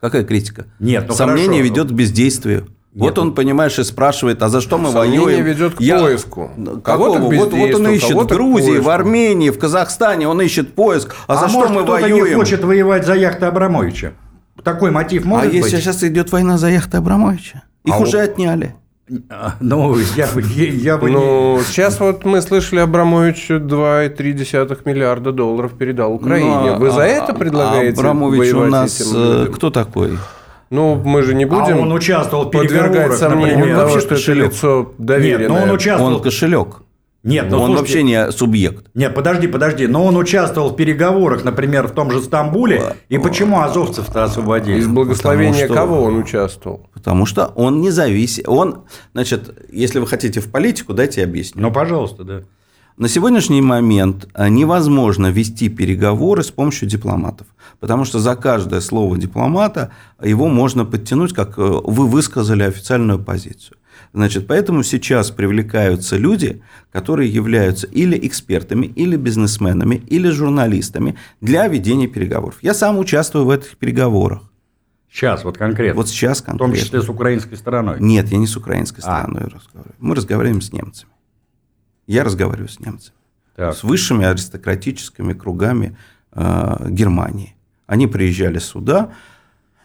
Какая 0.00 0.24
критика? 0.24 0.66
Нет, 0.80 1.04
ну 1.08 1.14
Сомнение 1.14 1.46
хорошо. 1.62 1.62
ведет 1.64 1.88
к 1.90 1.92
бездействию. 1.92 2.68
Вот 2.98 3.18
он, 3.18 3.34
понимаешь, 3.34 3.78
и 3.78 3.84
спрашивает, 3.84 4.42
а 4.42 4.48
за 4.48 4.60
что 4.60 4.78
мы 4.78 4.90
Сомнение 4.90 5.20
воюем? 5.20 5.44
ведет 5.44 5.74
к 5.76 5.80
Я- 5.80 5.98
поиску. 6.00 6.50
Какого? 6.84 7.18
Вот, 7.18 7.52
вот 7.52 7.74
он 7.74 7.88
ищет 7.88 8.16
в 8.16 8.26
Грузии, 8.26 8.78
в. 8.78 8.88
Армении, 8.88 9.50
в 9.50 9.58
Казахстане, 9.58 10.28
он 10.28 10.40
ищет 10.40 10.74
поиск. 10.74 11.14
А, 11.26 11.36
за 11.36 11.48
что 11.48 11.58
может, 11.58 11.74
мы 11.74 11.82
кто-то 11.84 12.02
воюем? 12.02 12.24
не 12.26 12.34
хочет 12.34 12.64
воевать 12.64 13.06
за 13.06 13.14
яхты 13.14 13.46
Абрамовича? 13.46 14.12
Такой 14.64 14.90
мотив 14.90 15.24
а 15.24 15.28
может 15.28 15.52
если 15.52 15.70
быть? 15.76 15.82
сейчас 15.84 16.02
идет 16.02 16.32
война 16.32 16.58
за 16.58 16.68
яхты 16.68 16.96
Абрамовича? 16.98 17.62
Их 17.84 17.94
А 17.94 17.98
уже 17.98 18.18
у- 18.18 18.20
отняли. 18.24 18.74
А, 19.30 19.54
Ну, 19.60 19.96
я 20.16 20.26
бы, 20.26 20.42
я, 20.42 20.98
бы 20.98 21.08
не... 21.10 21.16
Ну, 21.16 21.60
сейчас 21.66 21.98
вот 21.98 22.26
мы 22.26 22.42
слышали, 22.42 22.80
Абрамович 22.80 23.48
2,3 23.50 24.82
миллиарда 24.84 25.32
долларов 25.32 25.72
передал 25.78 26.12
Украине. 26.12 26.72
Ну, 26.72 26.78
Вы 26.78 26.90
за 26.90 27.04
а- 27.04 27.06
это 27.06 27.32
а 27.32 27.34
предлагаете 27.34 27.98
Абрамович 27.98 28.52
у 28.52 28.64
нас 28.66 29.00
этим 29.00 29.10
э, 29.14 29.46
кто 29.54 29.70
такой? 29.70 30.18
Ну, 30.70 30.96
мы 30.96 31.22
же 31.22 31.34
не 31.34 31.44
будем 31.46 31.78
а 31.78 31.80
он 31.80 31.92
участвовал 31.92 32.44
в 32.44 32.50
подвергать 32.50 32.92
переговорах, 32.92 33.16
сомнению 33.18 33.56
например. 33.56 33.76
того, 33.76 33.88
Вообще 33.88 34.00
что 34.00 34.06
это 34.06 34.14
кошелек. 34.16 34.46
лицо 34.52 34.92
доверенное. 34.98 35.38
Нет, 35.38 35.48
но 35.48 35.62
он 35.62 35.70
участвовал... 35.70 36.14
Он 36.16 36.22
кошелек. 36.22 36.68
Нет, 37.24 37.46
ну, 37.50 37.58
он 37.58 37.66
слушайте, 37.66 37.80
вообще 37.80 38.02
не 38.04 38.32
субъект. 38.32 38.86
Нет, 38.94 39.14
подожди, 39.14 39.48
подожди. 39.48 39.86
Но 39.88 40.04
он 40.04 40.16
участвовал 40.16 40.70
в 40.70 40.76
переговорах, 40.76 41.44
например, 41.44 41.88
в 41.88 41.90
том 41.90 42.10
же 42.12 42.22
Стамбуле. 42.22 42.94
И 43.08 43.18
почему 43.18 43.60
азовцев-то 43.60 44.24
освободили? 44.24 44.78
Из 44.78 44.86
благословения 44.86 45.64
что- 45.66 45.74
кого 45.74 46.04
он 46.04 46.18
участвовал? 46.18 46.88
Потому 46.94 47.26
что 47.26 47.46
он 47.56 47.80
независим. 47.80 48.44
Он, 48.46 48.84
значит, 49.14 49.52
если 49.70 49.98
вы 49.98 50.06
хотите 50.06 50.40
в 50.40 50.50
политику, 50.50 50.94
дайте 50.94 51.22
я 51.22 51.26
объясню. 51.26 51.60
Ну, 51.60 51.72
пожалуйста, 51.72 52.22
да. 52.24 52.42
На 52.98 53.08
сегодняшний 53.08 53.62
момент 53.62 54.28
э, 54.34 54.48
невозможно 54.48 55.28
вести 55.28 55.68
переговоры 55.68 56.42
с 56.42 56.50
помощью 56.50 56.88
дипломатов, 56.88 57.46
потому 57.78 58.04
что 58.04 58.18
за 58.18 58.34
каждое 58.34 58.80
слово 58.80 59.16
дипломата 59.16 59.92
его 60.20 60.48
можно 60.48 60.84
подтянуть, 60.84 61.32
как 61.32 61.58
э, 61.58 61.62
вы 61.62 62.08
высказали 62.08 62.64
официальную 62.64 63.20
позицию. 63.20 63.76
Значит, 64.12 64.48
поэтому 64.48 64.82
сейчас 64.82 65.30
привлекаются 65.30 66.16
люди, 66.16 66.60
которые 66.90 67.32
являются 67.32 67.86
или 67.86 68.18
экспертами, 68.26 68.86
или 68.86 69.14
бизнесменами, 69.14 70.02
или 70.08 70.28
журналистами 70.30 71.14
для 71.40 71.68
ведения 71.68 72.08
переговоров. 72.08 72.56
Я 72.62 72.74
сам 72.74 72.98
участвую 72.98 73.44
в 73.44 73.50
этих 73.50 73.76
переговорах. 73.76 74.42
Сейчас, 75.08 75.44
вот 75.44 75.56
конкретно. 75.56 75.94
Вот 75.94 76.08
сейчас 76.08 76.40
в 76.40 76.46
том 76.46 76.58
конкретно. 76.58 76.84
числе 76.84 77.02
с 77.02 77.08
украинской 77.08 77.54
стороной. 77.54 77.98
Нет, 78.00 78.26
я 78.28 78.38
не 78.38 78.48
с 78.48 78.56
украинской 78.56 79.02
А. 79.04 79.20
стороной 79.20 79.44
разговариваю. 79.44 79.94
Мы 80.00 80.16
разговариваем 80.16 80.60
с 80.60 80.72
немцами. 80.72 81.12
Я 82.08 82.24
разговариваю 82.24 82.68
с 82.68 82.80
немцами. 82.80 83.14
Так. 83.54 83.76
С 83.76 83.84
высшими 83.84 84.24
аристократическими 84.24 85.34
кругами 85.34 85.96
э, 86.32 86.86
Германии. 86.88 87.54
Они 87.86 88.06
приезжали 88.06 88.58
сюда, 88.58 89.10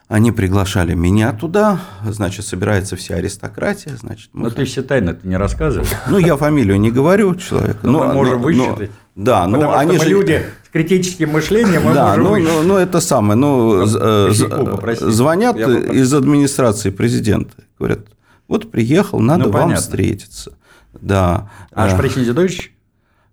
они 0.07 0.31
приглашали 0.31 0.93
меня 0.93 1.33
туда, 1.33 1.81
значит, 2.05 2.45
собирается 2.45 2.95
вся 2.95 3.15
аристократия, 3.15 3.95
значит, 3.97 4.29
мы 4.33 4.43
Но 4.43 4.49
ты 4.51 4.63
все 4.65 4.83
тайны 4.83 5.13
ты 5.13 5.27
не 5.27 5.37
рассказывай. 5.37 5.87
ну, 6.07 6.17
я 6.17 6.37
фамилию 6.37 6.79
не 6.79 6.91
говорю 6.91 7.35
человека. 7.35 7.79
Ну, 7.83 7.99
мы 7.99 8.13
можем 8.13 8.41
высчитать. 8.41 8.91
да, 9.15 9.47
ну, 9.47 9.71
они 9.73 9.97
же... 9.97 10.09
люди 10.09 10.45
с 10.65 10.69
критическим 10.69 11.31
мышлением, 11.31 11.83
мы 11.83 11.93
да, 11.93 12.15
можем 12.15 12.45
ну, 12.45 12.53
ну, 12.53 12.63
ну, 12.63 12.77
это 12.77 13.01
самое. 13.01 13.35
Ну, 13.35 13.85
з- 13.85 13.99
э, 14.01 15.09
звонят 15.11 15.57
из 15.57 16.13
администрации 16.13 16.89
президента. 16.89 17.55
Говорят, 17.77 18.01
вот 18.47 18.71
приехал, 18.71 19.19
надо 19.19 19.45
Ну, 19.45 19.51
вам 19.51 19.63
понятно. 19.63 19.81
встретиться. 19.81 20.53
Да. 21.01 21.49
А 21.71 21.87
Э, 21.87 21.95
Шпрехин 21.95 22.23
Зидович? 22.25 22.71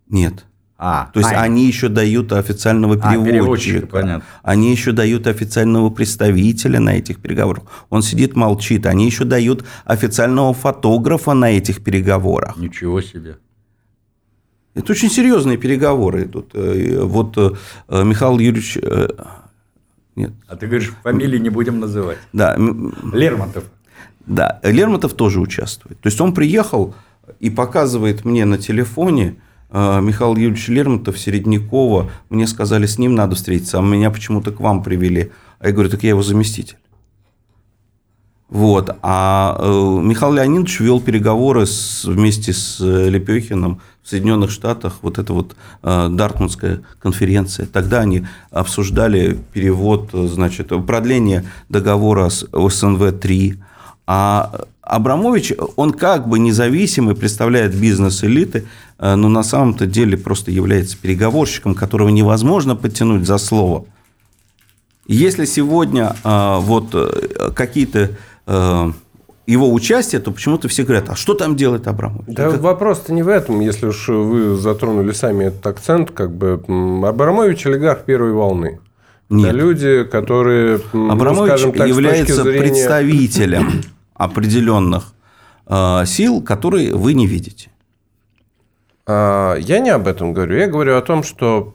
Нет. 0.08 0.44
А, 0.82 1.10
То 1.12 1.20
есть 1.20 1.30
а, 1.32 1.42
они 1.42 1.66
еще 1.66 1.88
дают 1.88 2.32
официального 2.32 2.94
А, 2.94 3.10
переводчика. 3.10 3.30
переводчика, 3.30 3.86
понятно. 3.86 4.24
Они 4.42 4.70
еще 4.72 4.92
дают 4.92 5.26
официального 5.26 5.90
представителя 5.90 6.80
на 6.80 6.96
этих 6.96 7.20
переговорах. 7.20 7.64
Он 7.90 8.00
сидит, 8.02 8.34
молчит. 8.34 8.86
Они 8.86 9.04
еще 9.04 9.24
дают 9.24 9.64
официального 9.84 10.54
фотографа 10.54 11.34
на 11.34 11.50
этих 11.50 11.84
переговорах. 11.84 12.56
Ничего 12.56 13.02
себе. 13.02 13.36
Это 14.74 14.92
очень 14.92 15.10
серьезные 15.10 15.58
переговоры 15.58 16.24
идут. 16.24 16.52
Э, 16.54 17.00
Вот 17.02 17.36
э, 17.36 17.50
Михаил 18.04 18.38
Юрьевич... 18.38 18.78
э, 18.82 19.08
Нет. 20.16 20.32
А 20.48 20.56
ты 20.56 20.66
говоришь, 20.66 20.92
фамилии 21.02 21.38
не 21.38 21.50
будем 21.50 21.78
называть. 21.80 22.18
Да, 22.32 22.56
Лермонтов. 23.12 23.64
да, 24.24 24.60
Лермонтов 24.62 25.12
тоже 25.12 25.40
участвует. 25.40 26.00
То 26.00 26.06
есть 26.08 26.20
он 26.22 26.32
приехал 26.32 26.94
и 27.38 27.50
показывает 27.50 28.24
мне 28.24 28.44
на 28.44 28.58
телефоне 28.58 29.36
э, 29.70 30.00
Михаил 30.00 30.36
Юрьевич 30.36 30.68
Лермонтов, 30.68 31.18
Середнякова. 31.18 32.10
Мне 32.28 32.46
сказали, 32.46 32.86
с 32.86 32.98
ним 32.98 33.14
надо 33.14 33.36
встретиться, 33.36 33.78
а 33.78 33.82
меня 33.82 34.10
почему-то 34.10 34.50
к 34.52 34.60
вам 34.60 34.82
привели. 34.82 35.30
А 35.58 35.68
я 35.68 35.72
говорю, 35.72 35.90
так 35.90 36.02
я 36.02 36.10
его 36.10 36.22
заместитель. 36.22 36.76
Вот. 38.48 38.90
А 39.02 39.56
э, 39.60 40.00
Михаил 40.02 40.32
Леонидович 40.32 40.80
вел 40.80 41.00
переговоры 41.00 41.66
с- 41.66 42.04
вместе 42.04 42.52
с 42.52 42.80
э, 42.80 43.08
Лепехиным 43.08 43.80
в 44.02 44.08
Соединенных 44.08 44.50
Штатах. 44.50 44.98
Вот 45.02 45.18
это 45.18 45.32
вот 45.32 45.54
Дартмутская 45.82 46.80
конференция. 46.98 47.66
Тогда 47.66 48.00
они 48.00 48.26
обсуждали 48.50 49.38
перевод, 49.52 50.10
значит, 50.12 50.68
продление 50.86 51.44
договора 51.68 52.28
с 52.28 52.44
СНВ-3. 52.44 53.58
А 54.12 54.64
Абрамович, 54.82 55.52
он 55.76 55.92
как 55.92 56.26
бы 56.26 56.40
независимый, 56.40 57.14
представляет 57.14 57.76
бизнес 57.76 58.24
элиты, 58.24 58.66
э, 58.98 59.14
но 59.14 59.28
на 59.28 59.44
самом-то 59.44 59.86
деле 59.86 60.16
просто 60.16 60.50
является 60.50 60.96
переговорщиком, 60.98 61.76
которого 61.76 62.08
невозможно 62.08 62.74
подтянуть 62.74 63.24
за 63.24 63.38
слово. 63.38 63.84
Если 65.06 65.44
сегодня 65.44 66.16
э, 66.24 66.56
вот 66.58 66.88
э, 66.92 67.52
какие-то 67.54 68.10
его 69.46 69.72
участия, 69.72 70.18
то 70.18 70.32
почему-то 70.32 70.66
все 70.66 70.82
говорят, 70.82 71.08
а 71.08 71.14
что 71.14 71.34
там 71.34 71.54
делает 71.54 71.86
Абрамович? 71.86 72.24
Да 72.26 72.50
Как- 72.50 72.60
вопрос-то 72.60 73.12
не 73.12 73.22
в 73.22 73.28
этом, 73.28 73.60
если 73.60 73.86
уж 73.86 74.08
вы 74.08 74.56
затронули 74.56 75.12
сами 75.12 75.44
этот 75.44 75.64
акцент, 75.68 76.10
как 76.10 76.34
бы 76.34 76.60
Абрамович 77.06 77.64
олигарх 77.66 78.02
первой 78.02 78.32
волны. 78.32 78.80
Нет. 79.28 79.50
Это 79.50 79.56
люди, 79.56 80.02
которые, 80.02 80.80
ну, 80.92 81.12
Абрамович 81.12 81.50
скажем 81.50 81.72
так, 81.74 81.86
является 81.86 82.42
зрения- 82.42 82.58
представителем 82.60 83.82
определенных 84.20 85.14
э, 85.66 86.04
сил, 86.06 86.42
которые 86.42 86.94
вы 86.94 87.14
не 87.14 87.26
видите. 87.26 87.70
А, 89.06 89.54
Я 89.56 89.78
не 89.80 89.90
об 89.90 90.06
этом 90.06 90.34
говорю. 90.34 90.58
Я 90.58 90.66
говорю 90.66 90.96
о 90.96 91.00
том, 91.00 91.22
что, 91.22 91.74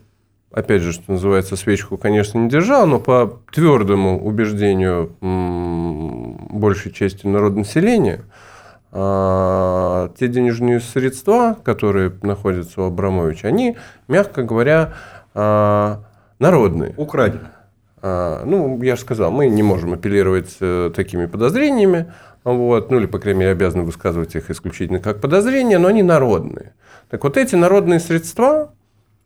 опять 0.51 0.83
же, 0.83 0.93
что 0.93 1.11
называется, 1.11 1.55
свечку, 1.55 1.97
конечно, 1.97 2.37
не 2.37 2.49
держал, 2.49 2.85
но 2.85 2.99
по 2.99 3.41
твердому 3.51 4.23
убеждению 4.23 5.15
большей 5.21 6.91
части 6.91 7.25
народонаселения, 7.25 8.21
а, 8.91 10.11
те 10.17 10.27
денежные 10.27 10.79
средства, 10.81 11.57
которые 11.63 12.13
находятся 12.21 12.83
у 12.83 12.85
Абрамовича, 12.85 13.47
они, 13.47 13.75
мягко 14.07 14.43
говоря, 14.43 14.93
а, 15.33 16.03
народные. 16.37 16.93
Украдено. 16.95 17.47
А, 18.03 18.45
Ну, 18.45 18.79
я 18.83 18.95
же 18.95 19.01
сказал, 19.01 19.31
мы 19.31 19.47
не 19.47 19.63
можем 19.63 19.93
апеллировать 19.93 20.57
э, 20.61 20.91
такими 20.95 21.25
подозрениями, 21.25 22.13
вот, 22.53 22.91
ну 22.91 22.99
или, 22.99 23.07
по 23.07 23.19
крайней 23.19 23.41
мере, 23.41 23.51
обязаны 23.51 23.83
высказывать 23.83 24.35
их 24.35 24.49
исключительно 24.51 24.99
как 24.99 25.19
подозрения, 25.19 25.79
но 25.79 25.87
они 25.87 26.03
народные. 26.03 26.75
Так 27.09 27.23
вот, 27.23 27.37
эти 27.37 27.55
народные 27.55 27.99
средства 27.99 28.73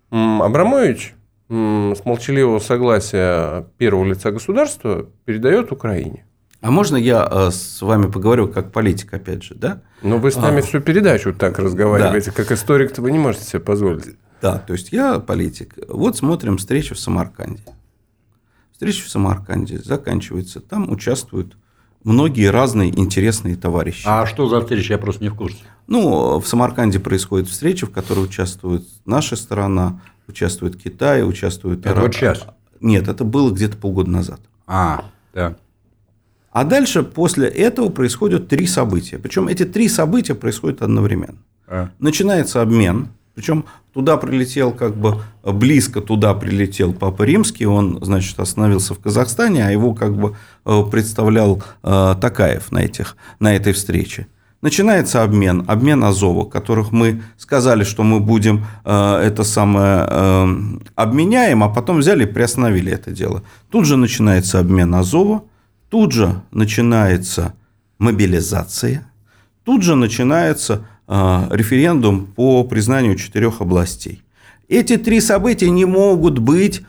Абрамович 0.10 1.16
с 1.50 2.06
молчаливого 2.06 2.60
согласия 2.60 3.68
первого 3.78 4.06
лица 4.06 4.32
государства 4.32 5.08
передает 5.26 5.72
Украине. 5.72 6.26
А 6.62 6.72
можно 6.72 6.98
я 6.98 7.28
э, 7.30 7.52
с 7.52 7.82
вами 7.82 8.12
поговорю 8.12 8.50
как 8.50 8.72
политик, 8.72 9.14
опять 9.14 9.44
же, 9.44 9.56
да? 9.56 9.82
Но 10.02 10.18
вы 10.18 10.30
с 10.30 10.36
нами 10.36 10.62
всю 10.62 10.82
передачу 10.82 11.34
так 11.34 11.58
разговариваете, 11.58 12.32
как 12.32 12.52
историк-то 12.52 13.02
вы 13.02 13.12
не 13.12 13.20
можете 13.20 13.46
себе 13.46 13.62
позволить. 13.62 14.18
Да, 14.42 14.60
то 14.60 14.74
есть 14.74 14.92
я 14.92 15.20
политик. 15.20 15.76
Вот 15.88 16.18
смотрим 16.18 16.58
встречу 16.58 16.96
в 16.96 17.00
Самарканде. 17.00 17.64
Встреча 18.74 19.06
в 19.06 19.10
Самарканде 19.10 19.80
заканчивается. 19.80 20.60
Там 20.60 20.92
участвуют 20.92 21.58
многие 22.04 22.50
разные 22.50 22.90
интересные 22.98 23.56
товарищи. 23.56 24.04
А 24.06 24.26
что 24.26 24.48
за 24.48 24.62
встреча? 24.62 24.94
Я 24.94 24.98
просто 24.98 25.24
не 25.24 25.30
в 25.30 25.36
курсе. 25.36 25.60
Ну, 25.88 26.40
в 26.40 26.48
Самарканде 26.48 27.00
происходит 27.00 27.48
встреча, 27.48 27.88
в 27.88 27.92
которой 27.92 28.26
участвует 28.26 28.84
наша 29.06 29.36
сторона, 29.36 30.02
участвует 30.28 30.76
Китай, 30.76 31.28
участвует... 31.28 31.86
Это 31.86 32.00
вот 32.00 32.14
сейчас? 32.14 32.46
Нет, 32.80 33.08
это 33.08 33.24
было 33.24 33.52
где-то 33.52 33.76
полгода 33.76 34.10
назад. 34.10 34.40
А, 34.68 35.06
да. 35.34 35.56
А 36.52 36.64
дальше, 36.64 37.04
после 37.04 37.48
этого, 37.48 37.90
происходят 37.90 38.48
три 38.48 38.68
события. 38.68 39.18
Причем 39.18 39.48
эти 39.48 39.66
три 39.66 39.88
события 39.88 40.36
происходят 40.36 40.82
одновременно. 40.82 41.38
А. 41.68 41.90
Начинается 42.00 42.62
обмен. 42.62 43.10
Причем 43.40 43.64
туда 43.94 44.18
прилетел, 44.18 44.74
как 44.74 44.98
бы 44.98 45.22
близко 45.44 46.02
туда 46.02 46.34
прилетел 46.34 46.92
Папа 46.92 47.24
Римский. 47.24 47.66
Он, 47.66 47.98
значит, 48.02 48.38
остановился 48.38 48.94
в 48.94 49.00
Казахстане, 49.00 49.66
а 49.66 49.72
его 49.72 49.94
как 49.94 50.14
бы 50.14 50.36
э, 50.66 50.84
представлял 50.92 51.64
э, 51.82 52.16
Такаев 52.20 52.70
на, 52.74 52.80
этих, 52.80 53.16
на 53.40 53.56
этой 53.56 53.72
встрече. 53.72 54.28
Начинается 54.62 55.24
обмен, 55.24 55.64
обмен 55.70 56.04
Азова, 56.04 56.44
которых 56.44 56.92
мы 56.92 57.22
сказали, 57.38 57.86
что 57.86 58.04
мы 58.04 58.20
будем 58.20 58.66
э, 58.84 59.22
это 59.24 59.46
самое 59.46 60.06
э, 60.10 60.48
обменяем, 60.96 61.64
а 61.64 61.70
потом 61.70 62.00
взяли 62.00 62.24
и 62.24 62.28
приостановили 62.28 62.92
это 62.92 63.12
дело. 63.12 63.44
Тут 63.72 63.86
же 63.86 63.96
начинается 63.96 64.60
обмен 64.60 64.94
Азова, 64.94 65.46
тут 65.88 66.12
же 66.12 66.42
начинается 66.52 67.54
мобилизация, 68.00 69.10
тут 69.64 69.84
же 69.84 69.96
начинается 69.96 70.86
референдум 71.10 72.28
по 72.28 72.64
признанию 72.64 73.16
четырех 73.16 73.62
областей. 73.62 74.22
Эти 74.68 74.98
три 74.98 75.20
события 75.20 75.70
не 75.72 75.86
могут 75.86 76.38
быть 76.38 76.84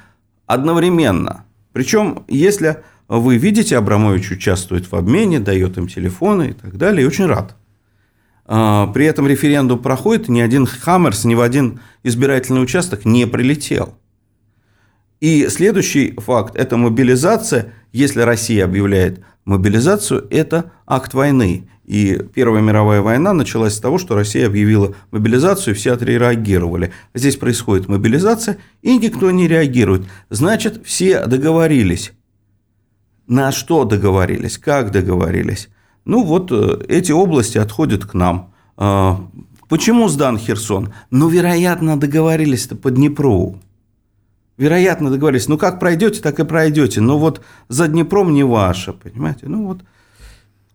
одновременно. 0.46 1.44
Причем, 1.72 2.24
если 2.28 2.82
вы 3.08 3.38
видите, 3.38 3.78
Абрамович 3.78 4.32
участвует 4.32 4.90
в 4.90 4.94
обмене, 4.94 5.40
дает 5.40 5.78
им 5.78 5.88
телефоны 5.88 6.50
и 6.50 6.52
так 6.52 6.76
далее, 6.76 7.04
и 7.04 7.06
очень 7.06 7.26
рад. 7.26 7.56
А, 8.44 8.88
При 8.88 9.06
этом 9.06 9.26
референдум 9.26 9.78
проходит, 9.78 10.28
ни 10.28 10.40
один 10.40 10.66
Хаммерс, 10.66 11.24
ни 11.24 11.34
в 11.34 11.40
один 11.40 11.80
избирательный 12.02 12.62
участок 12.62 13.04
не 13.04 13.26
прилетел. 13.26 13.94
И 15.20 15.48
следующий 15.48 16.14
факт– 16.18 16.54
это 16.56 16.76
мобилизация. 16.76 17.72
Если 17.92 18.20
Россия 18.20 18.64
объявляет 18.64 19.20
мобилизацию– 19.44 20.26
это 20.30 20.72
акт 20.86 21.14
войны. 21.14 21.68
И 21.90 22.22
Первая 22.34 22.62
мировая 22.62 23.00
война 23.02 23.32
началась 23.32 23.74
с 23.74 23.80
того, 23.80 23.98
что 23.98 24.14
Россия 24.14 24.46
объявила 24.46 24.94
мобилизацию, 25.10 25.74
все 25.74 25.94
отреагировали. 25.94 26.92
Здесь 27.14 27.34
происходит 27.34 27.88
мобилизация, 27.88 28.58
и 28.80 28.96
никто 28.96 29.32
не 29.32 29.48
реагирует. 29.48 30.06
Значит, 30.28 30.86
все 30.86 31.26
договорились. 31.26 32.12
На 33.26 33.50
что 33.50 33.84
договорились, 33.84 34.56
как 34.56 34.92
договорились. 34.92 35.68
Ну 36.04 36.22
вот 36.22 36.52
э, 36.52 36.84
эти 36.86 37.10
области 37.10 37.58
отходят 37.58 38.04
к 38.04 38.14
нам. 38.14 38.54
А, 38.76 39.26
почему 39.68 40.06
сдан 40.06 40.38
Херсон? 40.38 40.92
Ну, 41.10 41.28
вероятно, 41.28 41.98
договорились-то 41.98 42.76
по 42.76 42.92
Днепру. 42.92 43.58
Вероятно, 44.56 45.10
договорились. 45.10 45.48
Ну, 45.48 45.58
как 45.58 45.80
пройдете, 45.80 46.20
так 46.20 46.38
и 46.38 46.44
пройдете. 46.44 47.00
Но 47.00 47.18
вот 47.18 47.40
за 47.66 47.88
Днепром 47.88 48.32
не 48.32 48.44
ваше, 48.44 48.92
понимаете? 48.92 49.48
Ну, 49.48 49.66
вот 49.66 49.80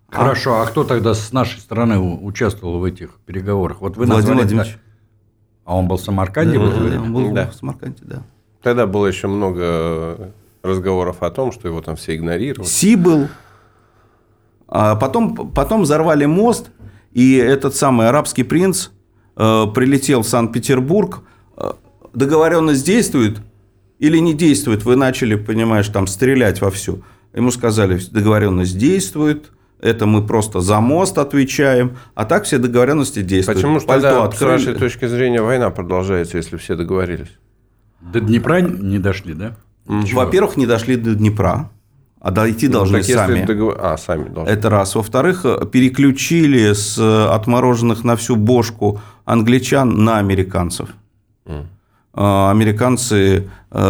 Хорошо, 0.10 0.62
а 0.62 0.66
кто 0.66 0.84
тогда 0.84 1.14
с 1.14 1.34
нашей 1.34 1.60
стороны 1.60 2.00
участвовал 2.00 2.80
в 2.80 2.84
этих 2.84 3.12
переговорах? 3.26 3.82
Вот 3.82 3.98
вы 3.98 4.06
Владимир 4.06 4.18
назвали... 4.18 4.38
Владимирович. 4.40 4.78
А 5.66 5.76
он 5.76 5.88
был 5.88 5.98
в 5.98 6.02
Самарканде? 6.02 6.58
Да, 6.58 6.64
вы 6.64 6.70
да, 6.72 6.78
говорите? 6.78 7.00
он 7.00 7.14
был 7.14 7.32
Да. 7.32 7.50
в 7.50 7.56
Самарканде, 7.56 8.04
да. 8.04 8.24
Тогда 8.62 8.86
было 8.88 9.08
еще 9.08 9.28
много 9.28 10.32
разговоров 10.64 11.22
о 11.22 11.30
том, 11.32 11.52
что 11.52 11.68
его 11.68 11.82
там 11.82 11.96
все 11.96 12.16
игнорировали. 12.16 12.68
Си 12.68 12.96
был. 12.96 13.28
А 14.68 14.96
потом, 14.96 15.36
потом 15.52 15.84
взорвали 15.84 16.26
мост, 16.26 16.72
и 17.12 17.36
этот 17.36 17.76
самый 17.76 18.08
арабский 18.10 18.44
принц 18.44 18.90
э, 19.36 19.66
прилетел 19.74 20.22
в 20.24 20.28
Санкт-Петербург. 20.28 21.22
Э, 21.58 21.74
договоренность 22.14 22.86
действует 22.86 23.40
или 24.00 24.18
не 24.18 24.34
действует? 24.34 24.84
Вы 24.86 24.96
начали, 24.96 25.36
понимаешь, 25.36 25.88
там 25.90 26.08
стрелять 26.08 26.62
вовсю. 26.62 27.04
Ему 27.34 27.52
сказали, 27.52 28.00
договоренность 28.12 28.78
действует, 28.78 29.52
это 29.82 30.06
мы 30.06 30.26
просто 30.26 30.62
за 30.62 30.80
мост 30.82 31.18
отвечаем, 31.18 31.98
а 32.16 32.26
так 32.26 32.44
все 32.46 32.58
договоренности 32.58 33.22
действуют. 33.22 33.58
Почему 33.60 33.80
же 33.80 33.86
Пальто 33.86 34.08
тогда, 34.10 34.22
с 34.24 34.28
открыли. 34.34 34.52
вашей 34.52 34.74
точки 34.76 35.08
зрения, 35.08 35.42
война 35.42 35.70
продолжается, 35.70 36.38
если 36.38 36.58
все 36.58 36.76
договорились? 36.76 37.30
До 38.02 38.20
Днепра 38.20 38.62
не 38.62 39.00
дошли, 39.00 39.34
да? 39.34 39.56
Во-первых, 39.86 40.58
не 40.58 40.66
дошли 40.66 40.96
до 40.96 41.14
Днепра, 41.16 41.70
а 42.20 42.32
дойти 42.32 42.68
должны 42.68 42.98
Ну, 42.98 43.04
так 43.04 43.10
если 43.10 43.20
сами. 43.34 43.46
договор- 43.46 43.78
А, 43.80 43.98
сами 43.98 44.30
должны. 44.30 44.50
Это 44.52 44.70
раз. 44.70 44.96
Во-вторых, 44.96 45.46
переключили 45.72 46.74
с 46.74 46.98
э, 46.98 47.26
отмороженных 47.34 48.04
на 48.04 48.16
всю 48.16 48.36
бошку 48.36 49.00
англичан 49.26 50.04
на 50.04 50.18
американцев. 50.18 50.90
А, 52.18 52.50
Американцы, 52.52 53.50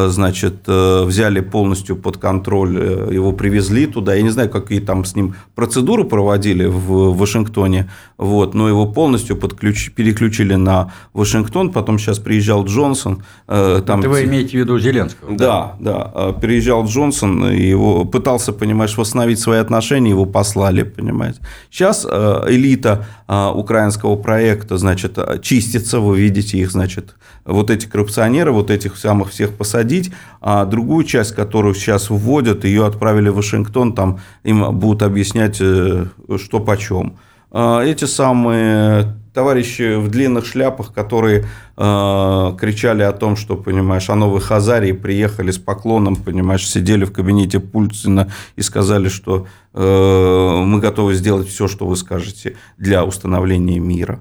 значит, 0.09 0.55
э, 0.67 1.03
взяли 1.05 1.41
полностью 1.41 1.95
под 1.95 2.17
контроль, 2.17 2.77
э, 2.79 3.09
его 3.13 3.31
привезли 3.33 3.85
туда. 3.85 4.15
Я 4.15 4.21
не 4.23 4.29
знаю, 4.31 4.49
какие 4.49 4.79
там 4.79 5.05
с 5.05 5.15
ним 5.15 5.35
процедуры 5.53 6.03
проводили 6.05 6.65
в 6.65 7.15
Вашингтоне, 7.15 7.89
вот, 8.17 8.53
но 8.55 8.67
его 8.67 8.85
полностью 8.87 9.35
подключ- 9.35 9.91
переключили 9.91 10.55
на 10.55 10.91
Вашингтон. 11.13 11.71
Потом 11.71 11.99
сейчас 11.99 12.19
приезжал 12.19 12.65
Джонсон. 12.65 13.23
э, 13.47 13.81
Там 13.85 13.99
Это 13.99 14.09
вы 14.09 14.23
имеете 14.25 14.51
в 14.57 14.61
виду 14.61 14.79
Зеленского? 14.79 15.37
да, 15.37 15.75
да. 15.79 16.11
А, 16.13 16.33
Переезжал 16.33 16.85
Джонсон, 16.85 17.51
и 17.51 17.61
его 17.61 18.05
пытался, 18.05 18.53
понимаешь, 18.53 18.97
восстановить 18.97 19.39
свои 19.39 19.59
отношения, 19.59 20.09
его 20.11 20.25
послали, 20.25 20.83
понимаете. 20.83 21.39
Сейчас 21.69 22.07
э, 22.09 22.43
элита 22.49 23.05
э, 23.27 23.51
украинского 23.53 24.15
проекта, 24.15 24.77
значит, 24.77 25.17
э, 25.17 25.39
чистится, 25.41 25.99
вы 25.99 26.19
видите 26.19 26.57
их, 26.57 26.71
значит, 26.71 27.15
вот 27.45 27.69
эти 27.69 27.85
коррупционеры, 27.85 28.51
вот 28.51 28.71
этих 28.71 28.97
самых 28.97 29.29
всех 29.29 29.51
посадить, 29.75 30.11
а 30.41 30.65
другую 30.65 31.03
часть, 31.03 31.35
которую 31.35 31.75
сейчас 31.75 32.09
вводят, 32.09 32.63
ее 32.63 32.85
отправили 32.85 33.29
в 33.29 33.35
Вашингтон, 33.35 33.93
там 33.93 34.19
им 34.43 34.77
будут 34.77 35.03
объяснять, 35.03 35.57
э, 35.59 36.05
что 36.37 36.59
почем. 36.59 37.17
А, 37.51 37.81
Эти 37.81 38.05
самые 38.05 39.15
товарищи 39.33 39.97
в 39.97 40.07
длинных 40.07 40.45
шляпах, 40.45 40.93
которые 40.93 41.43
э, 41.77 42.57
кричали 42.57 43.03
о 43.03 43.11
том, 43.11 43.35
что, 43.35 43.57
понимаешь, 43.57 44.09
о 44.09 44.15
новой 44.15 44.39
Хазарии 44.39 44.93
приехали 44.93 45.51
с 45.51 45.57
поклоном, 45.57 46.15
понимаешь, 46.15 46.65
сидели 46.67 47.03
в 47.03 47.11
кабинете 47.11 47.59
Путина 47.59 48.29
и 48.55 48.61
сказали, 48.61 49.09
что 49.09 49.45
э, 49.73 50.63
мы 50.65 50.79
готовы 50.79 51.15
сделать 51.15 51.49
все, 51.49 51.67
что 51.67 51.85
вы 51.85 51.97
скажете 51.97 52.55
для 52.77 53.03
установления 53.03 53.79
мира. 53.79 54.19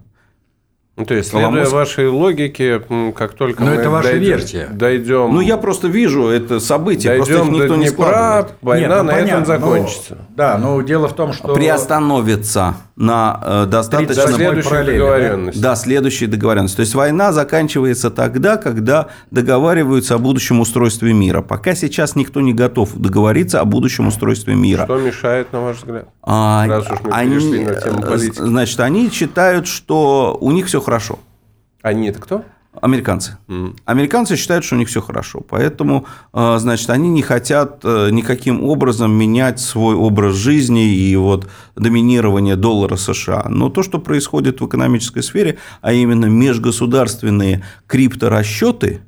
Ну, 0.96 1.04
то 1.06 1.14
есть, 1.14 1.30
следуя 1.30 1.50
Коломойский- 1.50 1.72
вашей 1.74 2.08
логике, 2.08 2.80
как 3.16 3.32
только 3.32 3.64
Но 3.64 3.70
мы 3.70 3.76
это 3.78 3.90
ваша 3.90 4.10
дойдем- 4.12 4.24
версия. 4.28 4.68
дойдем, 4.72 5.34
Ну, 5.34 5.40
я 5.40 5.56
просто 5.56 5.88
вижу 5.88 6.28
это 6.28 6.60
событие, 6.60 7.16
просто 7.16 7.32
их 7.32 7.38
дойдем 7.40 7.54
никто 7.54 7.68
до 7.68 7.74
не 7.80 7.86
Днепра, 7.88 8.04
складывает. 8.04 8.54
война 8.62 8.86
Нет, 8.88 8.96
ну, 8.98 9.02
на 9.02 9.10
этом 9.10 9.20
понятно, 9.24 9.44
закончится. 9.46 10.14
ну, 10.20 10.24
да, 10.36 10.56
но 10.58 10.80
дело 10.82 11.08
в 11.08 11.12
том, 11.14 11.32
что... 11.32 11.52
Приостановится 11.52 12.76
на 12.96 13.40
э, 13.42 13.60
До 13.64 13.66
достаточно... 13.66 14.14
Тридцать 14.14 14.34
следующей 14.34 14.68
параллели, 14.68 14.98
договоренности. 14.98 15.60
Да, 15.60 15.76
следующие 15.76 16.28
договоренности. 16.28 16.76
То 16.76 16.82
есть 16.82 16.94
война 16.94 17.32
заканчивается 17.32 18.10
тогда, 18.10 18.56
когда 18.56 19.08
договариваются 19.30 20.14
о 20.14 20.18
будущем 20.18 20.60
устройстве 20.60 21.12
мира. 21.12 21.42
Пока 21.42 21.74
сейчас 21.74 22.14
никто 22.14 22.40
не 22.40 22.54
готов 22.54 22.94
договориться 22.94 23.60
о 23.60 23.64
будущем 23.64 24.06
устройстве 24.06 24.54
мира. 24.54 24.84
Что 24.84 24.98
мешает, 24.98 25.52
на 25.52 25.60
ваш 25.60 25.78
взгляд? 25.78 26.08
А, 26.22 26.66
Раз 26.68 26.90
уж 26.90 27.00
мы 27.02 27.10
они, 27.10 27.64
на 27.64 27.74
тему 27.74 28.02
политики. 28.02 28.38
Значит, 28.38 28.78
они 28.80 29.10
считают, 29.10 29.66
что 29.66 30.38
у 30.40 30.52
них 30.52 30.66
все 30.66 30.80
хорошо. 30.80 31.18
Они 31.82 32.08
это 32.08 32.20
кто? 32.20 32.44
Американцы. 32.82 33.38
М. 33.48 33.76
Американцы 33.84 34.36
считают, 34.36 34.64
что 34.64 34.74
у 34.74 34.78
них 34.78 34.88
все 34.88 35.00
хорошо. 35.00 35.40
Поэтому, 35.40 36.06
э, 36.32 36.56
значит, 36.58 36.90
они 36.90 37.08
не 37.08 37.22
хотят 37.22 37.80
э, 37.84 38.10
никаким 38.10 38.64
образом 38.64 39.12
менять 39.12 39.60
свой 39.60 39.94
образ 39.94 40.34
жизни 40.34 40.94
и 40.94 41.16
вот 41.16 41.48
доминирование 41.76 42.56
доллара 42.56 42.96
США. 42.96 43.46
Но 43.48 43.68
то, 43.68 43.82
что 43.82 43.98
происходит 43.98 44.60
в 44.60 44.66
экономической 44.66 45.22
сфере, 45.22 45.58
а 45.82 45.92
именно 45.92 46.26
межгосударственные 46.26 47.64
крипторасчеты, 47.86 49.00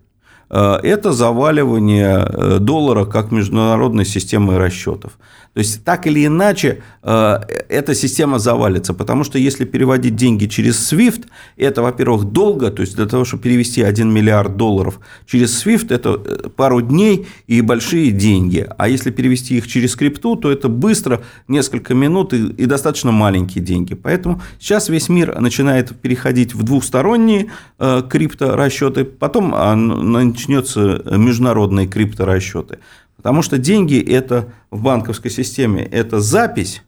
э, 0.48 0.78
это 0.82 1.12
заваливание 1.12 2.24
э, 2.24 2.58
доллара 2.60 3.04
как 3.04 3.32
международной 3.32 4.04
системы 4.04 4.58
расчетов. 4.58 5.12
То 5.56 5.60
есть, 5.60 5.84
так 5.84 6.06
или 6.06 6.26
иначе, 6.26 6.82
э, 7.02 7.40
эта 7.70 7.94
система 7.94 8.38
завалится, 8.38 8.92
потому 8.92 9.24
что 9.24 9.38
если 9.38 9.64
переводить 9.64 10.14
деньги 10.14 10.44
через 10.44 10.92
SWIFT, 10.92 11.24
это, 11.56 11.80
во-первых, 11.80 12.24
долго, 12.24 12.70
то 12.70 12.82
есть 12.82 12.94
для 12.94 13.06
того, 13.06 13.24
чтобы 13.24 13.44
перевести 13.44 13.80
1 13.80 14.12
миллиард 14.12 14.58
долларов 14.58 15.00
через 15.24 15.64
SWIFT, 15.64 15.94
это 15.94 16.20
э, 16.22 16.48
пару 16.50 16.82
дней 16.82 17.26
и 17.46 17.62
большие 17.62 18.10
деньги. 18.10 18.68
А 18.76 18.86
если 18.86 19.10
перевести 19.10 19.56
их 19.56 19.66
через 19.66 19.96
крипту, 19.96 20.36
то 20.36 20.52
это 20.52 20.68
быстро, 20.68 21.22
несколько 21.48 21.94
минут 21.94 22.34
и, 22.34 22.48
и 22.48 22.66
достаточно 22.66 23.10
маленькие 23.10 23.64
деньги. 23.64 23.94
Поэтому 23.94 24.42
сейчас 24.58 24.90
весь 24.90 25.08
мир 25.08 25.40
начинает 25.40 25.98
переходить 25.98 26.54
в 26.54 26.64
двухсторонние 26.64 27.46
э, 27.78 28.02
крипторасчеты, 28.06 29.06
потом 29.06 29.54
а, 29.54 29.74
начнется 29.74 31.02
международные 31.10 31.86
крипторасчеты. 31.86 32.78
Потому 33.16 33.42
что 33.42 33.58
деньги 33.58 33.98
это 34.00 34.48
в 34.70 34.82
банковской 34.82 35.30
системе 35.30 35.82
это 35.84 36.20
запись 36.20 36.82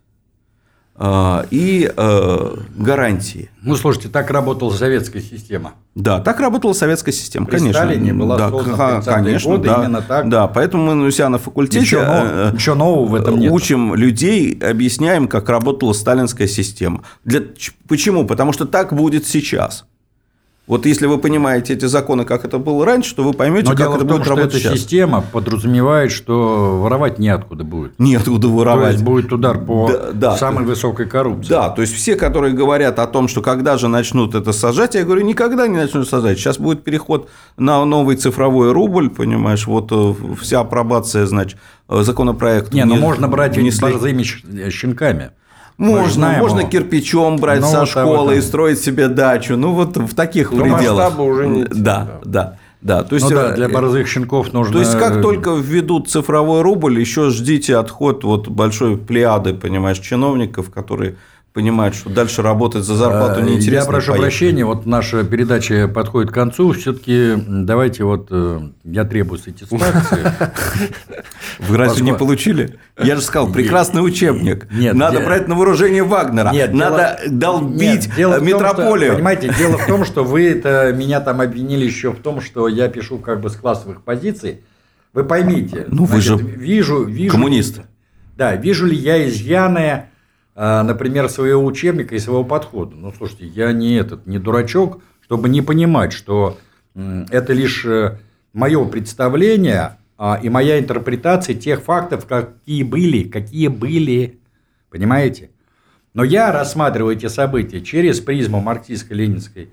э, 0.97 1.45
и 1.51 1.91
э, 1.97 2.57
гарантии. 2.77 3.51
Ну, 3.63 3.77
слушайте, 3.77 4.09
так 4.09 4.31
работала 4.31 4.71
советская 4.73 5.23
система. 5.23 5.73
Да, 5.95 6.21
так 6.21 6.39
работала 6.39 6.75
советская 6.75 7.13
система, 7.13 7.47
При 7.47 7.59
конечно. 7.59 7.83
Сталине 7.83 8.13
была 8.13 8.37
да, 8.37 8.51
создана 8.51 8.75
в 8.75 8.77
ха- 8.79 8.99
30-е 8.99 9.15
конечно, 9.25 9.51
годы 9.51 9.69
да, 9.69 9.83
именно 9.85 10.03
так. 10.03 10.29
Да, 10.29 10.47
поэтому 10.47 10.95
мы 10.95 11.07
у 11.07 11.11
себя 11.11 11.29
на 11.29 11.39
факультете 11.39 11.81
Ничего, 11.81 12.03
нового- 12.03 12.51
э, 12.51 12.53
ничего 12.53 12.75
нового 12.77 13.07
в 13.07 13.15
этом 13.15 13.39
нет. 13.39 13.51
учим 13.53 13.95
людей, 13.95 14.53
объясняем, 14.61 15.27
как 15.29 15.49
работала 15.49 15.93
сталинская 15.93 16.47
система. 16.47 17.03
Для, 17.25 17.43
почему? 17.89 18.27
Потому 18.27 18.53
что 18.53 18.65
так 18.67 18.93
будет 18.93 19.27
сейчас. 19.27 19.87
Вот 20.69 20.85
если 20.85 21.07
вы 21.07 21.17
понимаете 21.19 21.73
эти 21.73 21.87
законы, 21.87 22.25
как 22.27 22.45
это 22.45 22.59
было 22.59 22.85
раньше, 22.85 23.15
то 23.17 23.23
вы 23.25 23.33
поймете, 23.33 23.71
Но 23.71 23.75
как 23.77 23.89
это 23.89 23.99
том, 24.01 24.09
будет 24.09 24.27
работать 24.29 24.51
эта 24.55 24.61
сейчас. 24.61 24.75
система 24.75 25.23
подразумевает, 25.33 26.13
что 26.13 26.79
воровать 26.83 27.19
неоткуда 27.19 27.65
будет. 27.65 27.99
Неоткуда 27.99 28.49
То 28.49 28.53
воровать. 28.55 28.93
есть 28.93 29.05
будет 29.05 29.33
удар 29.33 29.59
по 29.59 29.89
Да, 29.91 30.13
да. 30.13 30.37
самой 30.37 30.65
высокой 30.65 31.07
коррупции. 31.07 31.49
Да, 31.49 31.71
то 31.71 31.81
есть 31.81 31.95
все, 31.95 32.17
которые 32.17 32.53
говорят 32.53 32.99
о 32.99 33.07
том, 33.07 33.29
что 33.29 33.41
когда 33.41 33.79
же 33.79 33.89
начнут 33.89 34.35
это 34.35 34.53
сажать, 34.53 34.95
я 34.95 35.05
говорю, 35.05 35.23
никогда 35.25 35.67
не 35.67 35.77
начнут 35.79 36.07
сажать. 36.07 36.39
Сейчас 36.39 36.59
будет 36.59 36.85
переход 36.85 37.31
на 37.57 37.83
новый 37.87 38.17
цифровой 38.17 38.73
рубль, 38.73 39.09
понимаешь, 39.09 39.67
вот 39.67 39.91
э, 39.91 40.15
вся 40.39 40.61
апробация, 40.61 41.25
значит, 41.25 41.59
э, 41.89 42.03
законопроект. 42.03 42.75
Не, 42.75 42.85
ну 42.85 42.97
вне- 42.97 43.01
можно 43.01 43.27
брать 43.27 43.57
ведь 43.57 43.63
внесли. 43.63 43.91
борзыми 43.93 44.23
щ- 44.23 44.71
щенками. 44.71 45.31
Можно, 45.79 46.35
можно 46.39 46.61
его. 46.61 46.69
кирпичом 46.69 47.37
брать 47.37 47.61
Ну, 47.61 47.69
со 47.69 47.81
вот 47.81 47.89
школы 47.89 48.37
и 48.37 48.41
строить 48.41 48.81
себе 48.81 49.09
дачу. 49.09 49.57
Ну, 49.57 49.73
вот 49.73 49.97
в 49.97 50.15
таких 50.15 50.51
Но 50.51 50.63
пределах. 50.63 51.19
уже 51.21 51.47
не 51.47 51.65
те, 51.65 51.71
Да, 51.73 52.21
да, 52.25 52.57
да. 52.83 53.05
То 53.05 53.15
есть, 53.15 53.31
Ну 53.31 53.37
да, 53.37 53.53
э, 53.53 53.55
для 53.55 53.69
борзых 53.69 54.09
щенков 54.09 54.53
нужно... 54.53 54.73
то 54.73 54.81
есть, 54.81 54.95
э, 54.95 54.99
как 54.99 55.23
только 55.23 55.51
введут 55.53 56.09
цифровой 56.11 56.63
рубль, 56.63 56.99
еще 56.99 57.31
ждите 57.31 57.77
отход 57.77 58.25
вот 58.25 58.49
большой 58.49 58.97
плеяды, 58.97 59.55
понимаешь, 59.55 60.01
чиновников, 60.01 60.71
которые 60.71 61.15
понимают, 61.59 61.97
что 61.97 62.09
дальше 62.09 62.41
работать 62.43 62.85
за 62.85 62.95
зарплату 62.95 63.41
А, 63.41 63.43
неинтересно. 63.43 63.75
Я 63.75 63.85
прошу 63.85 64.13
поехали. 64.13 64.21
прощения, 64.21 64.65
вот 64.65 64.87
наша 64.87 65.25
передача 65.25 65.89
подходит 65.89 66.31
к 66.31 66.35
концу. 66.35 66.71
Все-таки 66.71 67.35
давайте 67.49 68.05
вот 68.05 68.29
э, 68.31 68.61
я 68.85 69.05
требую 69.05 69.41
сатисфакции. 69.41 70.19
Вы 71.59 71.77
разве 71.77 72.05
не 72.05 72.15
получили? 72.15 72.79
Я 72.97 73.17
же 73.17 73.23
сказал, 73.23 73.53
прекрасный 73.53 74.07
учебник. 74.07 74.69
Надо 74.71 75.19
брать 75.19 75.49
на 75.49 75.57
вооружение 75.57 76.05
Вагнера. 76.05 76.53
Надо 76.71 77.19
долбить 77.27 78.07
метрополию. 78.17 79.15
понимаете, 79.15 79.53
дело 79.59 79.79
в 79.79 79.87
том, 79.87 80.05
что 80.05 80.23
вы 80.23 80.49
это 80.49 80.93
меня 80.93 81.19
там 81.21 81.41
обвинили 81.41 81.85
еще 81.85 82.13
в 82.13 82.21
том, 82.21 82.41
что 82.41 82.69
я 82.69 82.87
пишу 82.87 83.19
как 83.19 83.41
бы 83.41 83.51
с 83.51 83.57
классовых 83.57 84.03
позиций. 84.03 84.61
Вы 85.13 85.25
поймите. 85.25 85.87
Ну, 85.89 86.05
вы 86.05 86.21
же 86.21 86.37
вижу, 86.37 87.03
вижу, 87.03 87.33
коммунист. 87.33 87.81
Да, 88.37 88.55
вижу 88.55 88.87
ли 88.87 88.95
я 88.95 89.29
изъяны, 89.29 90.05
например, 90.59 91.29
своего 91.29 91.65
учебника 91.65 92.17
и 92.17 92.19
своего 92.19 92.45
подхода. 92.45 92.97
Ну, 92.97 93.13
слушайте, 93.17 93.47
я 93.47 93.73
не 93.73 93.95
этот, 93.95 94.27
не 94.27 94.39
дурачок, 94.39 95.01
чтобы 95.23 95.49
не 95.49 95.63
понимать, 95.63 96.13
что 96.13 96.59
это 96.95 97.53
лишь 97.53 97.87
мое 98.53 98.85
представление 98.87 99.99
а, 100.19 100.41
и 100.43 100.49
моя 100.49 100.81
интерпретация 100.81 101.55
тех 101.55 101.81
фактов, 101.83 102.27
какие 102.27 102.83
были, 102.83 103.23
какие 103.23 103.69
были. 103.69 104.41
Понимаете? 104.91 105.51
Но 106.13 106.25
я 106.25 106.51
рассматриваю 106.51 107.15
эти 107.15 107.27
события 107.27 107.81
через 107.81 108.21
призму 108.21 108.61
марксистско-ленинской 108.61 109.69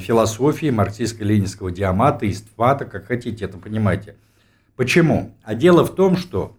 философии, 0.00 0.70
марксистско-ленинского 0.70 1.70
диамата, 1.70 2.30
иствата, 2.30 2.86
как 2.86 3.06
хотите 3.06 3.44
это 3.44 3.58
понимаете. 3.58 4.16
Почему? 4.76 5.34
А 5.42 5.54
дело 5.54 5.84
в 5.84 5.94
том, 5.94 6.16
что 6.16 6.56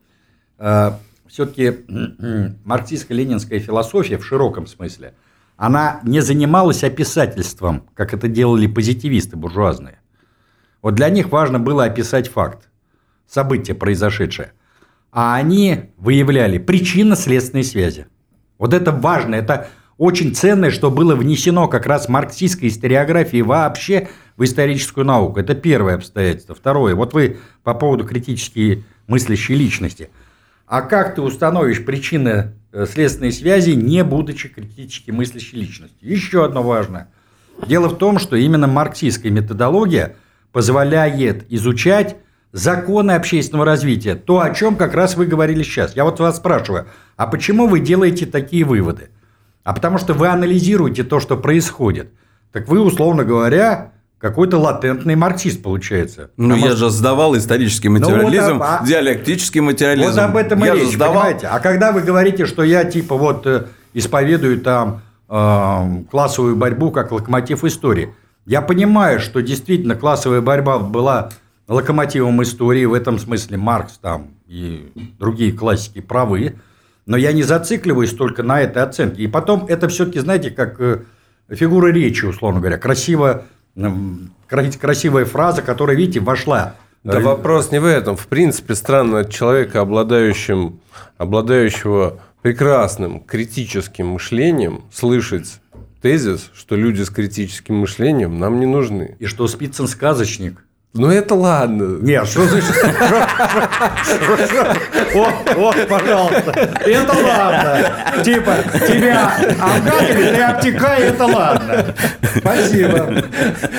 все-таки 1.33 1.79
марксистско-ленинская 2.63 3.57
философия 3.57 4.19
в 4.19 4.25
широком 4.25 4.67
смысле, 4.67 5.15
она 5.57 5.99
не 6.03 6.19
занималась 6.21 6.83
описательством, 6.83 7.89
как 7.95 8.13
это 8.13 8.27
делали 8.27 8.67
позитивисты 8.67 9.35
буржуазные. 9.35 9.99
Вот 10.83 10.93
для 10.93 11.09
них 11.09 11.29
важно 11.29 11.59
было 11.59 11.85
описать 11.85 12.27
факт, 12.27 12.69
событие 13.27 13.73
произошедшее. 13.73 14.53
А 15.11 15.35
они 15.35 15.91
выявляли 15.97 16.59
причинно-следственные 16.59 17.63
связи. 17.63 18.05
Вот 18.59 18.75
это 18.75 18.91
важно, 18.91 19.33
это 19.33 19.69
очень 19.97 20.35
ценное, 20.35 20.69
что 20.69 20.91
было 20.91 21.15
внесено 21.15 21.67
как 21.67 21.87
раз 21.87 22.09
марксистской 22.09 22.69
историографии 22.69 23.41
вообще 23.41 24.07
в 24.37 24.43
историческую 24.43 25.05
науку. 25.05 25.39
Это 25.39 25.55
первое 25.55 25.95
обстоятельство. 25.95 26.53
Второе. 26.53 26.93
Вот 26.93 27.13
вы 27.13 27.39
по 27.63 27.73
поводу 27.73 28.05
критически 28.05 28.83
мыслящей 29.07 29.55
личности. 29.55 30.09
А 30.73 30.81
как 30.81 31.13
ты 31.13 31.21
установишь 31.21 31.85
причины 31.85 32.55
э, 32.71 32.87
следственной 32.91 33.31
связи, 33.31 33.73
не 33.73 34.03
будучи 34.03 34.49
критически 34.49 35.11
мыслящей 35.11 35.59
личностью? 35.59 35.99
Еще 36.01 36.43
одно 36.43 36.63
важное. 36.63 37.09
Дело 37.67 37.89
в 37.89 37.99
том, 37.99 38.17
что 38.17 38.35
именно 38.35 38.65
марксистская 38.65 39.31
методология 39.31 40.15
позволяет 40.51 41.45
изучать 41.51 42.15
законы 42.53 43.11
общественного 43.11 43.67
развития. 43.67 44.15
То, 44.15 44.39
о 44.39 44.49
чем 44.49 44.75
как 44.75 44.95
раз 44.95 45.15
вы 45.15 45.27
говорили 45.27 45.61
сейчас. 45.61 45.95
Я 45.95 46.05
вот 46.05 46.19
вас 46.19 46.37
спрашиваю, 46.37 46.87
а 47.17 47.27
почему 47.27 47.67
вы 47.67 47.79
делаете 47.79 48.25
такие 48.25 48.63
выводы? 48.63 49.11
А 49.63 49.73
потому 49.73 49.99
что 49.99 50.15
вы 50.15 50.27
анализируете 50.27 51.03
то, 51.03 51.19
что 51.19 51.37
происходит. 51.37 52.09
Так 52.51 52.67
вы, 52.67 52.79
условно 52.79 53.23
говоря, 53.23 53.91
какой-то 54.23 54.57
латентный 54.57 55.17
марксист 55.17 55.61
получается. 55.61 56.31
Ну, 56.37 56.55
я 56.55 56.67
что- 56.67 56.77
же 56.77 56.89
сдавал 56.91 57.35
исторический 57.35 57.89
вот 57.89 57.99
материализм, 57.99 58.63
а- 58.63 58.77
а- 58.77 58.85
диалектический 58.87 59.59
материализм. 59.59 60.11
Вот 60.11 60.17
об 60.17 60.37
этом 60.37 60.63
и 60.63 60.65
я 60.65 60.75
речь, 60.75 60.93
сдавал. 60.93 61.23
понимаете? 61.23 61.47
А 61.47 61.59
когда 61.59 61.91
вы 61.91 61.99
говорите, 62.03 62.45
что 62.45 62.63
я 62.63 62.85
типа 62.85 63.17
вот 63.17 63.45
э, 63.45 63.65
исповедую 63.93 64.61
там 64.61 65.01
э, 65.27 66.03
классовую 66.09 66.55
борьбу 66.55 66.89
как 66.91 67.11
локомотив 67.11 67.65
истории, 67.65 68.13
я 68.45 68.61
понимаю, 68.61 69.19
что 69.19 69.41
действительно 69.41 69.95
классовая 69.95 70.39
борьба 70.39 70.79
была 70.79 71.31
локомотивом 71.67 72.41
истории, 72.43 72.85
в 72.85 72.93
этом 72.93 73.19
смысле 73.19 73.57
Маркс 73.57 73.97
там 73.97 74.27
и 74.47 74.89
другие 75.19 75.51
классики 75.51 75.99
правы, 75.99 76.55
но 77.05 77.17
я 77.17 77.33
не 77.33 77.43
зацикливаюсь 77.43 78.13
только 78.13 78.41
на 78.41 78.61
этой 78.61 78.83
оценке. 78.83 79.21
И 79.23 79.27
потом 79.27 79.65
это 79.67 79.89
все-таки, 79.89 80.19
знаете, 80.19 80.49
как 80.49 80.79
э, 80.79 81.01
фигура 81.49 81.91
речи, 81.91 82.23
условно 82.23 82.61
говоря, 82.61 82.77
красиво, 82.77 83.43
красивая 84.47 85.25
фраза, 85.25 85.61
которая, 85.61 85.95
видите, 85.95 86.19
вошла. 86.19 86.75
Да 87.03 87.19
Э, 87.19 87.21
вопрос 87.21 87.71
не 87.71 87.79
в 87.79 87.85
этом. 87.85 88.15
В 88.15 88.27
принципе, 88.27 88.75
странно 88.75 89.19
от 89.19 89.31
человека, 89.31 89.81
обладающим, 89.81 90.79
обладающего 91.17 92.19
прекрасным 92.41 93.19
критическим 93.19 94.07
мышлением, 94.07 94.83
слышать 94.91 95.59
тезис, 96.01 96.49
что 96.53 96.75
люди 96.75 97.01
с 97.01 97.09
критическим 97.09 97.75
мышлением 97.75 98.39
нам 98.39 98.59
не 98.59 98.65
нужны. 98.65 99.15
И 99.19 99.25
что 99.25 99.47
Спицын 99.47 99.87
сказочник. 99.87 100.65
Ну, 100.95 101.09
это 101.09 101.33
ладно. 101.33 101.97
Нет, 102.01 102.27
что 102.27 102.45
значит? 102.45 102.71
Вот, 105.15 105.33
вот, 105.55 105.87
пожалуйста. 105.87 106.51
Это 106.85 107.13
ладно. 107.13 108.23
Типа, 108.23 108.55
тебя 108.87 109.31
обгадили, 109.59 110.35
ты 110.35 110.41
обтекай, 110.41 111.03
это 111.03 111.25
ладно. 111.25 111.95
Спасибо. 112.37 113.23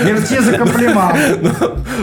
Мерси 0.05 0.41
за 0.41 0.59
комплимент. 0.59 1.57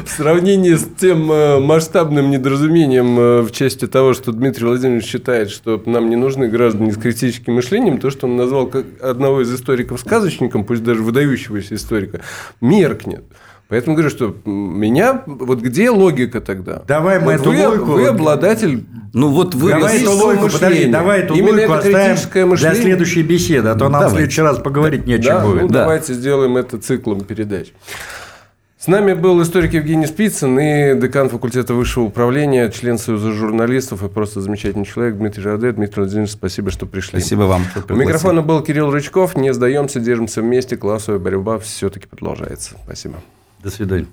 В 0.06 0.10
сравнении 0.10 0.76
с 0.76 0.86
тем 0.98 1.32
э, 1.32 1.60
масштабным 1.60 2.30
недоразумением 2.30 3.20
э, 3.20 3.42
в 3.42 3.52
части 3.52 3.88
того, 3.88 4.14
что 4.14 4.32
Дмитрий 4.32 4.66
Владимирович 4.66 5.06
считает, 5.06 5.50
что 5.50 5.82
нам 5.86 6.10
не 6.10 6.16
нужны 6.16 6.48
граждане 6.48 6.92
с 6.92 6.98
критическим 6.98 7.56
мышлением, 7.56 8.00
то, 8.00 8.12
что 8.12 8.28
он 8.28 8.38
назвал 8.38 8.72
одного 9.02 9.42
из 9.42 9.54
историков 9.54 10.00
сказочником, 10.00 10.66
пусть 10.66 10.84
даже 10.84 11.02
выдающегося 11.02 11.76
историка, 11.76 12.22
меркнет. 12.62 13.24
Поэтому 13.72 13.96
говорю, 13.96 14.10
что 14.10 14.36
меня... 14.44 15.24
Вот 15.26 15.62
где 15.62 15.90
логика 15.90 16.42
тогда? 16.42 16.84
Давай 16.90 17.20
мы 17.20 17.38
Вот 17.38 17.42
эту 17.42 17.52
вы, 17.52 17.68
логику- 17.68 17.86
Вы 17.94 18.08
обладатель... 18.08 18.84
Ну, 19.14 19.30
вот 19.30 19.56
вы... 19.56 19.70
Давай 19.70 20.02
эту 20.02 20.12
логику, 20.12 20.50
подожди, 20.50 20.86
давай 20.88 21.22
эту 21.22 21.36
Именно 21.36 21.52
логику 21.54 21.72
это 21.72 21.78
оставим 21.78 22.08
критическое 22.10 22.40
для 22.42 22.46
мышление. 22.48 22.82
следующей 22.82 23.24
беседы, 23.24 23.70
а 23.70 23.76
то 23.76 23.86
нам 23.86 23.88
в 23.88 23.94
Давайте. 23.94 24.16
следующий 24.18 24.42
раз 24.42 24.58
поговорить 24.60 25.08
нечем 25.08 25.24
Да, 25.24 25.42
ну, 25.44 25.52
будет. 25.54 25.72
Да. 25.72 25.80
давайте 25.84 26.14
сделаем 26.14 26.58
это 26.58 26.80
циклом 26.80 27.22
передач. 27.22 27.72
С 28.78 28.88
нами 28.88 29.14
был 29.14 29.42
историк 29.42 29.74
Евгений 29.74 30.06
Спицын 30.06 30.60
и 30.60 31.00
декан 31.00 31.30
факультета 31.30 31.74
высшего 31.74 32.04
управления, 32.04 32.70
член 32.72 32.98
Союза 32.98 33.32
журналистов 33.32 34.04
и 34.04 34.10
просто 34.10 34.42
замечательный 34.42 34.86
человек 34.86 35.16
Дмитрий 35.16 35.46
Раде. 35.46 35.72
Дмитрий 35.72 36.02
Владимирович, 36.02 36.32
спасибо, 36.32 36.72
что 36.72 36.86
пришли. 36.88 37.20
Спасибо 37.22 37.44
вам. 37.44 37.64
У 37.88 37.94
микрофона 37.94 38.42
был 38.42 38.62
Кирилл 38.62 38.92
Рычков. 38.92 39.38
Не 39.38 39.54
сдаемся, 39.54 40.02
держимся 40.02 40.42
вместе. 40.42 40.76
Классовая 40.76 41.20
борьба 41.20 41.58
все-таки 41.60 42.08
продолжается. 42.08 42.76
Спасибо. 42.84 43.16
da 43.64 43.70
cidade. 43.70 44.08